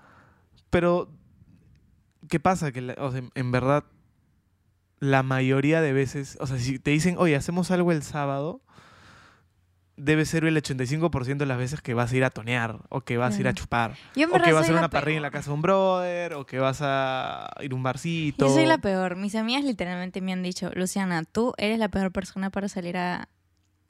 pero 0.70 1.10
¿qué 2.30 2.40
pasa? 2.42 2.72
Que 2.74 2.82
la- 2.82 2.96
o 2.98 3.12
sea, 3.12 3.22
en 3.36 3.52
verdad, 3.52 3.84
la 5.00 5.24
mayoría 5.24 5.82
de 5.82 5.94
veces, 5.94 6.38
o 6.42 6.48
sea, 6.48 6.58
si 6.58 6.80
te 6.80 6.92
dicen, 6.92 7.16
oye, 7.18 7.36
hacemos 7.36 7.72
algo 7.72 7.92
el 7.92 8.04
sábado, 8.04 8.62
debe 9.96 10.26
ser 10.26 10.44
el 10.46 10.56
85% 10.56 11.38
de 11.38 11.46
las 11.46 11.58
veces 11.58 11.82
que 11.82 11.94
vas 11.94 12.12
a 12.12 12.16
ir 12.16 12.24
a 12.24 12.30
tonear, 12.30 12.80
o 12.90 13.02
que 13.02 13.18
vas 13.18 13.38
a 13.38 13.40
ir 13.40 13.48
a 13.48 13.54
chupar, 13.54 13.96
yo 14.16 14.28
o 14.28 14.42
que 14.42 14.52
vas 14.52 14.56
a 14.56 14.60
hacer 14.62 14.74
la 14.74 14.82
una 14.82 14.90
parrilla 14.90 15.18
en 15.18 15.24
la 15.24 15.32
casa 15.32 15.50
de 15.50 15.54
un 15.54 15.62
brother, 15.62 16.34
o 16.34 16.46
que 16.46 16.60
vas 16.60 16.80
a 16.82 17.50
ir 17.62 17.72
a 17.72 17.76
un 17.76 17.84
barcito. 17.84 18.48
Yo 18.48 18.54
soy 18.54 18.66
la 18.66 18.80
peor. 18.80 19.16
Mis 19.16 19.36
amigas 19.36 19.64
literalmente 19.64 20.22
me 20.22 20.34
han 20.34 20.44
dicho, 20.44 20.72
Luciana, 20.74 21.24
tú 21.24 21.54
eres 21.58 21.80
la 21.80 21.90
peor 21.90 22.12
persona 22.12 22.50
para 22.50 22.68
salir 22.68 22.98
a, 22.98 23.30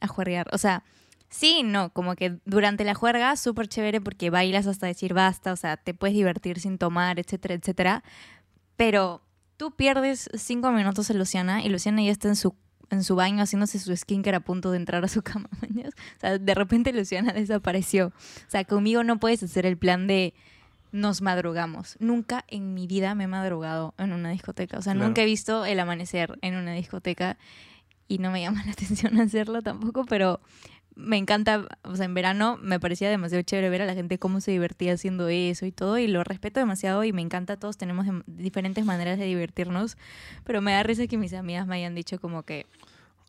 a. 0.01 0.09
O 0.51 0.57
sea, 0.57 0.83
sí, 1.29 1.63
no, 1.63 1.91
como 1.91 2.15
que 2.15 2.39
durante 2.45 2.83
la 2.83 2.93
juerga, 2.93 3.35
súper 3.35 3.67
chévere 3.67 4.01
porque 4.01 4.29
bailas 4.29 4.67
hasta 4.67 4.87
decir 4.87 5.13
basta, 5.13 5.53
o 5.53 5.55
sea, 5.55 5.77
te 5.77 5.93
puedes 5.93 6.15
divertir 6.15 6.59
sin 6.59 6.77
tomar, 6.77 7.19
etcétera, 7.19 7.55
etcétera. 7.55 8.03
Pero 8.75 9.21
tú 9.57 9.71
pierdes 9.75 10.29
cinco 10.33 10.71
minutos 10.71 11.09
en 11.09 11.19
Luciana 11.19 11.63
y 11.63 11.69
Luciana 11.69 12.03
ya 12.03 12.11
está 12.11 12.27
en 12.27 12.35
su 12.35 12.55
en 12.93 13.03
su 13.03 13.15
baño 13.15 13.43
haciéndose 13.43 13.79
su 13.79 13.95
skincare 13.95 14.37
a 14.37 14.39
punto 14.39 14.71
de 14.71 14.77
entrar 14.77 15.03
a 15.03 15.07
su 15.07 15.21
cama. 15.23 15.49
O 15.61 16.19
sea, 16.19 16.37
de 16.37 16.53
repente 16.55 16.93
Luciana 16.93 17.33
desapareció. 17.33 18.07
O 18.07 18.49
sea, 18.49 18.63
conmigo 18.63 19.03
no 19.03 19.19
puedes 19.19 19.43
hacer 19.43 19.65
el 19.65 19.77
plan 19.77 20.07
de 20.07 20.33
nos 20.91 21.21
madrugamos. 21.23 21.95
Nunca 21.99 22.45
en 22.47 22.73
mi 22.75 22.85
vida 22.87 23.15
me 23.15 23.23
he 23.23 23.27
madrugado 23.27 23.93
en 23.97 24.13
una 24.13 24.29
discoteca. 24.29 24.77
O 24.77 24.81
sea, 24.81 24.93
Claro. 24.93 25.07
nunca 25.07 25.23
he 25.23 25.25
visto 25.25 25.65
el 25.65 25.79
amanecer 25.79 26.37
en 26.41 26.55
una 26.55 26.73
discoteca 26.73 27.37
y 28.07 28.19
no 28.19 28.29
me 28.31 28.41
llama 28.41 28.63
la 28.65 28.71
atención 28.73 29.19
hacerlo 29.19 29.61
tampoco, 29.63 30.05
pero 30.05 30.39
me 30.95 31.17
encanta, 31.17 31.65
o 31.83 31.95
sea, 31.95 32.05
en 32.05 32.13
verano 32.13 32.57
me 32.61 32.79
parecía 32.79 33.09
demasiado 33.09 33.41
chévere 33.41 33.69
ver 33.69 33.81
a 33.81 33.85
la 33.85 33.93
gente 33.95 34.19
cómo 34.19 34.41
se 34.41 34.51
divertía 34.51 34.93
haciendo 34.93 35.27
eso 35.29 35.65
y 35.65 35.71
todo, 35.71 35.97
y 35.97 36.07
lo 36.07 36.23
respeto 36.23 36.59
demasiado 36.59 37.03
y 37.03 37.13
me 37.13 37.21
encanta, 37.21 37.57
todos 37.57 37.77
tenemos 37.77 38.05
diferentes 38.27 38.85
maneras 38.85 39.17
de 39.17 39.25
divertirnos, 39.25 39.97
pero 40.43 40.61
me 40.61 40.71
da 40.73 40.83
risa 40.83 41.07
que 41.07 41.17
mis 41.17 41.33
amigas 41.33 41.65
me 41.67 41.75
hayan 41.77 41.95
dicho 41.95 42.19
como 42.19 42.43
que 42.43 42.65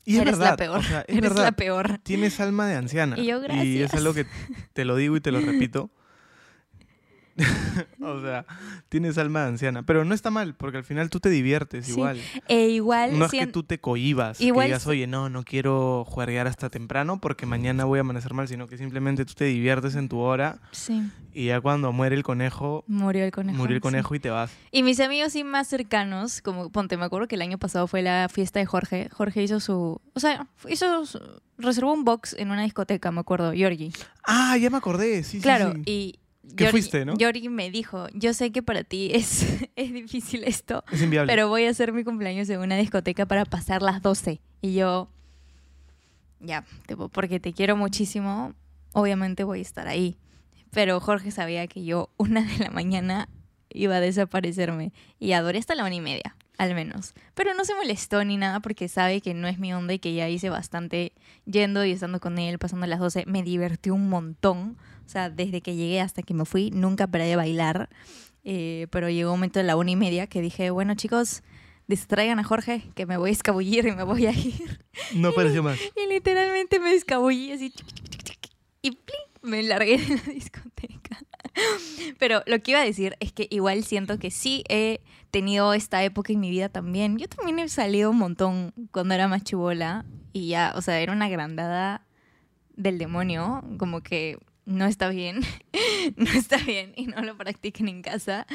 Y 0.05 0.17
es 0.17 0.21
eres 0.23 0.39
verdad, 0.39 0.51
la 0.51 0.57
peor, 0.57 0.79
o 0.79 0.83
sea, 0.83 1.01
es 1.09 1.17
eres 1.17 1.31
verdad. 1.31 1.45
la 1.45 1.53
peor. 1.53 1.99
Tienes 2.03 2.39
alma 2.41 2.67
de 2.67 2.75
anciana. 2.77 3.19
Y 3.19 3.27
yo, 3.27 3.37
es 3.39 3.43
gracias. 3.45 3.95
algo 3.95 4.13
que 4.15 4.27
te 4.75 4.85
lo 4.85 4.97
digo 4.97 5.17
y 5.17 5.21
te 5.21 5.33
lo 5.33 5.41
repito. 5.41 5.91
o 8.01 8.21
sea, 8.21 8.45
tienes 8.89 9.19
alma 9.19 9.43
de 9.43 9.49
anciana. 9.49 9.83
Pero 9.83 10.05
no 10.05 10.15
está 10.15 10.31
mal, 10.31 10.55
porque 10.55 10.79
al 10.79 10.85
final 10.85 11.11
tú 11.11 11.21
te 11.21 11.29
diviertes 11.31 11.87
Sí, 11.87 11.93
igual. 11.93 12.21
E 12.49 12.69
igual, 12.69 13.19
No 13.19 13.25
es 13.27 13.31
que 13.33 13.47
tú 13.47 13.63
te 13.65 13.79
cohibas, 13.81 14.41
Igual 14.41 14.65
que 14.67 14.69
digas, 14.69 14.87
oye, 14.87 15.07
no, 15.07 15.29
no 15.29 15.43
quiero 15.45 16.05
jugar 16.07 16.31
hasta 16.47 16.71
temprano 16.71 17.21
porque 17.21 17.47
mañana 17.47 17.85
voy 17.85 17.99
a 17.99 18.01
amanecer 18.01 18.35
mal, 18.35 18.49
sino 18.49 18.67
que 18.67 18.79
simplemente 18.79 19.25
tú 19.25 19.35
te 19.35 19.45
diviertes 19.47 19.95
en 19.95 20.09
tu 20.09 20.19
hora 20.19 20.59
sí, 20.73 21.03
y 21.33 21.47
ya 21.47 21.61
cuando 21.61 21.93
muere 21.93 22.15
el 22.17 22.23
conejo, 22.23 22.85
murió 22.87 23.25
el 23.25 23.31
conejo. 23.33 23.57
murió 23.59 23.77
el 23.77 23.81
sí. 23.81 23.83
conejo 23.83 24.15
y 24.15 24.21
te 24.21 24.31
vas. 24.31 24.53
Y 24.71 24.83
mis 24.83 25.01
amigos 25.01 25.33
sí 25.33 25.45
más 25.45 25.67
cercanos, 25.69 26.41
como 26.41 26.71
ponte, 26.71 26.97
me 26.97 27.05
acuerdo 27.05 27.29
que 27.29 27.35
el 27.35 27.43
año 27.43 27.59
pasado 27.59 27.87
fue 27.87 28.03
la 28.03 28.29
fiesta 28.31 28.61
de 28.61 28.67
Jorge. 28.67 29.09
Jorge 29.13 29.43
hizo 29.43 29.61
su, 29.61 30.01
o 30.15 30.21
sea, 30.21 30.47
hizo 30.69 31.05
su- 31.07 31.21
reservó 31.59 31.93
un 31.93 32.05
box 32.05 32.35
en 32.39 32.51
una 32.51 32.63
discoteca, 32.63 33.11
me 33.13 33.21
acuerdo, 33.21 33.53
Yorgi. 33.53 33.93
Ah, 34.27 34.57
ya 34.57 34.71
me 34.71 34.77
acordé, 34.79 35.23
sí, 35.25 35.39
sí, 35.39 35.41
Claro, 35.43 35.73
sí. 35.75 35.83
y 35.87 36.19
Yorgi- 36.49 36.71
fuiste, 36.71 37.05
¿no? 37.05 37.17
Yorgi 37.17 37.49
me 37.49 37.71
dijo, 37.71 38.07
yo 38.15 38.33
sé 38.35 38.53
que 38.53 38.63
para 38.63 38.85
ti 38.85 39.11
es, 39.13 39.45
es 39.77 39.93
difícil 39.93 40.45
esto, 40.45 40.85
Es 40.93 41.03
inviable. 41.03 41.33
pero 41.33 41.49
voy 41.49 41.65
a 41.65 41.71
hacer 41.71 41.93
mi 41.93 42.05
cumpleaños 42.05 42.49
en 42.51 42.61
una 42.61 42.77
discoteca 42.77 43.27
para 43.27 43.45
pasar 43.45 43.83
las 43.83 44.03
12. 44.03 44.41
Y 44.61 44.75
yo, 44.75 45.09
ya, 46.41 46.65
tipo, 46.87 47.09
porque 47.09 47.41
te 47.41 47.53
quiero 47.53 47.77
muchísimo, 47.77 48.55
obviamente 48.93 49.45
voy 49.45 49.61
a 49.61 49.63
estar 49.63 49.89
ahí. 49.89 50.17
Pero 50.71 51.01
Jorge 51.01 51.31
sabía 51.31 51.67
que 51.67 51.85
yo 51.85 52.11
una 52.17 52.43
de 52.43 52.59
la 52.59 52.71
mañana 52.71 53.29
iba 53.71 53.97
a 53.97 54.01
desaparecerme 54.01 54.93
y 55.19 55.33
adoré 55.33 55.59
hasta 55.59 55.75
la 55.75 55.85
una 55.85 55.95
y 55.95 56.01
media, 56.01 56.37
al 56.59 56.75
menos. 56.75 57.15
Pero 57.35 57.55
no 57.55 57.65
se 57.65 57.75
molestó 57.75 58.25
ni 58.25 58.37
nada 58.37 58.61
porque 58.61 58.89
sabe 58.89 59.21
que 59.21 59.35
no 59.35 59.47
es 59.49 59.59
mi 59.59 59.73
onda 59.73 59.95
y 59.95 59.99
que 59.99 60.15
ya 60.15 60.29
hice 60.29 60.51
bastante 60.51 61.13
yendo 61.45 61.85
y 61.85 61.93
estando 61.93 62.21
con 62.21 62.39
él, 62.39 62.59
pasando 62.59 62.87
las 62.87 63.01
12. 63.01 63.25
Me 63.27 63.43
divertió 63.43 63.95
un 63.95 64.09
montón. 64.09 64.77
O 65.07 65.09
sea, 65.09 65.31
desde 65.31 65.61
que 65.61 65.77
llegué 65.77 66.01
hasta 66.01 66.23
que 66.23 66.35
me 66.35 66.45
fui, 66.45 66.71
nunca 66.71 67.07
paré 67.07 67.27
de 67.27 67.37
bailar. 67.37 67.89
Eh, 68.45 68.89
pero 68.91 69.09
llegó 69.09 69.33
un 69.33 69.39
momento 69.39 69.59
de 69.59 69.65
la 69.65 69.77
una 69.77 69.91
y 69.91 69.97
media 69.97 70.27
que 70.27 70.41
dije, 70.41 70.71
bueno 70.71 70.95
chicos, 70.95 71.43
distraigan 71.87 72.39
a 72.39 72.45
Jorge, 72.45 72.91
que 72.95 73.07
me 73.07 73.17
voy 73.17 73.31
a 73.31 73.33
escabullir 73.33 73.87
y 73.87 73.93
me 73.93 74.03
voy 74.03 74.27
a 74.27 74.33
ir. 74.33 74.85
No 75.15 75.33
pareció 75.33 75.63
más. 75.63 75.79
Y 75.81 76.13
literalmente 76.13 76.79
me 76.79 76.93
escabullí 76.93 77.53
así. 77.53 77.71
chic, 77.71 77.87
chic, 77.87 78.23
chic, 78.23 78.41
chic, 78.41 78.53
y 78.83 78.91
¡plin! 78.93 79.35
me 79.43 79.63
largué 79.63 79.99
de 79.99 80.17
la 80.17 80.23
discoteca. 80.35 81.19
Pero 82.19 82.43
lo 82.47 82.61
que 82.63 82.73
iba 82.73 82.81
a 82.81 82.85
decir 82.85 83.17
es 83.21 83.33
que 83.33 83.47
igual 83.51 83.85
siento 83.85 84.19
que 84.19 84.31
sí 84.31 84.65
he 84.69 85.01
tenido 85.31 85.73
esta 85.75 86.03
época 86.03 86.33
en 86.33 86.41
mi 86.41 86.51
vida 86.51 86.69
también. 86.69 87.19
Yo 87.19 87.29
también 87.29 87.59
he 87.59 87.69
salido 87.69 88.11
un 88.11 88.19
montón 88.19 88.73
cuando 88.91 89.15
era 89.15 89.29
más 89.29 89.45
chivola 89.45 90.05
y 90.33 90.49
ya, 90.49 90.73
o 90.77 90.83
sea, 90.83 91.01
era 91.01 91.13
una 91.13 91.29
grandada 91.29 92.07
del 92.75 92.99
demonio. 92.99 93.63
Como 93.79 94.01
que 94.01 94.39
no 94.67 94.87
está 94.87 95.09
bien, 95.09 95.41
no 96.17 96.31
está 96.31 96.57
bien 96.59 96.93
y 96.97 97.07
no 97.07 97.23
lo 97.23 97.37
practiquen 97.37 97.89
en 97.89 98.03
casa, 98.03 98.47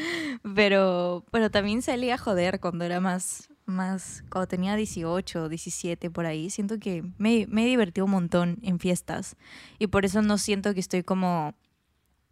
pero, 0.55 1.26
pero 1.32 1.51
también 1.51 1.82
salí 1.82 2.10
a 2.10 2.18
joder 2.18 2.60
cuando 2.60 2.86
era 2.86 2.99
más, 2.99 3.49
más, 3.66 4.24
cuando 4.30 4.47
tenía 4.47 4.76
18, 4.76 5.49
17 5.49 6.10
por 6.10 6.26
ahí, 6.26 6.49
siento 6.49 6.80
que 6.80 7.03
me, 7.18 7.45
me 7.47 7.64
he 7.64 7.68
divertido 7.68 8.05
un 8.05 8.12
montón 8.12 8.60
en 8.64 8.80
fiestas 8.80 9.36
y 9.78 9.88
por 9.88 10.05
eso 10.05 10.22
no 10.22 10.38
siento 10.38 10.74
que 10.74 10.80
estoy 10.80 11.03
como 11.03 11.53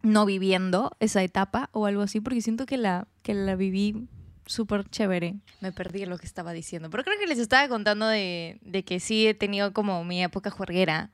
no 0.02 0.26
viviendo 0.26 0.96
esa 1.00 1.22
etapa 1.22 1.70
o 1.72 1.86
algo 1.86 2.02
así, 2.02 2.20
porque 2.20 2.42
siento 2.42 2.66
que 2.66 2.76
la, 2.76 3.08
que 3.22 3.34
la 3.34 3.56
viví 3.56 4.08
súper 4.46 4.88
chévere. 4.88 5.36
Me 5.60 5.72
perdí 5.72 6.06
lo 6.06 6.18
que 6.18 6.26
estaba 6.26 6.52
diciendo, 6.52 6.90
pero 6.90 7.04
creo 7.04 7.18
que 7.18 7.26
les 7.26 7.38
estaba 7.38 7.68
contando 7.68 8.06
de, 8.06 8.58
de 8.62 8.84
que 8.84 9.00
sí 9.00 9.26
he 9.26 9.34
tenido 9.34 9.72
como 9.72 10.04
mi 10.04 10.22
época 10.22 10.50
juerguera, 10.50 11.10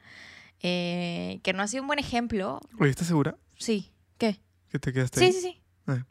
eh, 0.67 1.41
que 1.43 1.53
no 1.53 1.63
ha 1.63 1.69
sido 1.69 1.83
un 1.83 1.87
buen 1.89 1.99
ejemplo. 1.99 2.59
Oye, 2.81 2.91
¿estás 2.91 3.07
segura 3.07 3.37
Sí, 3.59 3.93
¿qué? 4.19 4.41
que 4.71 4.79
te 4.79 4.93
quedaste 4.95 5.21
Sí, 5.21 5.27
ahí? 5.27 5.33
sí, 5.33 5.41
sí. 5.43 5.61
Ah. 5.87 6.05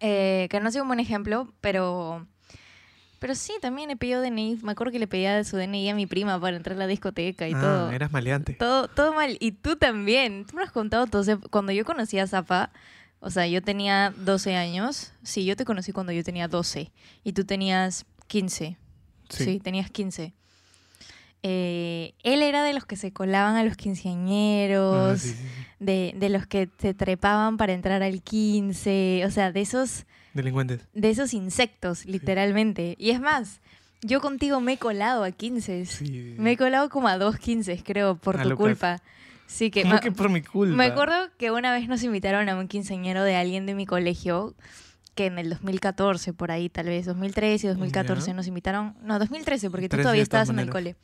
Eh, 0.00 0.46
que 0.50 0.60
no 0.60 0.68
ha 0.68 0.70
sido 0.70 0.82
un 0.84 0.88
buen 0.88 1.00
ejemplo, 1.00 1.52
pero... 1.60 2.26
Pero 3.18 3.34
sí, 3.34 3.54
también 3.62 3.88
le 3.88 3.96
pedí 3.96 4.12
DNI. 4.12 4.58
Me 4.62 4.72
acuerdo 4.72 4.92
que 4.92 4.98
le 4.98 5.06
pedía 5.08 5.42
su 5.42 5.56
DNI 5.56 5.88
a 5.88 5.94
mi 5.94 6.06
prima 6.06 6.38
para 6.38 6.54
entrar 6.58 6.76
a 6.76 6.80
la 6.80 6.86
discoteca 6.86 7.48
y 7.48 7.54
Ah, 7.54 7.60
todo. 7.60 7.90
eras 7.90 8.12
maleante. 8.12 8.52
Todo, 8.52 8.88
todo 8.88 9.14
mal. 9.14 9.38
Y 9.40 9.52
tú 9.52 9.76
también. 9.76 10.44
Tú 10.44 10.54
me 10.56 10.62
has 10.62 10.70
contado 10.70 11.06
todo. 11.06 11.22
ese- 11.22 11.38
Cuando 11.38 11.72
yo 11.72 11.86
conocí 11.86 12.18
a 12.18 12.26
Zafa, 12.26 12.70
o 13.20 13.30
sea, 13.30 13.46
yo 13.46 13.62
tenía 13.62 14.12
12 14.18 14.54
años. 14.54 15.12
Sí, 15.22 15.46
yo 15.46 15.56
te 15.56 15.64
conocí 15.64 15.92
cuando 15.92 16.12
yo 16.12 16.22
tenía 16.22 16.46
12. 16.46 16.92
Y 17.24 17.32
tú 17.32 17.44
tenías 17.46 18.04
15. 18.26 18.76
Sí, 19.30 19.60
tenías 19.60 19.90
15. 19.90 20.34
Eh, 21.48 22.14
él 22.24 22.42
era 22.42 22.64
de 22.64 22.72
los 22.74 22.84
que 22.86 22.96
se 22.96 23.12
colaban 23.12 23.54
a 23.54 23.62
los 23.62 23.74
Ah, 23.74 23.76
quinceañeros, 23.76 25.20
sí, 25.20 25.28
sí, 25.28 25.34
sí. 25.34 25.44
de, 25.78 26.12
de 26.16 26.28
los 26.28 26.46
que 26.48 26.68
se 26.78 26.92
trepaban 26.92 27.56
para 27.56 27.72
entrar 27.72 28.02
al 28.02 28.20
15. 28.22 29.22
O 29.26 29.30
sea, 29.30 29.52
de 29.52 29.60
esos, 29.60 30.06
Delincuentes. 30.34 30.80
de 30.92 31.10
esos 31.10 31.34
insectos, 31.34 32.04
literalmente. 32.04 32.96
Y 32.98 33.10
es 33.10 33.20
más, 33.20 33.60
yo 34.02 34.20
contigo 34.20 34.60
me 34.60 34.72
he 34.74 34.78
colado 34.78 35.22
a 35.22 35.30
15. 35.30 35.86
Sí. 35.86 36.34
Me 36.36 36.52
he 36.52 36.56
colado 36.56 36.88
como 36.90 37.06
a 37.06 37.16
dos 37.16 37.38
15, 37.38 37.80
creo, 37.84 38.16
por 38.16 38.40
Ah, 38.40 38.42
tu 38.42 38.56
culpa. 38.56 39.00
Sí, 39.46 39.70
que, 39.70 39.82
¿Cómo 39.82 39.94
ma- 39.94 40.00
que 40.00 40.10
por 40.10 40.28
mi 40.28 40.42
culpa? 40.42 40.74
me 40.74 40.86
acuerdo 40.86 41.14
que 41.38 41.52
una 41.52 41.72
vez 41.72 41.86
nos 41.88 42.02
invitaron 42.02 42.48
a 42.48 42.56
un 42.58 42.66
quinceañero 42.66 43.22
de 43.22 43.36
alguien 43.36 43.64
de 43.66 43.74
mi 43.76 43.86
colegio, 43.86 44.54
que 45.16 45.26
en 45.26 45.38
el 45.40 45.50
2014, 45.50 46.32
por 46.32 46.52
ahí 46.52 46.68
tal 46.68 46.86
vez, 46.86 47.06
2013 47.06 47.66
y 47.66 47.70
2014 47.70 48.28
Ya. 48.28 48.34
nos 48.34 48.46
invitaron, 48.46 48.94
no, 49.02 49.18
2013, 49.18 49.70
porque 49.70 49.88
tú 49.88 49.96
13 49.96 50.02
todavía 50.04 50.22
estabas 50.22 50.48
en 50.50 50.60
el 50.60 50.70
cole. 50.70 50.94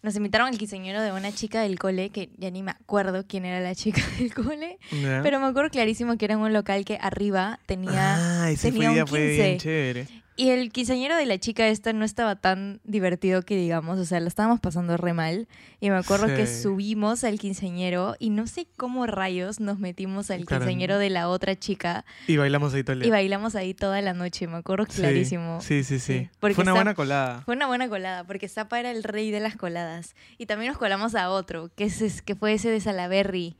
Nos 0.00 0.14
invitaron 0.14 0.46
al 0.46 0.56
quinceañero 0.56 1.02
de 1.02 1.10
una 1.10 1.32
chica 1.32 1.60
del 1.62 1.76
cole, 1.76 2.10
que 2.10 2.30
ya 2.38 2.52
ni 2.52 2.62
me 2.62 2.70
acuerdo 2.70 3.24
quién 3.26 3.44
era 3.44 3.58
la 3.60 3.74
chica 3.74 4.00
del 4.20 4.32
cole, 4.32 4.78
pero 5.24 5.40
me 5.40 5.46
acuerdo 5.46 5.70
clarísimo 5.70 6.16
que 6.16 6.26
era 6.26 6.34
en 6.34 6.40
un 6.40 6.52
local 6.52 6.84
que 6.84 6.98
arriba 7.00 7.58
tenía... 7.66 8.44
Ah, 8.44 8.50
ese 8.52 8.70
tenía 8.70 8.90
fue, 8.92 9.00
un 9.02 9.08
fue 9.08 9.18
15. 9.26 9.42
bien 9.42 9.58
chévere. 9.58 10.06
Y 10.40 10.50
el 10.50 10.70
quinceañero 10.70 11.16
de 11.16 11.26
la 11.26 11.36
chica 11.38 11.66
esta 11.66 11.92
no 11.92 12.04
estaba 12.04 12.36
tan 12.36 12.80
divertido 12.84 13.42
que 13.42 13.56
digamos, 13.56 13.98
o 13.98 14.04
sea, 14.04 14.20
la 14.20 14.28
estábamos 14.28 14.60
pasando 14.60 14.96
re 14.96 15.12
mal. 15.12 15.48
Y 15.80 15.90
me 15.90 15.96
acuerdo 15.96 16.28
que 16.28 16.46
subimos 16.46 17.24
al 17.24 17.40
quinceañero 17.40 18.14
y 18.20 18.30
no 18.30 18.46
sé 18.46 18.68
cómo 18.76 19.04
rayos 19.08 19.58
nos 19.58 19.80
metimos 19.80 20.30
al 20.30 20.44
Claro. 20.44 20.64
quinceañero 20.64 20.98
de 20.98 21.10
la 21.10 21.28
otra 21.28 21.56
chica 21.58 22.04
Y 22.28 22.36
bailamos 22.36 22.72
ahí 22.72 22.84
todo 22.84 22.92
el 22.92 23.00
día. 23.00 23.08
y 23.08 23.10
bailamos 23.10 23.56
ahí 23.56 23.74
toda 23.74 24.00
la 24.00 24.14
noche, 24.14 24.46
me 24.46 24.58
acuerdo 24.58 24.86
Sí, 24.88 25.00
clarísimo. 25.00 25.60
Sí, 25.60 25.82
sí, 25.82 25.98
sí. 25.98 26.28
Porque 26.38 26.54
Fue 26.54 26.62
una 26.62 26.72
buena 26.74 26.94
colada. 26.94 27.42
Fue 27.42 27.56
una 27.56 27.66
buena 27.66 27.88
colada, 27.88 28.22
porque 28.22 28.48
Zapa 28.48 28.78
era 28.78 28.92
el 28.92 29.02
rey 29.02 29.32
de 29.32 29.40
las 29.40 29.56
coladas. 29.56 30.14
Y 30.38 30.46
también 30.46 30.70
nos 30.70 30.78
colamos 30.78 31.16
a 31.16 31.30
otro, 31.30 31.68
que, 31.74 31.82
es, 31.86 32.22
que 32.22 32.36
fue 32.36 32.52
ese 32.52 32.70
de 32.70 32.80
Salaberry, 32.80 33.56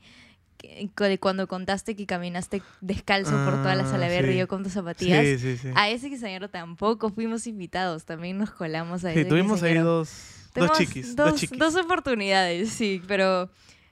de 0.61 1.17
cuando 1.19 1.47
contaste 1.47 1.95
que 1.95 2.05
caminaste 2.05 2.61
descalzo 2.81 3.31
por 3.45 3.53
toda 3.61 3.75
la 3.75 3.83
Ah, 3.83 3.89
Salaberry 3.91 4.33
sí. 4.33 4.39
yo 4.39 4.47
con 4.47 4.63
tus 4.63 4.73
zapatillas. 4.73 5.25
Sí, 5.25 5.37
sí, 5.39 5.57
sí. 5.57 5.67
A 5.75 5.89
ese 5.89 6.09
quinceañero 6.09 6.49
tampoco 6.49 7.09
fuimos 7.09 7.47
invitados, 7.47 8.05
también 8.05 8.37
nos 8.37 8.51
colamos 8.51 9.05
a 9.05 9.13
Sí, 9.13 9.19
ese 9.21 9.29
tuvimos 9.29 9.63
ahí 9.63 9.75
dos, 9.77 10.11
dos 10.55 10.71
chiquis. 10.77 11.15
Dos, 11.15 11.31
Dos, 11.31 11.39
chiquis. 11.39 11.57
dos 11.59 11.75
oportunidades, 11.75 12.69
sí, 12.69 13.01
pero 13.07 13.49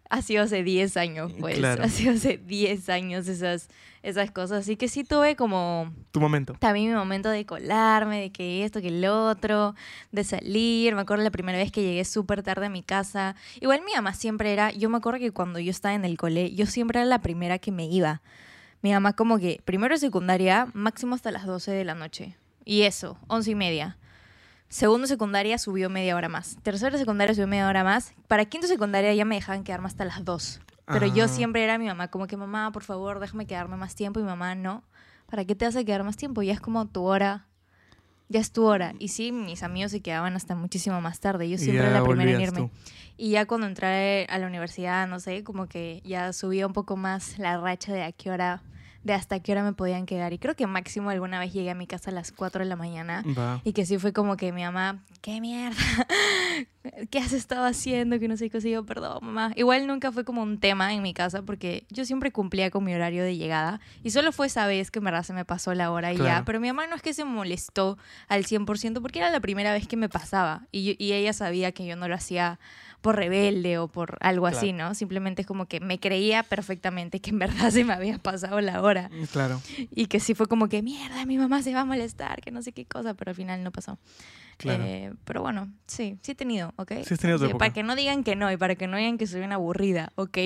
ha 0.10 0.22
sido 0.22 0.44
hace 0.44 0.64
10 0.64 0.96
años, 0.98 1.32
pues. 1.40 1.58
Claro. 1.58 1.84
Ha 1.84 1.90
sido 1.90 2.14
hace 2.14 2.38
10 2.38 2.90
años 2.90 3.28
esas, 3.28 3.70
esas 4.10 4.32
cosas. 4.32 4.60
Así 4.60 4.76
que 4.76 4.88
sí 4.88 5.04
tuve 5.04 5.36
como 5.36 5.92
Tu 6.12 6.20
momento. 6.20 6.54
también 6.60 6.90
mi 6.90 6.96
momento 6.96 7.30
de 7.30 7.46
colarme, 7.46 8.22
de 8.22 8.32
que 8.32 8.64
esto, 8.64 8.82
que 8.82 8.88
el 8.88 9.06
otro, 9.06 9.76
de 10.12 10.24
salir. 10.24 10.96
Me 10.96 11.02
acuerdo 11.02 11.24
la 11.24 11.32
primera 11.32 11.58
vez 11.58 11.72
que 11.72 11.82
llegué 11.82 12.06
súper 12.06 12.44
tarde 12.44 12.68
a 12.68 12.70
mi 12.70 12.84
casa. 12.84 13.36
Igual 13.60 13.82
mi 13.86 13.94
mamá 13.94 14.14
siempre 14.14 14.54
era, 14.54 14.72
yo 14.72 14.90
me 14.90 14.98
acuerdo 14.98 15.20
que 15.20 15.32
cuando 15.32 15.60
yo 15.60 15.72
estaba 15.72 15.96
en 15.96 16.06
el 16.06 16.18
cole, 16.18 16.54
yo 16.54 16.66
siempre 16.66 17.00
era 17.00 17.06
la 17.08 17.20
primera 17.22 17.60
que 17.60 17.72
me 17.72 17.86
iba. 17.86 18.22
Mi 18.82 18.92
mamá 18.92 19.14
como 19.14 19.40
que 19.40 19.62
primero 19.66 19.96
de 19.96 20.00
secundaria, 20.00 20.68
máximo 20.74 21.16
hasta 21.16 21.32
las 21.32 21.46
12 21.46 21.72
de 21.72 21.84
la 21.84 21.96
noche. 21.96 22.38
Y 22.64 22.84
eso, 22.84 23.18
once 23.28 23.52
y 23.52 23.56
media. 23.56 23.98
Segundo 24.70 25.08
secundaria 25.08 25.58
subió 25.58 25.90
media 25.90 26.16
hora 26.18 26.28
más. 26.28 26.58
Tercero 26.62 26.98
secundaria 26.98 27.34
subió 27.34 27.48
media 27.48 27.68
hora 27.70 27.84
más. 27.86 28.14
Para 28.28 28.44
quinto 28.46 28.68
secundaria 28.68 29.14
ya 29.14 29.24
me 29.24 29.36
dejaban 29.36 29.64
quedarme 29.64 29.88
hasta 29.88 30.04
las 30.04 30.26
2. 30.26 30.60
Pero 30.88 31.06
yo 31.08 31.26
Ah. 31.26 31.28
siempre 31.28 31.64
era 31.64 31.78
mi 31.78 31.86
mamá, 31.86 32.08
como 32.10 32.28
que 32.28 32.38
mamá, 32.38 32.72
por 32.72 32.84
favor, 32.84 33.20
déjame 33.20 33.46
quedarme 33.46 33.76
más 33.78 33.94
tiempo. 33.96 34.20
Y 34.20 34.24
mi 34.24 34.30
mamá, 34.30 34.56
no. 34.56 34.84
¿Para 35.30 35.44
qué 35.44 35.56
te 35.56 35.66
a 35.66 35.72
quedar 35.84 36.04
más 36.04 36.16
tiempo? 36.16 36.42
Ya 36.42 36.54
es 36.54 36.62
como 36.62 36.86
tu 36.88 37.04
hora. 37.04 37.46
Ya 38.30 38.40
es 38.40 38.52
tu 38.52 38.66
hora. 38.66 38.94
Y 39.00 39.10
sí, 39.10 39.32
mis 39.32 39.64
amigos 39.64 39.92
se 39.92 40.02
quedaban 40.02 40.36
hasta 40.36 40.56
muchísimo 40.56 41.00
más 41.02 41.20
tarde. 41.20 41.50
Yo 41.50 41.58
siempre 41.58 41.86
era 41.88 41.92
la 42.00 42.04
primera 42.06 42.32
en 42.32 42.42
irme. 42.42 42.60
tú. 42.60 42.70
Y 43.18 43.32
ya 43.32 43.46
cuando 43.46 43.68
entré 43.68 44.26
a 44.30 44.38
la 44.38 44.48
universidad, 44.48 45.08
no 45.08 45.20
sé, 45.20 45.44
como 45.44 45.68
que 45.68 46.02
ya 46.06 46.32
subía 46.34 46.68
un 46.68 46.74
poco 46.74 46.96
más 46.98 47.38
la 47.40 47.58
racha 47.58 47.92
de 47.94 48.04
a 48.04 48.12
qué 48.12 48.30
hora, 48.30 48.62
de 49.04 49.14
hasta 49.14 49.40
qué 49.40 49.52
hora 49.54 49.64
me 49.64 49.74
podían 49.74 50.06
quedar. 50.06 50.34
Y 50.34 50.38
creo 50.40 50.56
que 50.56 50.68
máximo 50.68 51.10
alguna 51.10 51.40
vez 51.40 51.54
llegué 51.54 51.70
a 51.72 51.76
mi 51.76 51.88
casa 51.88 52.12
a 52.12 52.14
las 52.14 52.32
4 52.32 52.64
de 52.64 52.70
la 52.70 52.76
mañana. 52.76 53.24
Y 53.64 53.74
que 53.74 53.86
sí 53.86 53.98
fue 53.98 54.14
como 54.14 54.38
que 54.38 54.52
mi 54.52 54.64
mamá, 54.64 55.04
¿qué 55.22 55.40
mierda? 55.42 55.78
¿Qué 57.12 57.20
has 57.20 57.34
estado 57.34 57.66
haciendo? 57.66 58.18
Que 58.20 58.28
no 58.28 58.38
sé 58.38 58.50
qué 58.50 58.60
yo, 58.62 58.86
perdón, 58.86 59.20
mamá. 59.22 59.52
Igual 59.56 59.88
nunca 59.88 60.12
fue 60.12 60.24
como 60.24 60.42
un 60.42 60.58
tema 60.60 60.94
en 60.94 61.02
mi 61.02 61.14
casa 61.14 61.42
porque 61.42 61.86
yo 61.90 62.06
siempre 62.06 62.32
cumplía 62.32 62.72
con 62.72 62.84
mi 62.84 62.94
horario 62.96 63.24
de 63.24 63.36
llegada. 63.38 63.82
Y 64.04 64.12
solo 64.12 64.32
fue 64.32 64.48
esa 64.48 64.66
vez 64.68 64.90
que 64.90 65.00
en 65.00 65.06
verdad 65.06 65.24
se 65.24 65.34
me 65.34 65.44
pasó 65.46 65.74
la 65.74 65.92
hora 65.92 66.14
y 66.14 66.18
ya. 66.18 66.46
Pero 66.46 66.60
mi 66.60 66.68
mamá 66.68 66.88
no 66.88 66.96
es 66.96 67.02
que 67.02 67.14
se 67.14 67.26
molestó 67.26 67.98
al 68.30 68.46
100% 68.46 69.02
porque 69.02 69.20
era 69.20 69.30
la 69.32 69.40
primera 69.42 69.74
vez 69.74 69.88
que 69.88 69.98
me 69.98 70.08
pasaba. 70.10 70.68
Y, 70.72 70.86
yo- 70.86 70.94
y 70.98 71.12
ella 71.14 71.34
sabía 71.34 71.72
que 71.74 71.86
yo 71.86 71.96
no 71.98 72.08
lo 72.08 72.16
hacía 72.16 72.60
por 73.02 73.16
rebelde 73.16 73.78
o 73.78 73.88
por 73.88 74.18
algo 74.22 74.48
así, 74.48 74.74
¿no? 74.74 74.94
Simplemente 74.96 75.44
es 75.44 75.48
como 75.48 75.68
que 75.68 75.80
me 75.80 76.00
creía 76.00 76.44
perfectamente 76.44 77.20
que 77.22 77.30
en 77.30 77.40
verdad 77.40 77.70
se 77.72 77.84
me 77.84 77.94
había 77.94 78.18
pasado 78.18 78.60
la 78.62 78.82
hora. 78.82 79.10
Claro, 79.32 79.62
Y 79.92 80.08
que 80.08 80.20
sí 80.20 80.34
fue 80.34 80.48
como 80.48 80.68
que, 80.68 80.82
mierda, 80.82 81.26
mi 81.26 81.38
mamá 81.38 81.62
se 81.62 81.74
va 81.74 81.82
a 81.82 81.86
molestar, 81.86 82.42
que 82.42 82.52
no 82.52 82.62
sé 82.62 82.72
qué 82.72 82.86
cosa, 82.86 83.14
pero 83.14 83.30
al 83.32 83.36
final 83.36 83.64
no 83.64 83.72
pasó. 83.72 83.98
claro. 84.58 84.84
Eh, 84.86 85.14
pero 85.26 85.42
bueno, 85.42 85.72
sí, 85.86 86.18
sí 86.22 86.32
he 86.32 86.36
tenido, 86.36 86.74
¿ok? 86.78 86.92
Sí 87.06 87.14
has 87.14 87.20
tenido 87.20 87.38
tu 87.40 87.46
época. 87.46 87.60
Para 87.60 87.74
que 87.74 87.84
no 87.84 87.96
digan 87.96 88.24
que 88.24 88.36
no 88.36 88.52
y 88.52 88.58
para 88.58 88.76
que 88.76 88.88
no 88.88 88.98
digan 88.98 89.18
que 89.18 89.28
soy 89.28 89.42
una 89.42 89.56
aburrida, 89.56 90.12
¿ok? 90.16 90.38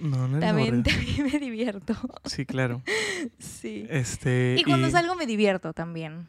no, 0.00 0.26
no 0.28 0.38
eres 0.38 0.48
También, 0.48 0.82
también 0.82 1.24
me 1.32 1.38
divierto. 1.38 1.94
Sí, 2.24 2.46
claro. 2.46 2.82
Sí. 3.38 3.84
Este, 3.90 4.56
Y 4.58 4.62
cuando 4.64 4.88
salgo 4.90 5.14
me 5.16 5.26
divierto 5.26 5.72
también. 5.72 6.26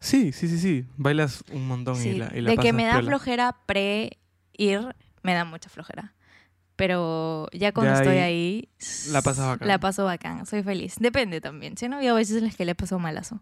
Sí, 0.00 0.32
sí, 0.32 0.46
sí, 0.48 0.58
sí. 0.58 0.84
Bailas 0.98 1.42
un 1.52 1.66
montón 1.66 1.96
Sí, 1.96 2.10
y 2.10 2.18
la, 2.18 2.30
y 2.36 2.40
la 2.42 2.50
de 2.50 2.58
que 2.58 2.72
me 2.72 2.84
da 2.84 2.92
piola. 2.92 3.08
flojera 3.08 3.56
pre-ir, 3.66 4.94
me 5.26 5.34
da 5.34 5.44
mucha 5.44 5.68
flojera. 5.68 6.14
Pero 6.76 7.48
ya 7.52 7.72
cuando 7.72 7.92
Ya 7.94 7.98
estoy 8.00 8.18
ahí 8.18 8.68
la 9.10 9.22
pasas 9.22 9.46
bacán. 9.46 9.66
La 9.68 9.78
paso 9.80 10.04
bacán, 10.04 10.46
soy 10.46 10.62
feliz. 10.62 10.96
Depende 11.00 11.40
también. 11.40 11.76
Si 11.76 11.88
no, 11.88 11.96
había 11.96 12.12
veces 12.12 12.36
en 12.38 12.44
las 12.44 12.54
que 12.56 12.64
le 12.64 12.74
pasó 12.74 12.98
malazo. 12.98 13.40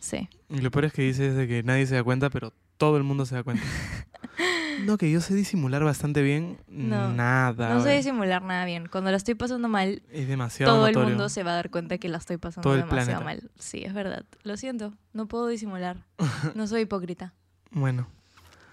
Sí. 0.00 0.28
Y 0.48 0.58
lo 0.58 0.70
peor 0.70 0.86
es 0.86 0.92
que 0.92 1.02
dices 1.02 1.34
de 1.36 1.46
que 1.48 1.62
nadie 1.62 1.86
se 1.86 1.94
da 1.94 2.02
cuenta, 2.04 2.28
pero 2.30 2.52
todo 2.76 2.96
el 2.96 3.02
mundo 3.04 3.24
se 3.24 3.34
da 3.36 3.42
cuenta. 3.44 3.62
no, 4.84 4.98
que 4.98 5.10
yo 5.10 5.20
sé 5.20 5.34
disimular 5.34 5.84
bastante 5.84 6.22
bien. 6.22 6.58
No, 6.66 7.12
nada. 7.12 7.72
No 7.72 7.82
sé 7.82 7.90
disimular 7.96 8.42
nada 8.42 8.64
bien. 8.64 8.88
Cuando 8.88 9.10
la 9.12 9.16
estoy 9.16 9.34
pasando 9.34 9.68
mal, 9.68 10.02
Es 10.10 10.26
demasiado 10.28 10.72
todo 10.74 10.86
el 10.88 10.94
notorio. 10.94 11.10
mundo 11.16 11.28
se 11.28 11.42
va 11.44 11.52
a 11.52 11.54
dar 11.54 11.70
cuenta 11.70 11.98
que 11.98 12.08
la 12.08 12.18
estoy 12.18 12.36
pasando 12.36 12.62
Todo 12.62 12.74
el 12.74 12.80
demasiado 12.80 13.22
planeta. 13.22 13.46
mal. 13.46 13.50
Sí, 13.60 13.82
es 13.84 13.94
verdad. 13.94 14.24
Lo 14.42 14.56
siento. 14.56 14.92
No 15.12 15.26
puedo 15.28 15.46
disimular. 15.46 16.04
No 16.56 16.66
soy 16.66 16.82
hipócrita. 16.82 17.32
Bueno. 17.70 18.08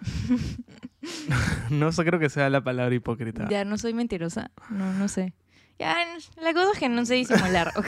no 1.70 1.92
sé, 1.92 2.04
creo 2.06 2.20
que 2.20 2.30
sea 2.30 2.50
la 2.50 2.64
palabra 2.64 2.94
hipócrita. 2.96 3.48
Ya 3.50 3.66
no 3.66 3.78
soy 3.78 3.94
mentirosa. 3.94 4.52
No, 4.70 4.92
no 4.94 5.08
sé. 5.08 5.34
Ya, 5.80 5.96
la 6.42 6.54
cosa 6.54 6.72
es 6.74 6.80
que 6.80 6.90
no 6.90 7.06
sé 7.06 7.16
disimular, 7.16 7.72
¿ok? 7.76 7.86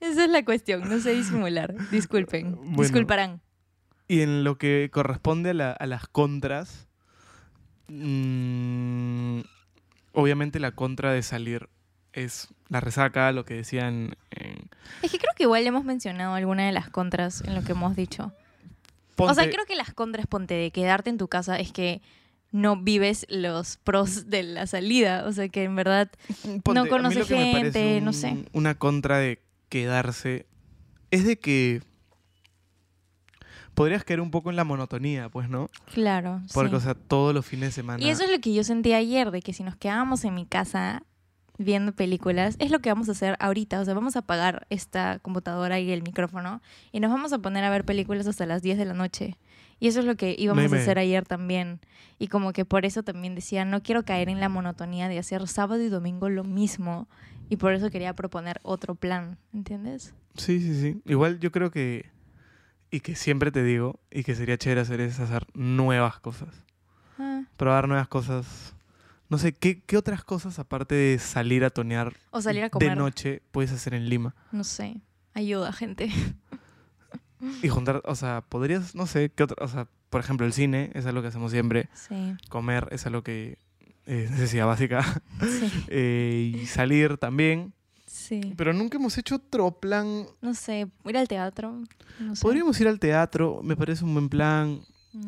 Esa 0.00 0.24
es 0.24 0.30
la 0.30 0.44
cuestión. 0.44 0.88
No 0.88 0.98
sé 0.98 1.14
disimular. 1.14 1.74
Disculpen. 1.90 2.56
Bueno. 2.56 2.82
Disculparán. 2.82 3.40
Y 4.08 4.20
en 4.20 4.44
lo 4.44 4.58
que 4.58 4.90
corresponde 4.92 5.50
a, 5.50 5.54
la- 5.54 5.72
a 5.72 5.86
las 5.86 6.06
contras, 6.08 6.88
mm, 7.88 9.40
obviamente 10.12 10.60
la 10.60 10.72
contra 10.72 11.12
de 11.12 11.22
salir 11.22 11.68
es 12.12 12.48
la 12.68 12.80
resaca, 12.80 13.32
lo 13.32 13.44
que 13.44 13.54
decían 13.54 14.16
en... 14.30 14.70
Es 15.02 15.10
que 15.10 15.18
creo 15.18 15.32
que 15.36 15.42
igual 15.44 15.66
hemos 15.66 15.84
mencionado 15.84 16.34
alguna 16.34 16.64
de 16.66 16.72
las 16.72 16.88
contras 16.90 17.42
en 17.42 17.54
lo 17.54 17.62
que 17.64 17.72
hemos 17.72 17.96
dicho. 17.96 18.32
O 19.16 19.34
sea, 19.34 19.48
creo 19.50 19.64
que 19.66 19.76
las 19.76 19.92
contras, 19.92 20.26
ponte, 20.26 20.54
de 20.54 20.70
quedarte 20.70 21.10
en 21.10 21.18
tu 21.18 21.28
casa 21.28 21.58
es 21.58 21.72
que 21.72 22.02
no 22.52 22.76
vives 22.76 23.26
los 23.28 23.78
pros 23.78 24.30
de 24.30 24.42
la 24.44 24.66
salida. 24.66 25.24
O 25.26 25.32
sea, 25.32 25.48
que 25.48 25.64
en 25.64 25.74
verdad 25.76 26.10
Ponte, 26.62 26.80
a 26.80 26.84
mí 26.84 26.88
conoce 26.88 27.18
lo 27.18 27.26
que 27.26 27.34
me 27.34 27.52
parece 27.52 27.80
gente, 27.80 28.00
no 28.00 28.12
sé. 28.12 28.44
Una 28.52 28.76
contra 28.76 29.18
de 29.18 29.42
quedarse 29.68 30.46
es 31.10 31.24
de 31.24 31.38
que 31.38 31.82
podrías 33.74 34.04
caer 34.04 34.20
un 34.20 34.30
poco 34.30 34.50
en 34.50 34.56
la 34.56 34.64
monotonía, 34.64 35.28
pues, 35.28 35.48
¿no? 35.48 35.68
Claro. 35.92 36.40
Porque, 36.52 36.70
sí. 36.70 36.76
o 36.76 36.80
sea, 36.80 36.94
todos 36.94 37.34
los 37.34 37.44
fines 37.44 37.70
de 37.70 37.72
semana. 37.72 38.02
Y 38.02 38.08
eso 38.08 38.24
es 38.24 38.30
lo 38.30 38.40
que 38.40 38.54
yo 38.54 38.64
sentí 38.64 38.92
ayer, 38.92 39.30
de 39.30 39.42
que 39.42 39.52
si 39.52 39.62
nos 39.62 39.76
quedábamos 39.76 40.24
en 40.24 40.34
mi 40.34 40.46
casa 40.46 41.02
viendo 41.58 41.92
películas, 41.92 42.56
es 42.58 42.70
lo 42.70 42.80
que 42.80 42.88
vamos 42.90 43.08
a 43.08 43.12
hacer 43.12 43.36
ahorita. 43.38 43.80
O 43.80 43.84
sea, 43.84 43.94
vamos 43.94 44.16
a 44.16 44.20
apagar 44.20 44.66
esta 44.70 45.18
computadora 45.20 45.78
y 45.80 45.90
el 45.92 46.02
micrófono 46.02 46.60
y 46.92 47.00
nos 47.00 47.10
vamos 47.10 47.32
a 47.32 47.38
poner 47.38 47.64
a 47.64 47.70
ver 47.70 47.84
películas 47.84 48.26
hasta 48.26 48.46
las 48.46 48.62
10 48.62 48.78
de 48.78 48.84
la 48.84 48.94
noche. 48.94 49.38
Y 49.80 49.88
eso 49.88 50.00
es 50.00 50.06
lo 50.06 50.16
que 50.16 50.34
íbamos 50.38 50.64
Meme. 50.64 50.78
a 50.78 50.80
hacer 50.80 50.98
ayer 50.98 51.24
también. 51.26 51.80
Y 52.18 52.28
como 52.28 52.52
que 52.52 52.64
por 52.64 52.84
eso 52.84 53.02
también 53.02 53.34
decía, 53.34 53.64
no 53.64 53.82
quiero 53.82 54.04
caer 54.04 54.28
en 54.28 54.40
la 54.40 54.48
monotonía 54.48 55.08
de 55.08 55.18
hacer 55.18 55.46
sábado 55.48 55.82
y 55.82 55.88
domingo 55.88 56.28
lo 56.28 56.44
mismo. 56.44 57.08
Y 57.50 57.56
por 57.56 57.72
eso 57.74 57.90
quería 57.90 58.14
proponer 58.14 58.58
otro 58.62 58.94
plan, 58.94 59.36
¿entiendes? 59.52 60.14
Sí, 60.36 60.60
sí, 60.60 60.80
sí. 60.80 61.02
Igual 61.04 61.38
yo 61.40 61.52
creo 61.52 61.70
que. 61.70 62.10
Y 62.90 63.00
que 63.00 63.16
siempre 63.16 63.50
te 63.50 63.62
digo, 63.64 63.98
y 64.10 64.22
que 64.22 64.34
sería 64.36 64.56
chévere 64.56 64.80
hacer 64.82 65.00
es 65.00 65.18
hacer 65.18 65.44
nuevas 65.54 66.20
cosas. 66.20 66.48
Ah, 67.18 67.42
Probar 67.56 67.88
nuevas 67.88 68.06
cosas. 68.08 68.74
No 69.34 69.38
sé, 69.38 69.52
¿qué, 69.52 69.82
qué 69.82 69.96
otras 69.96 70.22
cosas 70.22 70.60
aparte 70.60 70.94
de 70.94 71.18
salir 71.18 71.64
a 71.64 71.70
tonear 71.70 72.14
O 72.30 72.40
salir 72.40 72.62
a 72.62 72.70
comer. 72.70 72.90
de 72.90 72.94
noche 72.94 73.42
puedes 73.50 73.72
hacer 73.72 73.92
en 73.94 74.08
Lima? 74.08 74.32
No 74.52 74.62
sé. 74.62 75.00
Ayuda, 75.34 75.72
gente. 75.72 76.08
Y 77.62 77.68
juntar, 77.68 78.00
o 78.04 78.14
sea, 78.14 78.42
podrías, 78.48 78.94
no 78.94 79.06
sé, 79.06 79.30
¿qué 79.34 79.42
otra? 79.42 79.56
O 79.62 79.68
sea, 79.68 79.88
por 80.08 80.20
ejemplo, 80.20 80.46
el 80.46 80.52
cine 80.52 80.90
es 80.94 81.04
algo 81.04 81.20
que 81.20 81.28
hacemos 81.28 81.50
siempre. 81.50 81.88
Sí, 81.92 82.36
Comer 82.48 82.86
es 82.92 83.04
algo 83.06 83.22
que 83.22 83.58
es 84.06 84.30
necesidad 84.38 84.66
básica. 84.66 85.02
sí, 85.40 85.70
Eh, 85.88 86.52
y 86.54 86.66
salir 86.66 87.18
también. 87.18 87.74
sí. 88.06 88.40
Pero 88.56 88.72
nunca 88.72 88.98
hemos 88.98 89.18
hecho 89.18 89.34
otro 89.34 89.72
plan. 89.72 90.26
No 90.40 90.54
sé, 90.54 90.86
ir 91.04 91.16
al 91.18 91.26
teatro. 91.28 91.82
No 92.20 92.36
sé. 92.36 92.40
Podríamos 92.42 92.80
ir 92.80 92.86
al 92.88 93.00
teatro, 93.00 93.60
me 93.64 93.76
parece 93.76 94.04
un 94.04 94.14
buen 94.14 94.28
plan. 94.28 94.80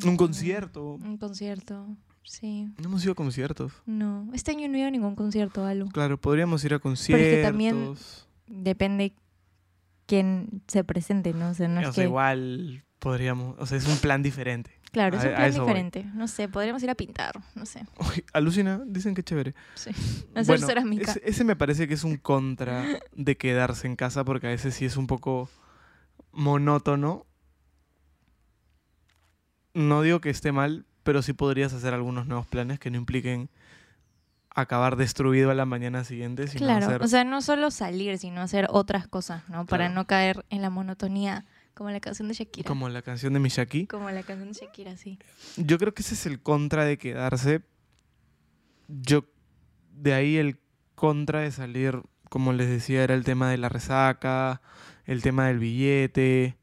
Un 0.04 0.14
Mm, 0.14 0.16
concierto. 0.16 0.94
Un 0.94 1.18
concierto, 1.18 1.86
sí. 2.27 2.68
No 2.79 2.89
hemos 2.89 3.03
ido 3.03 3.12
a 3.12 3.14
conciertos. 3.16 3.72
No, 3.87 4.29
este 4.35 4.51
año 4.51 4.68
no 4.68 4.74
he 4.74 4.79
ido 4.79 4.89
a 4.89 4.91
ningún 4.91 5.14
concierto, 5.16 5.64
Alu. 5.64 5.89
Claro, 5.89 6.20
podríamos 6.20 6.64
ir 6.64 6.74
a 6.74 6.79
conciertos. 6.79 7.43
también 7.43 7.95
Depende 8.47 9.14
quién 10.07 10.62
se 10.68 10.85
presente, 10.85 11.33
¿no? 11.33 11.51
O 11.51 11.55
sea, 11.55 11.68
no 11.68 11.81
o 11.81 11.83
es 11.83 11.95
sea, 11.95 12.03
que... 12.03 12.09
igual 12.09 12.85
podríamos, 12.99 13.57
o 13.59 13.66
sea, 13.66 13.79
es 13.79 13.87
un 13.87 13.99
plan 13.99 14.22
diferente. 14.22 14.70
Claro, 14.93 15.18
es 15.18 15.24
un 15.24 15.31
plan 15.31 15.51
voy. 15.51 15.61
diferente. 15.61 16.05
No 16.14 16.27
sé, 16.29 16.49
podríamos 16.49 16.83
ir 16.83 16.91
a 16.91 16.95
pintar, 16.95 17.41
no 17.55 17.66
sé. 17.66 17.85
Uy, 17.99 18.24
alucina, 18.33 18.81
dicen 18.87 19.14
que 19.14 19.22
chévere. 19.22 19.55
Sí. 19.74 19.91
Hacer 19.91 20.47
Bueno, 20.47 20.66
cerámica. 20.66 21.11
Ese, 21.11 21.22
ese 21.24 21.45
me 21.45 21.57
parece 21.57 21.87
que 21.87 21.95
es 21.95 22.05
un 22.05 22.16
contra 22.16 22.85
de 23.12 23.37
quedarse 23.37 23.87
en 23.87 23.97
casa 23.97 24.24
porque 24.24 24.47
a 24.47 24.51
veces 24.51 24.74
sí 24.74 24.85
es 24.85 24.97
un 24.97 25.07
poco 25.07 25.51
monótono. 26.33 27.27
No 29.74 30.01
digo 30.03 30.20
que 30.20 30.31
esté 30.31 30.53
mal, 30.53 30.87
pero 31.07 31.22
sí 31.22 31.32
podrías 31.32 31.72
hacer 31.72 31.94
algunos 31.94 32.26
nuevos 32.26 32.48
planes 32.48 32.80
que 32.80 32.90
no 32.90 32.96
impliquen 32.96 33.48
acabar 34.50 34.96
destruido 34.96 35.52
a 35.52 35.54
la 35.54 35.64
mañana 35.64 36.02
siguiente, 36.02 36.48
sino 36.48 36.66
Claro, 36.66 36.86
hacer... 36.86 37.02
o 37.02 37.07
sea, 37.07 37.22
no 37.22 37.40
solo 37.42 37.70
salir, 37.70 38.18
sino 38.18 38.40
hacer 38.40 38.66
otras 38.70 39.07
cosas, 39.07 39.48
¿no? 39.48 39.66
Para 39.66 39.88
no 39.88 40.09
caer 40.09 40.44
en 40.50 40.62
la 40.62 40.70
monotonía, 40.70 41.44
como 41.74 41.90
la 41.90 42.00
canción 42.00 42.26
de 42.26 42.34
Shakira. 42.34 42.66
como 42.66 42.88
la 42.88 43.02
canción 43.02 43.34
de 43.34 43.38
Mishaki. 43.38 43.86
Como 43.86 44.11
la 44.11 44.24
canción 44.24 44.48
de 44.52 44.59
Shakira, 44.59 44.96
sí. 44.96 45.20
Yo 45.57 45.78
creo 45.78 45.94
que 45.94 46.02
ese 46.02 46.14
es 46.14 46.26
el 46.26 46.42
contra 46.42 46.84
de 46.84 46.98
quedarse. 46.98 47.62
Yo, 48.88 49.26
de 49.92 50.12
ahí 50.12 50.38
el 50.38 50.59
contra 50.96 51.42
de 51.42 51.52
salir, 51.52 52.02
como 52.28 52.52
les 52.52 52.68
decía, 52.68 53.04
era 53.04 53.14
el 53.14 53.22
tema 53.22 53.48
de 53.48 53.59
la 53.59 53.68
resaca, 53.68 54.61
el 55.04 55.22
tema 55.22 55.46
del 55.46 55.61
billete. 55.61 56.57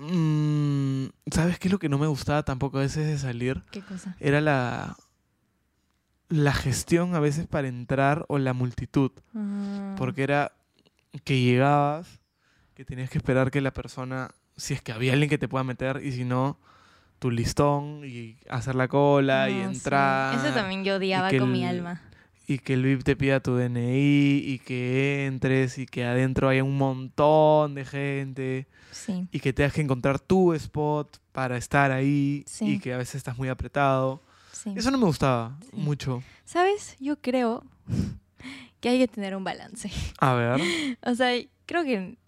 Mm, 0.00 1.08
¿Sabes 1.30 1.58
qué 1.58 1.68
es 1.68 1.72
lo 1.72 1.78
que 1.78 1.90
no 1.90 1.98
me 1.98 2.06
gustaba 2.06 2.42
tampoco 2.42 2.78
a 2.78 2.80
veces 2.80 3.06
de 3.06 3.18
salir? 3.18 3.62
¿Qué 3.70 3.82
cosa? 3.82 4.16
Era 4.18 4.40
la, 4.40 4.96
la 6.30 6.54
gestión 6.54 7.14
a 7.14 7.20
veces 7.20 7.46
para 7.46 7.68
entrar 7.68 8.24
o 8.28 8.38
la 8.38 8.54
multitud. 8.54 9.10
Ah, 9.34 9.94
Porque 9.98 10.22
era 10.22 10.52
que 11.24 11.42
llegabas, 11.42 12.20
que 12.74 12.86
tenías 12.86 13.10
que 13.10 13.18
esperar 13.18 13.50
que 13.50 13.60
la 13.60 13.72
persona, 13.72 14.30
si 14.56 14.72
es 14.72 14.80
que 14.80 14.92
había 14.92 15.12
alguien 15.12 15.28
que 15.28 15.38
te 15.38 15.48
pueda 15.48 15.64
meter, 15.64 16.00
y 16.02 16.12
si 16.12 16.24
no, 16.24 16.58
tu 17.18 17.30
listón 17.30 18.02
y 18.06 18.38
hacer 18.48 18.76
la 18.76 18.88
cola 18.88 19.50
y 19.50 19.54
sí. 19.54 19.60
entrar. 19.60 20.34
Eso 20.34 20.54
también 20.54 20.82
yo 20.82 20.96
odiaba 20.96 21.30
con 21.36 21.52
mi 21.52 21.66
alma. 21.66 22.00
Y 22.50 22.58
que 22.58 22.74
el 22.74 22.82
VIP 22.82 23.04
te 23.04 23.14
pida 23.16 23.38
tu 23.40 23.54
DNI 23.54 24.42
y 24.44 24.58
que 24.58 25.26
entres 25.26 25.78
y 25.78 25.86
que 25.86 26.04
adentro 26.04 26.48
haya 26.48 26.64
un 26.64 26.76
montón 26.76 27.74
de 27.76 27.84
gente 27.84 28.66
Sí. 28.90 29.28
y 29.30 29.38
que 29.38 29.52
tengas 29.52 29.72
que 29.72 29.82
encontrar 29.82 30.18
tu 30.18 30.52
spot 30.54 31.18
para 31.30 31.56
estar 31.56 31.92
ahí 31.92 32.42
Sí. 32.48 32.64
y 32.74 32.78
que 32.80 32.92
a 32.92 32.96
veces 32.96 33.14
estás 33.16 33.38
muy 33.38 33.48
apretado. 33.48 34.20
sí. 34.52 34.72
Eso 34.76 34.90
no 34.90 34.98
me 34.98 35.04
gustaba 35.06 35.56
mucho. 35.72 36.22
¿Sabes? 36.44 36.96
Yo 36.98 37.16
creo 37.20 37.62
que 38.80 38.88
hay 38.88 38.98
que 38.98 39.06
tener 39.08 39.36
un 39.36 39.44
balance. 39.44 39.88
A 40.18 40.34
ver. 40.34 40.60
O 41.02 41.14
sea, 41.14 41.30
creo 41.66 41.84
que 41.84 42.18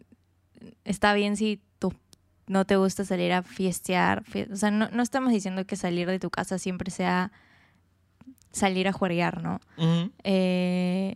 está 0.84 1.14
bien 1.14 1.36
si 1.36 1.60
tú 1.80 1.92
no 2.46 2.64
te 2.64 2.76
gusta 2.76 3.04
salir 3.04 3.32
a 3.32 3.42
fiestear. 3.42 4.22
fie- 4.24 4.48
O 4.52 4.56
sea, 4.56 4.70
no, 4.70 4.88
no 4.90 5.02
estamos 5.02 5.32
diciendo 5.32 5.64
que 5.66 5.74
salir 5.76 6.06
de 6.08 6.18
tu 6.20 6.30
casa 6.30 6.58
siempre 6.58 6.90
sea 6.92 7.32
salir 8.52 8.88
a 8.88 8.92
jugar, 8.92 9.42
¿no? 9.42 9.60
Ujú. 9.76 10.10
Eh, 10.24 11.14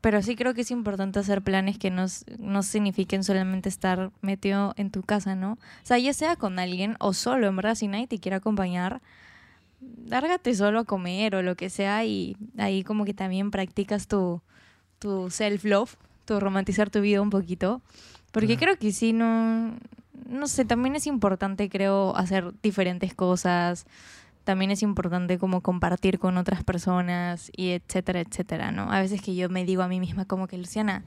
pero 0.00 0.22
sí 0.22 0.36
creo 0.36 0.54
que 0.54 0.60
es 0.60 0.70
importante 0.70 1.18
hacer 1.18 1.42
planes 1.42 1.78
que 1.78 1.90
no, 1.90 2.06
no 2.38 2.62
signifiquen 2.62 3.24
solamente 3.24 3.68
estar 3.68 4.10
metido 4.20 4.72
en 4.76 4.90
tu 4.90 5.02
casa, 5.02 5.34
¿no? 5.34 5.52
O 5.52 5.58
sea, 5.86 5.98
ya 5.98 6.12
sea 6.12 6.36
con 6.36 6.58
alguien 6.58 6.96
o 7.00 7.12
solo, 7.12 7.48
en 7.48 7.56
verdad, 7.56 7.74
si 7.74 7.88
nadie 7.88 8.06
te 8.06 8.18
quiere 8.18 8.36
acompañar, 8.36 9.00
lárgate 10.06 10.54
solo 10.54 10.80
a 10.80 10.84
comer 10.84 11.34
o 11.34 11.42
lo 11.42 11.56
que 11.56 11.70
sea 11.70 12.04
y 12.04 12.36
ahí 12.56 12.84
como 12.84 13.04
que 13.04 13.14
también 13.14 13.50
practicas 13.50 14.06
tu, 14.06 14.40
tu 14.98 15.30
self-love, 15.30 15.96
tu 16.24 16.40
romantizar 16.40 16.90
tu 16.90 17.00
vida 17.00 17.20
un 17.20 17.30
poquito. 17.30 17.82
Porque 18.30 18.56
creo 18.56 18.76
que 18.76 18.90
sí, 18.90 19.12
no, 19.12 19.74
no 20.28 20.46
sé, 20.48 20.64
también 20.64 20.96
es 20.96 21.06
importante, 21.06 21.68
creo, 21.68 22.16
hacer 22.16 22.52
diferentes 22.62 23.14
cosas. 23.14 23.86
También 24.44 24.70
es 24.70 24.82
importante 24.82 25.38
como 25.38 25.62
compartir 25.62 26.18
con 26.18 26.36
otras 26.36 26.62
personas 26.64 27.50
y 27.56 27.70
etcétera, 27.70 28.20
etcétera, 28.20 28.72
¿no? 28.72 28.92
A 28.92 29.00
veces 29.00 29.22
que 29.22 29.34
yo 29.34 29.48
me 29.48 29.64
digo 29.64 29.82
a 29.82 29.88
mí 29.88 30.00
misma 30.00 30.26
como 30.26 30.46
que, 30.46 30.58
Luciana, 30.58 31.04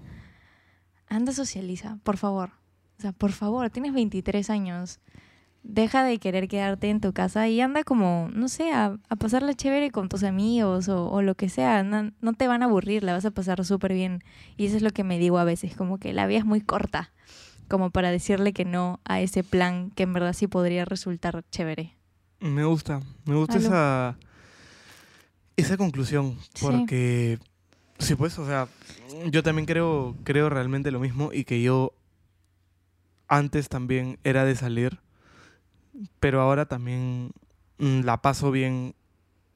anda 1.07 1.31
socializa, 1.31 1.99
por 2.03 2.17
favor. 2.17 2.51
O 2.97 3.01
sea, 3.01 3.11
por 3.11 3.31
favor, 3.31 3.69
tienes 3.69 3.93
23 3.93 4.49
años. 4.49 4.99
Deja 5.61 6.03
de 6.03 6.17
querer 6.17 6.47
quedarte 6.47 6.89
en 6.89 7.01
tu 7.01 7.13
casa 7.13 7.47
y 7.47 7.61
anda 7.61 7.83
como, 7.83 8.29
no 8.33 8.47
sé, 8.47 8.71
a, 8.71 8.97
a 9.09 9.15
pasarla 9.17 9.53
chévere 9.53 9.91
con 9.91 10.09
tus 10.09 10.23
amigos 10.23 10.87
o, 10.87 11.09
o 11.09 11.21
lo 11.21 11.35
que 11.35 11.49
sea. 11.49 11.83
No, 11.83 12.11
no 12.21 12.33
te 12.33 12.47
van 12.47 12.63
a 12.63 12.65
aburrir, 12.65 13.03
la 13.03 13.13
vas 13.13 13.25
a 13.25 13.31
pasar 13.31 13.63
súper 13.65 13.93
bien. 13.93 14.23
Y 14.55 14.65
eso 14.65 14.77
es 14.77 14.81
lo 14.81 14.91
que 14.91 15.03
me 15.03 15.19
digo 15.19 15.37
a 15.37 15.43
veces, 15.43 15.75
como 15.75 15.99
que 15.99 16.13
la 16.13 16.25
vida 16.25 16.39
es 16.39 16.45
muy 16.45 16.61
corta, 16.61 17.11
como 17.67 17.91
para 17.91 18.09
decirle 18.09 18.53
que 18.53 18.65
no 18.65 18.99
a 19.05 19.19
ese 19.21 19.43
plan 19.43 19.91
que 19.91 20.03
en 20.03 20.13
verdad 20.13 20.33
sí 20.33 20.47
podría 20.47 20.85
resultar 20.85 21.43
chévere. 21.51 21.96
Me 22.39 22.63
gusta, 22.65 23.01
me 23.25 23.35
gusta 23.35 23.57
esa, 23.57 24.17
esa 25.55 25.77
conclusión, 25.77 26.37
Sí. 26.53 26.65
porque 26.65 27.39
sí, 27.99 28.15
pues, 28.15 28.37
o 28.37 28.45
sea, 28.45 28.67
yo 29.31 29.41
también 29.43 29.65
creo, 29.65 30.15
creo 30.23 30.49
realmente 30.49 30.91
lo 30.91 30.99
mismo 30.99 31.31
y 31.33 31.43
que 31.45 31.61
yo 31.61 31.93
antes 33.27 33.69
también 33.69 34.19
era 34.23 34.45
de 34.45 34.55
salir, 34.55 34.99
pero 36.19 36.41
ahora 36.41 36.67
también 36.67 37.31
mm, 37.79 38.01
la 38.01 38.21
paso 38.21 38.51
bien 38.51 38.93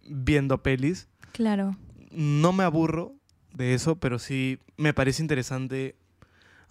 viendo 0.10 0.62
pelis. 0.64 1.08
Claro. 1.34 1.78
No 2.12 2.52
me 2.52 2.64
aburro 2.64 3.14
de 3.54 3.74
eso, 3.74 3.96
pero 3.96 4.18
sí 4.20 4.60
me 4.78 4.94
parece 4.94 5.22
interesante 5.22 5.96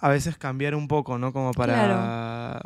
a 0.01 0.09
veces 0.09 0.39
cambiar 0.39 0.75
un 0.75 0.89
poco, 0.89 1.19
¿no? 1.19 1.33
Como 1.33 1.53
para, 1.53 2.63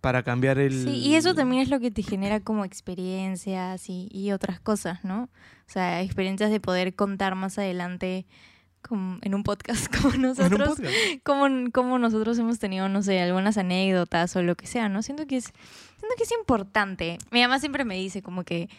para 0.00 0.22
cambiar 0.22 0.58
el... 0.58 0.84
Sí, 0.84 0.96
y 0.96 1.14
eso 1.16 1.34
también 1.34 1.60
es 1.60 1.68
lo 1.68 1.80
que 1.80 1.90
te 1.90 2.02
genera 2.02 2.40
como 2.40 2.64
experiencias 2.64 3.90
y, 3.90 4.08
y 4.10 4.32
otras 4.32 4.58
cosas, 4.58 5.04
¿no? 5.04 5.24
O 5.24 5.70
sea, 5.70 6.00
experiencias 6.00 6.50
de 6.50 6.60
poder 6.60 6.94
contar 6.94 7.34
más 7.34 7.58
adelante 7.58 8.26
como 8.82 9.18
en 9.20 9.34
un 9.34 9.42
podcast 9.42 9.94
como 9.94 10.14
nosotros. 10.16 10.76
podcast. 10.76 10.94
como, 11.24 11.70
como 11.72 11.98
nosotros 11.98 12.38
hemos 12.38 12.58
tenido, 12.58 12.88
no 12.88 13.02
sé, 13.02 13.20
algunas 13.20 13.58
anécdotas 13.58 14.34
o 14.36 14.42
lo 14.42 14.56
que 14.56 14.66
sea, 14.66 14.88
¿no? 14.88 15.02
Siento 15.02 15.26
que 15.26 15.36
es, 15.36 15.44
siento 15.44 16.14
que 16.16 16.24
es 16.24 16.32
importante. 16.32 17.18
Mi 17.30 17.42
mamá 17.42 17.58
siempre 17.58 17.84
me 17.84 17.96
dice 17.96 18.22
como 18.22 18.44
que, 18.44 18.70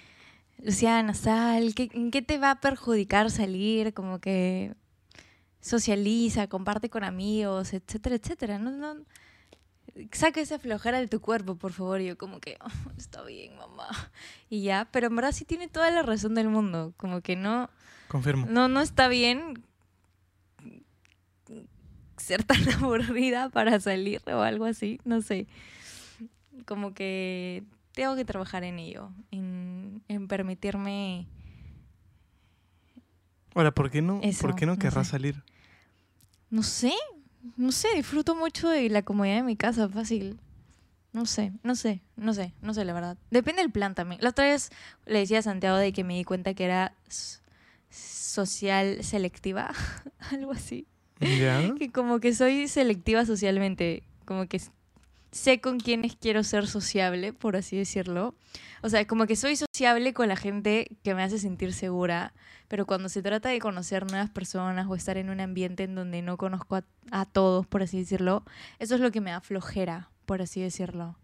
Luciana, 0.64 1.14
sal, 1.14 1.76
¿qué, 1.76 1.89
¿en 1.93 2.10
qué 2.10 2.24
te 2.24 2.39
va 2.39 2.51
a 2.51 2.60
perjudicar 2.60 3.30
salir? 3.30 3.93
Como 3.93 4.18
que 4.20 4.74
socializa, 5.62 6.47
comparte 6.47 6.89
con 6.89 7.03
amigos, 7.03 7.74
etcétera, 7.74 8.16
etcétera. 8.16 8.60
No, 8.60 8.72
no, 8.72 9.03
saca 10.12 10.39
esa 10.41 10.60
flojera 10.60 10.99
de 10.99 11.07
tu 11.07 11.20
cuerpo, 11.20 11.55
por 11.55 11.74
favor. 11.74 11.99
Y 12.01 12.07
yo 12.07 12.18
como 12.18 12.39
que, 12.39 12.57
"Oh, 12.62 12.91
está 12.97 13.24
bien, 13.24 13.55
mamá. 13.57 13.88
Y 14.49 14.62
ya, 14.64 14.88
pero 14.91 15.07
en 15.07 15.16
verdad 15.16 15.32
sí 15.32 15.45
tiene 15.45 15.68
toda 15.68 15.91
la 15.91 16.01
razón 16.03 16.36
del 16.36 16.49
mundo. 16.49 16.93
Como 16.97 17.22
que 17.22 17.36
no, 17.36 17.70
Confirmo. 18.07 18.45
no, 18.47 18.68
no 18.68 18.82
está 18.82 19.07
bien 19.07 19.64
ser 22.18 22.43
tan 22.43 22.57
aburrida 22.84 23.49
para 23.49 23.80
salir 23.80 24.22
o 24.28 24.41
algo 24.41 24.66
así, 24.66 24.99
no 25.05 25.22
sé. 25.22 25.47
Como 26.66 26.93
que 26.93 27.64
tengo 27.93 28.16
que 28.16 28.26
trabajar 28.26 28.64
en 28.64 28.80
ello, 28.80 29.12
en, 29.32 30.01
en 30.07 30.28
permitirme... 30.28 31.28
Ahora, 33.55 33.72
¿por 33.74 33.89
qué 33.89 34.01
no, 34.01 34.20
Eso, 34.22 34.41
¿por 34.41 34.55
qué 34.55 34.66
no 34.66 34.74
no 34.74 34.80
querrás 34.80 35.07
sé. 35.07 35.12
salir? 35.12 35.43
No 36.50 36.64
sé, 36.64 36.93
no 37.58 37.72
sé, 37.72 37.88
disfruto 37.95 38.36
mucho 38.36 38.70
de 38.70 38.89
la 38.89 39.02
comodidad 39.02 39.36
de 39.36 39.43
mi 39.43 39.56
casa, 39.56 39.88
fácil. 39.89 40.39
No 41.12 41.26
sé, 41.26 41.54
no 41.64 41.76
sé, 41.76 42.02
no 42.16 42.34
sé, 42.34 42.54
no 42.62 42.74
sé 42.74 42.86
la 42.86 42.93
verdad. 42.93 43.18
Depende 43.32 43.62
del 43.62 43.72
plan 43.72 43.95
también. 43.95 44.22
La 44.22 44.30
otra 44.30 44.45
vez 44.45 44.70
le 45.06 45.20
decía 45.20 45.39
a 45.39 45.43
Santiago 45.43 45.78
de 45.78 45.91
que 45.91 46.04
me 46.04 46.16
di 46.16 46.24
cuenta 46.24 46.54
que 46.54 46.66
era 46.66 46.93
social 47.89 49.04
selectiva, 49.04 49.74
algo 50.32 50.52
así. 50.52 50.88
¿Ya? 51.20 51.74
Que 51.78 51.91
como 51.91 52.20
que 52.20 52.34
soy 52.34 52.68
selectiva 52.68 53.26
socialmente, 53.26 54.04
como 54.26 54.47
que 54.47 54.62
sé 55.32 55.62
con 55.62 55.80
quiénes 55.80 56.16
quiero 56.16 56.44
ser 56.44 56.68
sociable, 56.68 57.34
por 57.34 57.56
así 57.56 57.78
decirlo. 57.78 58.36
O 58.82 58.90
sea, 58.90 59.06
como 59.06 59.26
que 59.28 59.36
soy 59.36 59.56
sociable 59.56 60.14
con 60.14 60.28
la 60.28 60.36
gente 60.36 60.98
que 61.04 61.14
me 61.14 61.22
hace 61.24 61.38
sentir 61.38 61.74
segura, 61.74 62.34
pero 62.68 62.86
cuando 62.86 63.10
se 63.10 63.22
trata 63.22 63.50
de 63.50 63.60
conocer 63.60 64.10
nuevas 64.10 64.30
personas 64.30 64.88
o 64.88 64.96
estar 64.96 65.18
en 65.18 65.30
un 65.30 65.40
ambiente 65.40 65.84
en 65.84 65.96
donde 65.96 66.22
no 66.22 66.38
conozco 66.38 66.78
a, 66.78 66.84
a 67.12 67.26
todos, 67.26 67.68
por 67.68 67.84
así 67.84 68.00
decirlo, 68.00 68.44
eso 68.80 68.96
es 68.96 69.02
lo 69.02 69.12
que 69.12 69.22
me 69.22 69.32
da 69.32 69.42
flojera, 69.42 70.10
por 70.26 70.42
así 70.42 70.62
decirlo. 70.62 71.18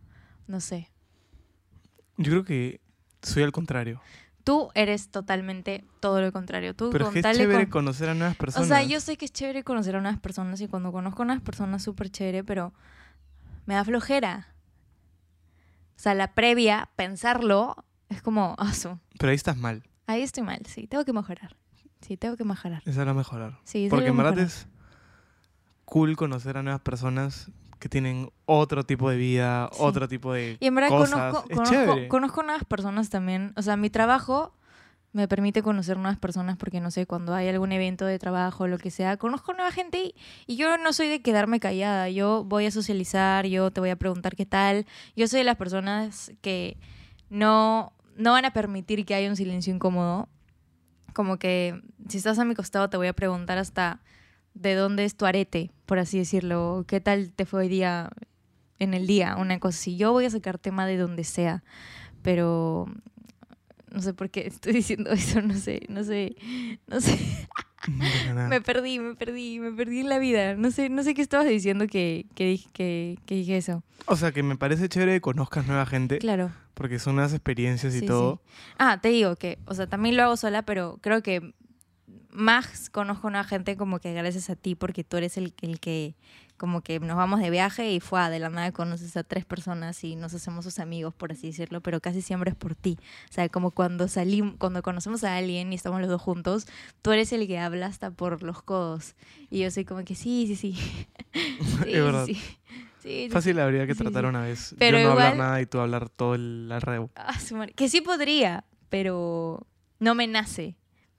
No 0.47 0.59
sé. 0.59 0.91
Yo 2.17 2.31
creo 2.31 2.43
que 2.45 2.81
soy 3.21 3.43
al 3.43 3.51
contrario. 3.51 4.01
Tú 4.43 4.69
eres 4.75 5.09
totalmente 5.09 5.83
todo 5.99 6.21
lo 6.21 6.31
contrario. 6.31 6.75
Tú 6.75 6.91
Pero 6.91 7.07
es 7.07 7.13
que 7.13 7.19
es 7.19 7.37
chévere 7.37 7.63
con- 7.63 7.71
conocer 7.85 8.09
a 8.09 8.13
nuevas 8.13 8.35
O 8.35 8.37
personas. 8.37 8.67
sea, 8.67 8.83
yo 8.83 8.99
sé 8.99 9.17
que 9.17 9.25
es 9.25 9.31
chévere 9.33 9.63
conocer 9.63 9.95
a 9.95 9.99
unas 9.99 10.19
personas 10.19 10.61
y 10.61 10.67
cuando 10.67 10.91
conozco 10.91 11.23
a 11.23 11.25
unas 11.25 11.41
personas 11.41 11.81
súper 11.83 12.09
chévere, 12.11 12.43
pero 12.43 12.71
me 13.65 13.73
da 13.75 13.83
flojera. 13.83 14.47
O 15.95 15.99
sea, 15.99 16.13
la 16.13 16.33
previa, 16.33 16.89
pensarlo, 16.95 17.85
es 18.09 18.21
como, 18.21 18.55
Pero 19.19 19.29
ahí 19.29 19.35
estás 19.35 19.57
mal. 19.57 19.83
ahí 20.07 20.21
estoy 20.21 20.43
mal, 20.43 20.61
sí, 20.67 20.87
tengo 20.87 21.05
que 21.05 21.13
mejorar. 21.13 21.55
Sí, 22.01 22.17
tengo 22.17 22.37
que 22.37 22.43
mejorar. 22.43 22.83
Esa 22.85 23.01
era 23.01 23.13
mejorar. 23.13 23.57
Sí, 23.63 23.87
Porque 23.89 24.09
en 24.09 24.17
verdad 24.17 24.37
es 24.39 24.67
cool 25.85 26.15
conocer 26.15 26.57
a 26.57 26.63
nuevas 26.63 26.81
personas 26.81 27.49
que 27.79 27.89
tienen 27.89 28.29
otro 28.45 28.83
tipo 28.83 29.09
de 29.09 29.17
vida, 29.17 29.69
Sí. 29.71 29.77
otro 29.81 30.07
tipo 30.07 30.33
de 30.33 30.57
Y 30.59 30.67
en 30.67 30.75
verdad 30.75 30.89
cosas. 30.89 31.11
conozco, 31.33 31.49
conozco, 31.53 32.07
conozco 32.07 32.43
nuevas 32.43 32.63
personas 32.65 33.09
también. 33.09 33.53
O 33.55 33.61
sea, 33.61 33.75
mi 33.77 33.89
trabajo 33.89 34.53
me 35.15 35.29
permite 35.29 35.63
conocer 35.63 35.95
nuevas 35.95 36.17
personas 36.17 36.57
porque, 36.57 36.81
no 36.81 36.91
sé, 36.91 37.05
cuando 37.05 37.33
hay 37.33 37.47
algún 37.47 37.71
evento 37.71 38.05
de 38.05 38.19
trabajo 38.19 38.65
o 38.65 38.67
lo 38.67 38.77
que 38.77 38.91
sea, 38.91 39.15
conozco 39.15 39.53
nueva 39.53 39.71
gente 39.71 40.13
y, 40.45 40.55
yo 40.57 40.77
no 40.77 40.91
soy 40.91 41.07
de 41.07 41.21
quedarme 41.21 41.61
callada. 41.61 42.09
Yo 42.09 42.43
voy 42.43 42.65
a 42.65 42.71
socializar, 42.71 43.45
yo 43.45 43.71
te 43.71 43.79
voy 43.79 43.91
a 43.91 43.95
preguntar 43.95 44.35
qué 44.35 44.45
tal. 44.45 44.85
Yo 45.15 45.29
soy 45.29 45.39
de 45.39 45.43
las 45.45 45.55
personas 45.55 46.33
que 46.41 46.77
no, 47.29 47.93
no 48.17 48.33
van 48.33 48.43
a 48.43 48.51
permitir 48.51 49.05
que 49.05 49.15
haya 49.15 49.29
un 49.29 49.37
silencio 49.37 49.73
incómodo. 49.73 50.27
Como 51.13 51.37
que 51.37 51.81
si 52.09 52.17
estás 52.17 52.37
a 52.37 52.43
mi 52.43 52.53
costado 52.53 52.89
te 52.89 52.97
voy 52.97 53.07
a 53.07 53.13
preguntar 53.13 53.57
hasta 53.57 54.01
de 54.53 54.75
dónde 54.75 55.05
es 55.05 55.15
tu 55.15 55.25
arete, 55.25 55.71
por 55.85 55.97
así 55.97 56.17
decirlo. 56.17 56.83
¿Qué 56.89 56.99
tal 56.99 57.31
te 57.31 57.45
fue 57.45 57.61
hoy 57.61 57.69
día 57.69 58.09
en 58.79 58.93
el 58.93 59.07
día? 59.07 59.37
Una 59.37 59.61
cosa 59.61 59.77
así. 59.77 59.95
Yo 59.95 60.11
voy 60.11 60.25
a 60.25 60.29
sacar 60.29 60.57
tema 60.57 60.85
de 60.85 60.97
donde 60.97 61.23
sea, 61.23 61.63
pero 62.21 62.89
no 63.95 64.01
sé 64.01 64.13
por 64.13 64.29
qué 64.29 64.45
estoy 64.47 64.73
diciendo 64.73 65.09
eso, 65.11 65.41
no 65.41 65.53
sé, 65.55 65.81
no 65.89 66.03
sé, 66.03 66.35
no 66.87 66.99
sé. 67.01 67.17
Me 68.49 68.61
perdí, 68.61 68.99
me 68.99 69.15
perdí, 69.15 69.59
me 69.59 69.71
perdí 69.71 69.99
en 69.99 70.09
la 70.09 70.17
vida. 70.19 70.55
No 70.55 70.71
sé, 70.71 70.89
no 70.89 71.03
sé 71.03 71.13
qué 71.13 71.21
estabas 71.21 71.47
diciendo 71.47 71.85
que, 71.87 72.25
que, 72.33 72.45
dije, 72.47 72.67
que, 72.73 73.17
que 73.27 73.35
dije 73.35 73.57
eso. 73.57 73.83
O 74.07 74.15
sea, 74.15 74.31
que 74.31 74.41
me 74.43 74.55
parece 74.57 74.89
chévere 74.89 75.13
que 75.13 75.21
conozcas 75.21 75.67
nueva 75.67 75.85
gente 75.85 76.17
Claro. 76.17 76.51
porque 76.73 76.97
son 76.99 77.15
nuevas 77.15 77.33
experiencias 77.33 77.93
y 77.95 77.99
Sí, 77.99 78.05
todo. 78.07 78.41
Ah, 78.79 78.99
te 79.01 79.09
digo 79.09 79.35
que, 79.35 79.59
o 79.65 79.75
sea, 79.75 79.87
también 79.87 80.17
lo 80.17 80.23
hago 80.23 80.35
sola, 80.37 80.63
pero 80.63 80.97
creo 81.01 81.21
que 81.21 81.53
más 82.35 82.89
conozco 82.89 83.27
a 83.27 83.29
una 83.29 83.43
gente 83.43 83.77
como 83.77 83.99
que 83.99 84.13
gracias 84.13 84.49
a 84.49 84.55
ti, 84.55 84.75
porque 84.75 85.03
tú 85.03 85.17
eres 85.17 85.37
el, 85.37 85.53
el 85.61 85.79
que, 85.79 86.15
como 86.57 86.81
que 86.81 86.99
nos 86.99 87.17
vamos 87.17 87.39
de 87.39 87.49
viaje 87.49 87.91
y 87.91 87.99
fue 87.99 88.29
de 88.29 88.39
la 88.39 88.49
nada 88.49 88.71
conoces 88.71 89.15
a 89.17 89.23
tres 89.23 89.45
personas 89.45 90.03
y 90.03 90.15
nos 90.15 90.33
hacemos 90.33 90.63
sus 90.65 90.79
amigos, 90.79 91.13
por 91.13 91.31
así 91.31 91.47
decirlo, 91.47 91.81
pero 91.81 91.99
casi 92.01 92.21
siempre 92.21 92.49
es 92.51 92.55
por 92.55 92.75
ti. 92.75 92.97
O 93.29 93.33
sea, 93.33 93.47
como 93.49 93.71
cuando 93.71 94.07
salimos, 94.07 94.55
cuando 94.57 94.81
conocemos 94.81 95.23
a 95.23 95.35
alguien 95.37 95.71
y 95.73 95.75
estamos 95.75 95.99
los 96.01 96.09
dos 96.09 96.21
juntos, 96.21 96.67
tú 97.01 97.11
eres 97.11 97.31
el 97.33 97.47
que 97.47 97.57
habla 97.59 97.87
hasta 97.87 98.11
por 98.11 98.43
los 98.43 98.61
codos. 98.61 99.15
Y 99.49 99.59
yo 99.59 99.71
soy 99.71 99.85
como 99.85 100.03
que 100.03 100.15
sí, 100.15 100.45
sí, 100.47 100.55
sí. 100.55 100.73
sí, 101.33 101.91
Es 101.91 102.03
verdad. 102.03 102.25
sí. 102.25 102.41
Sí, 103.01 103.27
Fácil 103.31 103.59
habría 103.59 103.85
que 103.85 103.93
tratar 103.93 104.25
una 104.25 104.41
vez. 104.41 104.73
Pero 104.79 104.97
yo 104.97 105.03
no 105.05 105.11
hablar 105.11 105.35
igual- 105.35 105.37
nada 105.47 105.61
y 105.61 105.67
tú 105.67 105.79
hablar 105.79 106.09
todo 106.09 106.33
el 106.33 106.71
arreo. 106.71 107.11
Ah. 107.15 107.37
Que 107.75 107.87
sí 107.87 108.01
podría, 108.01 108.65
pero 108.89 109.67
no 109.99 110.15
me 110.15 110.25
nace. 110.25 110.75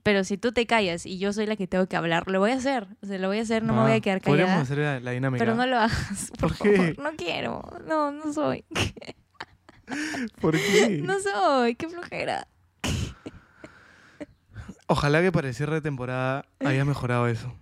Pero 0.06 0.22
si 0.22 0.38
tú 0.38 0.52
te 0.52 0.68
callas 0.68 1.04
y 1.04 1.18
yo 1.18 1.32
soy 1.32 1.46
la 1.46 1.56
que 1.56 1.66
tengo 1.66 1.88
que 1.88 1.96
hablar, 1.96 2.30
lo 2.30 2.38
voy 2.38 2.52
a 2.52 2.54
hacer. 2.54 2.86
O 3.02 3.06
sea, 3.06 3.18
lo 3.18 3.26
voy 3.26 3.40
a 3.40 3.42
hacer, 3.42 3.64
no 3.64 3.72
me 3.72 3.80
voy 3.80 3.90
a 3.90 4.00
quedar 4.00 4.20
Podríamos 4.20 4.50
callada. 4.50 4.62
hacer 4.62 4.78
la, 4.78 5.00
la 5.00 5.10
dinámica. 5.10 5.44
Pero 5.44 5.56
no 5.56 5.66
lo 5.66 5.78
hagas, 5.78 6.30
por, 6.38 6.56
¿Por 6.56 6.70
qué? 6.70 6.76
favor. 6.76 6.98
No 7.00 7.10
quiero. 7.16 7.60
No, 7.88 8.12
no 8.12 8.32
soy. 8.32 8.64
¿Por 10.40 10.56
qué? 10.56 11.00
No 11.02 11.14
soy. 11.18 11.74
Qué 11.74 11.88
flojera. 11.88 12.46
Ojalá 14.86 15.22
que 15.22 15.32
para 15.32 15.48
el 15.48 15.54
cierre 15.56 15.74
de 15.74 15.80
temporada 15.80 16.44
haya 16.60 16.84
mejorado 16.84 17.26
eso. 17.26 17.52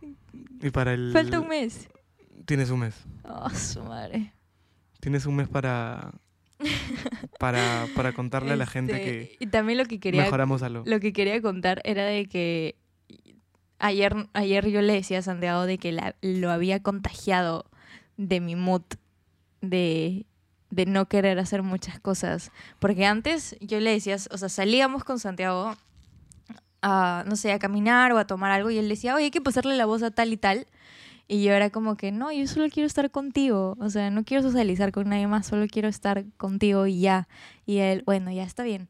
Y 0.61 0.69
para 0.69 0.93
el... 0.93 1.15
Falta 1.15 1.41
un 1.41 1.49
mes. 1.49 1.89
Tienes 2.45 2.69
un 2.69 2.81
mes. 2.81 2.95
Oh, 3.23 3.49
su 3.49 3.83
madre. 3.85 4.35
Tienes 5.01 5.25
un 5.25 5.37
mes 5.37 5.49
para... 5.49 6.13
para, 7.39 7.89
para 7.95 8.13
contarle 8.13 8.53
a 8.53 8.57
la 8.57 8.67
gente 8.67 8.97
Este, 8.97 9.05
que 9.29 9.37
Y 9.41 9.47
también 9.49 9.79
lo 9.79 9.85
que 9.87 9.99
quería 10.01 10.23
mejoramos 10.23 10.63
algo. 10.63 10.83
lo 10.87 11.01
que 11.01 11.13
quería 11.13 11.41
contar 11.43 11.81
era 11.85 12.05
de 12.05 12.27
que 12.27 12.77
ayer, 13.79 14.15
ayer 14.33 14.69
yo 14.69 14.81
le 14.83 14.93
decía 14.95 15.19
a 15.19 15.23
Santiago 15.23 15.67
de 15.67 15.79
que 15.79 15.93
la- 15.93 16.17
lo 16.23 16.51
había 16.51 16.83
contagiado 16.83 17.67
de 18.17 18.41
mi 18.41 18.57
mood 18.57 18.83
de, 19.61 20.27
de 20.71 20.87
no 20.87 21.07
querer 21.09 21.39
hacer 21.39 21.63
muchas 21.63 21.99
cosas. 22.01 22.51
Porque 22.79 23.07
antes 23.07 23.57
yo 23.61 23.81
le 23.81 23.91
decía, 23.91 24.17
o 24.31 24.39
sea, 24.39 24.49
salíamos 24.49 25.05
con 25.05 25.19
Santiago 25.19 25.75
a, 26.83 27.25
no 27.27 27.37
sé, 27.37 27.53
a 27.53 27.59
caminar 27.59 28.13
o 28.13 28.19
a 28.19 28.27
tomar 28.27 28.51
algo 28.53 28.71
y 28.71 28.79
él 28.79 28.89
decía, 28.89 29.15
oye, 29.15 29.25
hay 29.27 29.31
que 29.31 29.41
pasarle 29.41 29.77
la 29.77 29.87
voz 29.87 30.03
a 30.03 30.11
tal 30.11 30.33
y 30.33 30.37
tal. 30.37 30.67
Y 31.27 31.43
yo 31.43 31.53
era 31.53 31.71
como 31.71 31.97
que, 31.97 32.13
no, 32.13 32.31
yo 32.33 32.47
solo 32.47 32.69
quiero 32.71 32.87
estar 32.87 33.11
contigo. 33.11 33.77
O 33.81 33.89
sea, 33.91 34.11
no 34.11 34.25
quiero 34.25 34.43
socializar 34.43 34.93
con 34.93 35.09
nadie 35.09 35.27
más, 35.27 35.47
solo 35.47 35.67
quiero 35.69 35.89
estar 35.89 36.25
contigo 36.37 36.87
y 36.87 37.01
ya. 37.01 37.29
Y 37.67 37.79
él, 37.79 38.03
bueno, 38.05 38.31
ya 38.31 38.43
está 38.43 38.63
bien. 38.63 38.89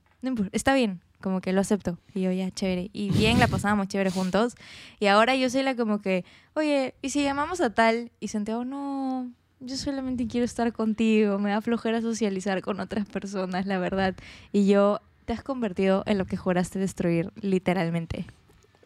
Está 0.53 0.75
bien. 0.75 1.01
Como 1.21 1.41
que 1.41 1.53
lo 1.53 1.61
acepto. 1.61 1.99
Y 2.15 2.23
yo, 2.23 2.33
ya, 2.33 2.51
chévere. 2.51 2.91
Y 2.93 3.11
bien, 3.11 3.39
la 3.39 3.49
pasábamos 3.49 3.89
chévere 3.89 4.11
juntos. 4.11 4.57
Y 5.01 5.07
ahora 5.07 5.37
yo 5.37 5.49
soy 5.49 5.63
la 5.63 5.75
como 5.75 6.03
que, 6.03 6.25
oye, 6.55 6.95
¿y 7.01 7.11
si 7.11 7.23
llamamos 7.23 7.61
a 7.61 7.71
tal? 7.71 8.11
Y 8.21 8.29
Santiago, 8.29 8.65
no, 8.65 9.31
yo 9.61 9.77
solamente 9.77 10.27
quiero 10.27 10.45
estar 10.45 10.73
contigo. 10.73 11.39
Me 11.39 11.51
da 11.51 11.61
flojera 11.63 12.03
socializar 12.03 12.61
con 12.61 12.81
otras 12.81 13.07
personas, 13.09 13.65
la 13.65 13.79
verdad. 13.79 14.15
Y 14.53 14.67
yo, 14.67 15.01
te 15.25 15.33
has 15.33 15.43
convertido 15.43 16.03
en 16.07 16.19
lo 16.19 16.27
que 16.27 16.37
juraste 16.37 16.79
destruir, 16.79 17.33
literalmente. 17.41 18.27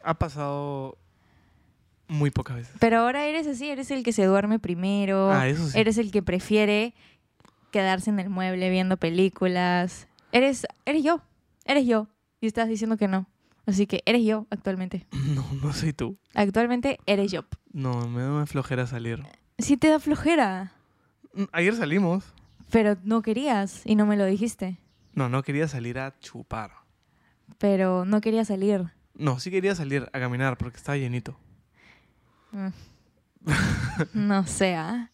Ha 0.05 0.15
pasado 0.15 0.97
muy 2.09 2.31
pocas 2.31 2.57
veces. 2.57 2.75
Pero 2.81 2.99
ahora 3.01 3.25
eres 3.27 3.47
así, 3.47 3.69
eres 3.69 3.91
el 3.91 4.03
que 4.03 4.13
se 4.13 4.25
duerme 4.25 4.59
primero. 4.59 5.31
Ah, 5.31 5.47
eso 5.49 5.69
sí. 5.69 5.79
Eres 5.79 5.99
el 5.99 6.11
que 6.11 6.23
prefiere 6.23 6.95
quedarse 7.71 8.11
en 8.11 8.19
el 8.21 8.31
mueble 8.31 8.71
viendo 8.71 8.97
películas. 8.97 10.09
Eres, 10.33 10.67
eres 10.87 11.03
yo, 11.05 11.23
eres 11.65 11.87
yo. 11.87 12.09
Y 12.41 12.47
estás 12.47 12.69
diciendo 12.69 12.97
que 12.97 13.09
no. 13.09 13.27
Así 13.67 13.87
que 13.87 14.03
eres 14.07 14.25
yo 14.25 14.47
actualmente. 14.51 15.07
No, 15.29 15.45
no 15.63 15.73
soy 15.75 15.93
tú. 15.93 16.17
Actualmente 16.35 16.99
eres 17.07 17.31
yo. 17.31 17.45
No, 17.73 18.09
me 18.09 18.23
da 18.23 18.47
flojera 18.47 18.87
salir. 18.87 19.23
Sí 19.59 19.77
te 19.77 19.89
da 19.89 19.99
flojera, 20.01 20.73
Mm, 21.35 21.45
Ayer 21.53 21.75
salimos. 21.77 22.25
pero 22.71 22.97
no 23.05 23.21
querías 23.21 23.83
y 23.85 23.95
no 23.97 24.07
me 24.07 24.17
lo 24.17 24.25
dijiste. 24.25 24.79
No, 25.13 25.29
no 25.29 25.43
quería 25.43 25.69
salir 25.69 25.99
a 25.99 26.19
chupar. 26.21 26.71
Pero 27.59 28.05
no 28.07 28.21
quería 28.23 28.45
salir. 28.47 28.87
No, 29.15 29.39
sí 29.39 29.51
quería 29.51 29.75
salir 29.75 30.09
a 30.13 30.19
caminar 30.21 30.57
porque 30.57 30.79
estaba 30.79 30.97
llenito. 30.97 31.37
Mm. 32.53 32.69
No 34.15 34.47
sé, 34.47 34.75
¿ah? 34.75 35.11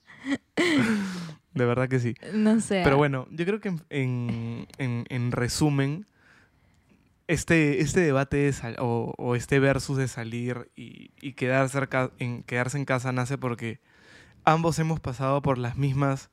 De 1.54 1.64
verdad 1.64 1.88
que 1.88 2.00
sí. 2.00 2.14
No 2.32 2.60
sé. 2.60 2.80
Pero 2.82 2.96
¿ah? 2.96 2.98
bueno, 2.98 3.26
yo 3.30 3.44
creo 3.44 3.60
que 3.60 3.68
en, 3.68 3.80
en- 3.90 4.66
en- 4.78 5.04
en 5.08 5.32
resumen, 5.32 6.06
este, 7.28 7.80
este 7.80 8.00
debate 8.00 8.36
de 8.38 8.52
sal- 8.52 8.76
o, 8.80 9.14
o 9.16 9.36
este 9.36 9.58
versus 9.60 9.96
de 9.96 10.08
salir 10.08 10.70
y, 10.76 11.10
y 11.20 11.32
cerca- 11.68 12.10
en, 12.18 12.42
quedarse 12.42 12.76
en 12.78 12.84
casa 12.84 13.12
nace 13.12 13.38
porque 13.38 13.80
ambos 14.44 14.78
hemos 14.78 15.00
pasado 15.00 15.40
por 15.42 15.58
las 15.58 15.76
mismas 15.76 16.30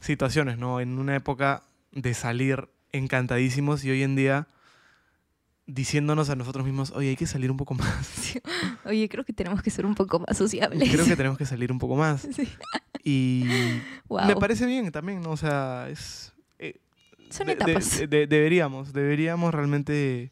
situaciones, 0.00 0.58
¿no? 0.58 0.80
En 0.80 0.98
una 0.98 1.14
época 1.16 1.62
de 1.92 2.14
salir 2.14 2.68
encantadísimos 2.92 3.84
y 3.84 3.90
hoy 3.90 4.02
en 4.02 4.16
día 4.16 4.46
diciéndonos 5.66 6.28
a 6.30 6.34
nosotros 6.36 6.64
mismos, 6.64 6.90
oye, 6.90 7.10
hay 7.10 7.16
que 7.16 7.26
salir 7.26 7.50
un 7.50 7.56
poco 7.56 7.74
más. 7.74 8.38
Oye, 8.84 9.08
creo 9.08 9.24
que 9.24 9.32
tenemos 9.32 9.62
que 9.62 9.70
ser 9.70 9.86
un 9.86 9.94
poco 9.94 10.18
más 10.20 10.36
sociables. 10.36 10.90
Creo 10.90 11.04
que 11.04 11.16
tenemos 11.16 11.38
que 11.38 11.46
salir 11.46 11.70
un 11.72 11.78
poco 11.78 11.96
más. 11.96 12.26
Sí. 12.36 12.48
Y 13.04 13.44
Wow. 14.08 14.26
me 14.26 14.36
parece 14.36 14.64
bien 14.66 14.90
también, 14.92 15.20
¿no? 15.22 15.30
O 15.30 15.36
sea, 15.36 15.88
es... 15.90 16.32
eh, 16.60 16.76
Son 17.30 17.46
de- 17.48 17.54
etapas. 17.54 17.98
de- 17.98 18.06
de- 18.06 18.26
deberíamos, 18.28 18.92
deberíamos 18.92 19.52
realmente 19.52 20.30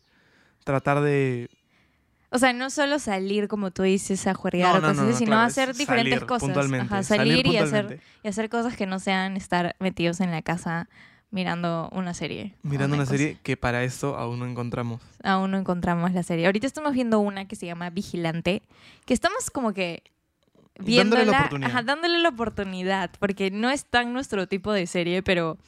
tratar 0.65 1.01
de... 1.01 1.49
O 2.33 2.39
sea, 2.39 2.53
no 2.53 2.71
solo 2.71 3.01
salir, 3.01 3.49
como 3.49 3.73
tú 3.73 3.83
dices, 3.83 4.25
a 4.29 4.35
jugar 4.35 4.55
No, 4.55 4.71
o 4.71 4.75
no, 4.75 4.81
cosas 4.83 4.97
no, 4.99 5.03
no, 5.03 5.09
así, 5.09 5.19
sino 5.19 5.31
claro, 5.33 5.47
hacer 5.49 5.71
es 5.71 5.79
diferentes 5.79 6.15
salir 6.15 6.27
cosas. 6.29 6.43
puntualmente, 6.47 6.87
Ajá, 6.87 7.03
salir 7.03 7.39
salir, 7.39 7.47
y, 7.47 7.57
hacer, 7.57 7.71
puntualmente. 7.87 8.05
y 8.23 8.29
hacer 8.29 8.49
cosas 8.49 8.77
que 8.77 8.87
no 8.87 9.01
sean 9.01 9.37
estar 9.37 9.75
metidos 9.81 10.21
en 10.21 10.31
la 10.31 10.43
casa 10.43 10.89
mirando 11.31 11.89
una 11.93 12.15
serie. 12.15 12.55
Mirando 12.63 12.97
una 12.97 13.07
serie 13.07 13.39
que 13.43 13.57
para 13.57 13.85
esto 13.85 14.17
aún 14.17 14.39
no 14.41 14.47
encontramos. 14.47 15.01
Aún 15.23 15.51
no 15.53 15.59
encontramos 15.59 16.13
la 16.13 16.23
serie. 16.23 16.47
Ahorita 16.47 16.67
estamos 16.67 16.93
viendo 16.93 17.21
una 17.21 17.47
que 17.47 17.57
se 17.57 17.67
llama 17.67 17.91
Vigilante, 17.91 18.63
que 19.07 19.15
estamos 19.15 19.51
como 19.51 19.73
que 19.73 20.03
Dándole 20.77 20.87
la 21.27 21.31
viéndola, 21.31 21.39
oportunidad. 21.39 21.71
ajá, 21.71 21.83
dándole 21.83 22.19
la 22.19 22.29
oportunidad, 22.31 23.11
porque 23.19 23.51
no 23.51 23.71
es 23.71 23.85
tan 23.85 24.13
nuestro 24.13 24.47
tipo 24.49 24.73
de 24.73 24.87
serie, 24.87 25.23
pero 25.23 25.59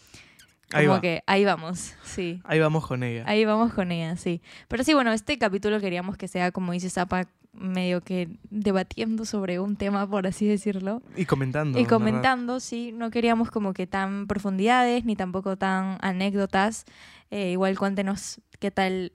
Ahí 0.73 0.85
como 0.87 0.97
va. 0.97 1.01
que 1.01 1.23
ahí 1.27 1.45
vamos, 1.45 1.95
sí. 2.03 2.41
Ahí 2.45 2.59
vamos 2.61 2.87
con 2.87 3.03
ella. 3.03 3.25
Ahí 3.27 3.45
vamos 3.45 3.73
con 3.73 3.93
ella, 3.93 4.17
sí. 4.17 4.41
Pero 4.69 4.85
sí, 4.85 4.95
bueno, 4.95 5.13
este 5.13 5.39
capítulo 5.39 5.81
queríamos 5.81 6.17
que 6.17 6.29
sea, 6.29 6.51
como 6.53 6.73
dice 6.73 6.89
Zapa, 6.91 7.29
medio 7.53 8.01
que 8.01 8.29
debatiendo 8.49 9.27
sobre 9.27 9.61
un 9.61 9.77
tema, 9.77 10.09
por 10.09 10.27
así 10.27 10.47
decirlo. 10.47 11.03
Y 11.17 11.27
comentando. 11.27 11.79
y 11.79 11.85
comentando, 11.85 12.61
sí, 12.61 12.93
no 12.93 13.11
queríamos 13.11 13.51
como 13.51 13.75
que 13.75 13.87
tan 13.87 14.27
profundidades 14.27 15.05
ni 15.05 15.17
tampoco 15.17 15.57
tan 15.59 15.99
anécdotas. 16.01 16.87
Eh, 17.31 17.51
igual 17.53 17.79
cuéntenos 17.79 18.41
qué 18.59 18.71
tal. 18.71 19.13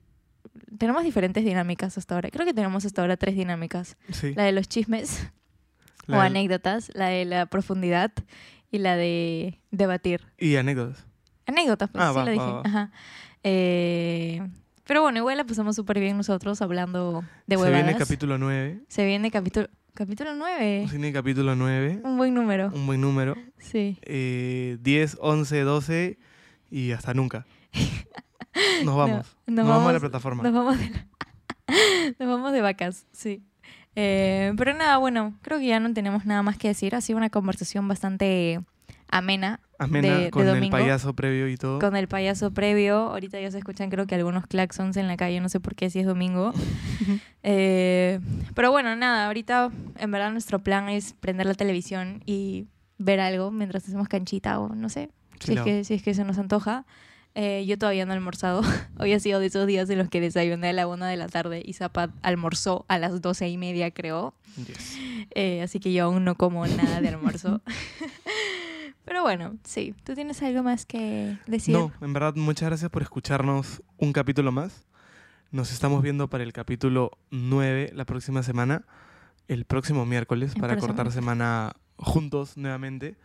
Tenemos 0.78 1.03
diferentes 1.03 1.43
dinámicas 1.43 1.97
hasta 1.97 2.14
ahora. 2.16 2.30
Creo 2.30 2.45
que 2.45 2.53
tenemos 2.53 2.86
hasta 2.86 3.01
ahora 3.01 3.18
tres 3.18 3.36
dinámicas. 3.36 3.97
Sí. 4.12 4.34
La 4.36 4.43
de 4.43 4.51
los 4.51 4.68
chismes 4.70 5.28
La 6.05 6.18
o 6.20 6.22
del- 6.22 6.28
anécdotas, 6.32 6.91
la 6.93 7.08
de 7.08 7.26
la 7.26 7.47
profundidad 7.47 8.12
y 8.72 8.78
la 8.80 8.95
de 8.95 9.60
debatir. 9.72 10.22
Y 10.38 10.55
anécdotas. 10.58 11.07
Anécdotas, 11.48 11.89
pues 11.89 12.04
Ah, 12.04 12.10
sí 12.12 12.16
va, 12.18 12.26
lo 12.26 12.26
va, 12.26 12.32
dije. 12.32 12.45
va. 12.54 12.62
Ajá. 12.66 12.91
Eh, 13.43 14.41
pero 14.86 15.02
bueno, 15.02 15.18
igual 15.20 15.38
la 15.38 15.43
pasamos 15.45 15.76
súper 15.76 16.00
bien 16.00 16.16
nosotros 16.18 16.62
hablando 16.62 17.24
de 17.45 17.56
Se 17.56 17.62
huevadas. 17.62 17.84
viene 17.86 17.98
capítulo 18.00 18.38
9. 18.38 18.82
Se 18.88 19.06
viene 19.06 19.32
capítulo... 19.32 19.68
Capítulo 19.93 20.36
9. 20.36 20.86
Se 20.88 20.91
viene 20.98 21.12
capítulo 21.12 21.56
9. 21.56 22.02
Un 22.04 22.18
buen 22.18 22.34
número. 22.36 22.70
Un 22.74 22.86
buen 22.86 23.02
número. 23.02 23.36
Sí. 23.58 23.98
Eh, 24.04 24.78
10, 24.82 25.18
11, 25.20 25.62
12 25.62 26.18
y 26.70 26.91
hasta 26.91 27.14
nunca. 27.16 27.45
Nos 28.84 28.95
vamos. 28.95 29.38
nos 29.48 29.56
nos, 29.56 29.68
vamos, 29.68 29.70
a 29.70 29.74
la 29.74 29.86
vamos- 29.93 30.00
plataforma. 30.02 30.43
Nos 30.43 30.54
vamos 30.54 30.78
de, 30.78 30.91
nos 32.20 32.28
vamos 32.30 32.52
de 32.54 32.62
vacas, 32.62 33.06
sí. 33.12 33.43
Eh, 33.95 34.54
pero 34.58 34.74
nada, 34.74 34.98
bueno, 34.98 35.34
creo 35.41 35.60
que 35.60 35.66
ya 35.68 35.80
no 35.80 35.91
tenemos 35.93 36.26
nada 36.26 36.43
más 36.43 36.58
que 36.58 36.68
decir. 36.68 36.93
Ha 36.95 37.02
sido 37.02 37.18
una 37.18 37.30
conversación 37.30 37.88
bastante 37.88 38.62
amena 39.10 39.60
Amena 39.80 40.08
de- 40.18 40.24
de 40.26 40.32
con 40.32 40.47
el 40.47 40.55
domingo. 40.55 40.72
payaso 40.72 41.14
previo 41.14 41.47
y 41.47 41.55
todo. 41.58 41.80
con 41.80 41.95
el 41.95 42.08
payaso 42.08 42.51
previo. 42.51 42.97
Ahorita 42.97 43.39
ya 43.39 43.51
se 43.51 43.58
escuchan 43.60 43.89
creo 43.89 44.08
que 44.08 44.16
algunos 44.16 44.47
claxons 44.47 44.97
en 44.97 45.08
la 45.08 45.18
calle, 45.18 45.39
no 45.39 45.49
sé 45.49 45.60
por 45.60 45.76
qué 45.76 45.89
si 45.89 45.99
es 45.99 46.05
domingo. 46.05 46.53
Eh, 47.49 48.20
pero 48.55 48.72
bueno, 48.72 48.93
nada, 48.97 49.28
ahorita 49.28 49.72
en 49.99 50.12
verdad 50.12 50.32
nuestro 50.34 50.60
plan 50.60 50.89
es 50.89 51.14
prender 51.14 51.45
la 51.45 51.53
televisión 51.53 52.22
y 52.26 52.66
ver 52.97 53.22
algo 53.22 53.51
mientras 53.51 53.86
hacemos 53.88 54.10
canchita 54.10 54.60
o 54.60 54.76
no 54.76 54.89
sé, 54.89 55.12
si 55.39 55.53
es 55.53 55.62
que, 55.62 55.84
si 55.86 55.93
es 55.93 56.03
que 56.03 56.14
se 56.14 56.26
nos 56.26 56.38
antoja. 56.39 56.86
Eh, 57.36 57.64
yo 57.68 57.78
todavía 57.78 58.05
no 58.05 58.12
he 58.14 58.16
almorzado. 58.18 58.62
Hoy 58.99 59.14
ha 59.14 59.20
sido 59.22 59.39
de 59.39 59.45
esos 59.45 59.66
días 59.68 59.89
en 59.91 59.99
los 59.99 60.10
que 60.10 60.20
desayuné 60.20 60.70
a 60.70 60.74
la 60.74 60.88
una 60.88 61.08
de 61.08 61.16
la 61.16 61.28
tarde 61.30 61.62
y 61.64 61.72
Zapat 61.74 62.10
almorzó 62.24 62.84
a 62.89 62.97
las 62.99 63.22
doce 63.22 63.47
y 63.47 63.58
media, 63.58 63.91
creo. 63.91 64.34
Yes. 64.58 64.97
Eh, 65.36 65.62
así 65.62 65.80
que 65.80 65.93
yo 65.93 66.05
aún 66.05 66.26
no 66.26 66.36
como 66.36 66.66
nada 66.68 66.99
de 66.99 67.08
almuerzo. 67.10 67.62
Pero 69.08 69.22
bueno, 69.22 69.55
sí. 69.64 69.95
¿Tú 70.03 70.16
tienes 70.16 70.43
algo 70.43 70.64
más 70.64 70.86
que 70.86 71.38
decir? 71.47 71.74
No, 71.74 71.93
en 72.01 72.12
verdad, 72.12 72.36
muchas 72.36 72.68
gracias 72.68 72.91
por 72.91 73.01
escucharnos 73.01 73.82
un 73.97 74.12
capítulo 74.12 74.51
más. 74.51 74.86
Nos 75.49 75.72
estamos 75.72 76.03
viendo 76.03 76.30
para 76.30 76.43
el 76.43 76.51
capítulo 76.51 77.12
9 77.32 77.91
la 77.95 78.03
próxima 78.03 78.43
semana, 78.43 78.84
el 79.47 79.64
próximo 79.64 80.05
miércoles, 80.05 80.51
El 80.55 80.60
para 80.60 80.74
próximo 80.74 80.93
cortar 80.93 81.14
semana 81.14 81.78
juntos 81.95 82.58
nuevamente. 82.58 83.16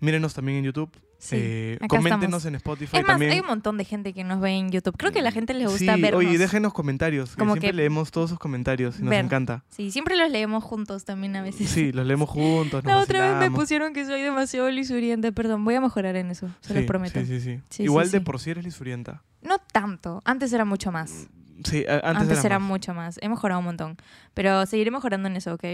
Mírenos 0.00 0.34
también 0.34 0.58
en 0.58 0.64
YouTube. 0.64 0.90
Sí, 1.18 1.36
eh, 1.38 1.78
coméntenos 1.86 2.42
estamos. 2.42 2.44
en 2.46 2.54
Spotify 2.54 2.96
Es 2.96 3.02
más, 3.02 3.12
también. 3.12 3.32
hay 3.32 3.40
un 3.40 3.46
montón 3.46 3.76
de 3.76 3.84
gente 3.84 4.14
que 4.14 4.24
nos 4.24 4.40
ve 4.40 4.52
en 4.52 4.70
YouTube. 4.70 4.96
Creo 4.96 5.12
que 5.12 5.18
a 5.18 5.22
la 5.22 5.30
gente 5.32 5.52
les 5.52 5.68
gusta 5.70 5.94
sí, 5.96 6.00
vernos. 6.00 6.18
oye, 6.24 6.38
déjenos 6.38 6.72
comentarios. 6.72 7.32
que 7.32 7.36
Como 7.36 7.52
siempre 7.52 7.70
que- 7.72 7.76
leemos 7.76 8.10
todos 8.10 8.30
sus 8.30 8.38
comentarios 8.38 8.98
y 8.98 9.02
nos 9.02 9.10
Ver. 9.10 9.26
encanta. 9.26 9.62
Sí, 9.68 9.90
siempre 9.90 10.16
los 10.16 10.30
leemos 10.30 10.64
juntos 10.64 11.04
también 11.04 11.36
a 11.36 11.42
veces. 11.42 11.68
Sí, 11.68 11.92
los 11.92 12.06
leemos 12.06 12.30
juntos. 12.30 12.82
Nos 12.84 12.92
La 12.94 13.00
otra 13.02 13.38
vez 13.38 13.50
me 13.50 13.54
pusieron 13.54 13.92
que 13.92 14.06
soy 14.06 14.22
demasiado 14.22 14.70
lisuriente. 14.70 15.30
Perdón, 15.32 15.62
voy 15.62 15.74
a 15.74 15.82
mejorar 15.82 16.16
en 16.16 16.30
eso, 16.30 16.48
se 16.62 16.68
Sí, 16.68 16.74
los 16.74 16.84
prometo. 16.84 17.20
Sí, 17.20 17.26
sí, 17.26 17.40
sí. 17.42 17.60
Sí, 17.68 17.82
Igual 17.82 18.06
sí, 18.06 18.12
de 18.12 18.18
sí. 18.20 18.24
por 18.24 18.40
sí 18.40 18.50
eres 18.52 18.64
lisurienta. 18.64 19.22
No 19.42 19.58
tanto. 19.58 20.22
Antes 20.24 20.50
era 20.54 20.64
mucho 20.64 20.90
más. 20.90 21.28
Sí, 21.64 21.84
a- 21.86 21.96
antes, 21.96 22.22
Antes, 22.22 22.38
era 22.38 22.46
era 22.46 22.58
más. 22.60 22.68
mucho 22.68 22.94
más. 22.94 23.18
He 23.20 23.28
mejorado 23.28 23.58
un 23.58 23.66
montón. 23.66 23.98
Pero 24.32 24.64
seguiré 24.64 24.90
mejorando 24.90 25.28
en 25.28 25.36
eso, 25.36 25.52
¿ok? 25.52 25.64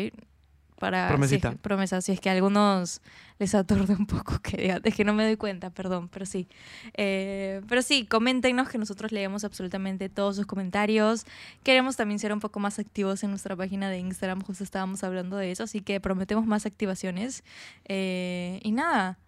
Para, 0.81 1.07
Promesita. 1.09 1.49
Si 1.51 1.55
es, 1.55 1.57
que- 1.57 1.63
promesa. 1.63 2.01
Si 2.01 2.13
es 2.13 2.21
que 2.21 2.31
algunos 2.31 3.01
les 3.39 3.55
aturde 3.55 3.95
un 3.95 4.07
poco, 4.07 4.39
que 4.43 4.79
es 4.83 4.95
que 4.95 5.05
no 5.05 5.13
me 5.15 5.25
doy 5.25 5.37
cuenta, 5.37 5.71
perdón, 5.71 6.09
pero 6.09 6.25
sí. 6.27 6.49
Eh, 6.95 7.61
pero 7.69 7.83
sí, 7.83 8.07
coméntenos 8.07 8.69
que 8.69 8.79
nosotros 8.79 9.13
leemos 9.13 9.45
absolutamente 9.45 10.09
todos 10.09 10.37
sus 10.37 10.47
comentarios. 10.47 11.27
Queremos 11.63 11.97
también 11.97 12.19
ser 12.19 12.33
un 12.33 12.41
poco 12.41 12.61
más 12.61 12.79
activos 12.79 13.23
en 13.25 13.31
nuestra 13.31 13.55
página 13.57 13.91
de 13.91 13.99
Instagram, 13.99 14.41
justo 14.43 14.65
estábamos 14.65 15.05
hablando 15.05 15.37
de 15.37 15.51
eso, 15.51 15.65
así 15.65 15.81
que 15.81 16.01
prometemos 16.01 16.47
más 16.47 16.65
activaciones. 16.67 17.45
Eh, 17.85 18.61
y 18.63 18.73
nada, 18.73 19.19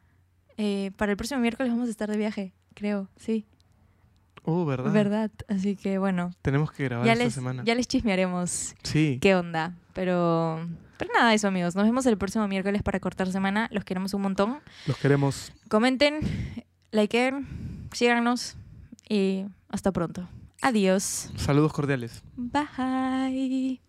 eh, 0.57 0.91
para 0.97 1.13
el 1.13 1.17
próximo 1.17 1.41
miércoles 1.41 1.71
vamos 1.73 1.89
a 1.89 1.91
estar 1.91 2.11
de 2.11 2.17
viaje, 2.17 2.53
creo, 2.75 3.09
sí, 3.17 3.45
Oh, 4.51 4.65
¿verdad? 4.65 4.91
verdad. 4.93 5.31
Así 5.49 5.77
que 5.77 5.99
bueno, 5.99 6.31
Tenemos 6.41 6.73
que 6.73 6.85
grabar 6.85 7.05
ya 7.05 7.13
esta 7.13 7.25
les, 7.25 7.35
semana. 7.35 7.63
ya 7.67 7.75
les 7.75 7.87
chismearemos 7.87 8.75
Sí. 8.83 9.19
qué 9.21 9.35
onda. 9.35 9.75
Pero, 9.93 10.67
pero 10.99 11.13
nada, 11.15 11.33
eso 11.33 11.49
amigos. 11.49 11.75
Nos 11.75 11.85
vemos 11.85 12.05
el 12.07 12.19
próximo 12.19 12.47
miércoles 12.49 12.83
para 12.83 13.01
cortar 13.01 13.31
semana. 13.33 13.69
Los 13.73 13.85
queremos 13.85 14.13
un 14.15 14.23
montón. 14.23 14.61
Los 14.87 14.97
queremos. 14.99 15.53
Comenten, 15.69 16.21
likeen, 16.91 17.47
síganos 17.93 18.57
y 19.09 19.45
hasta 19.71 19.93
pronto. 19.93 20.29
Adiós. 20.61 21.31
Saludos 21.37 21.73
cordiales. 21.73 22.23
Bye. 22.37 23.81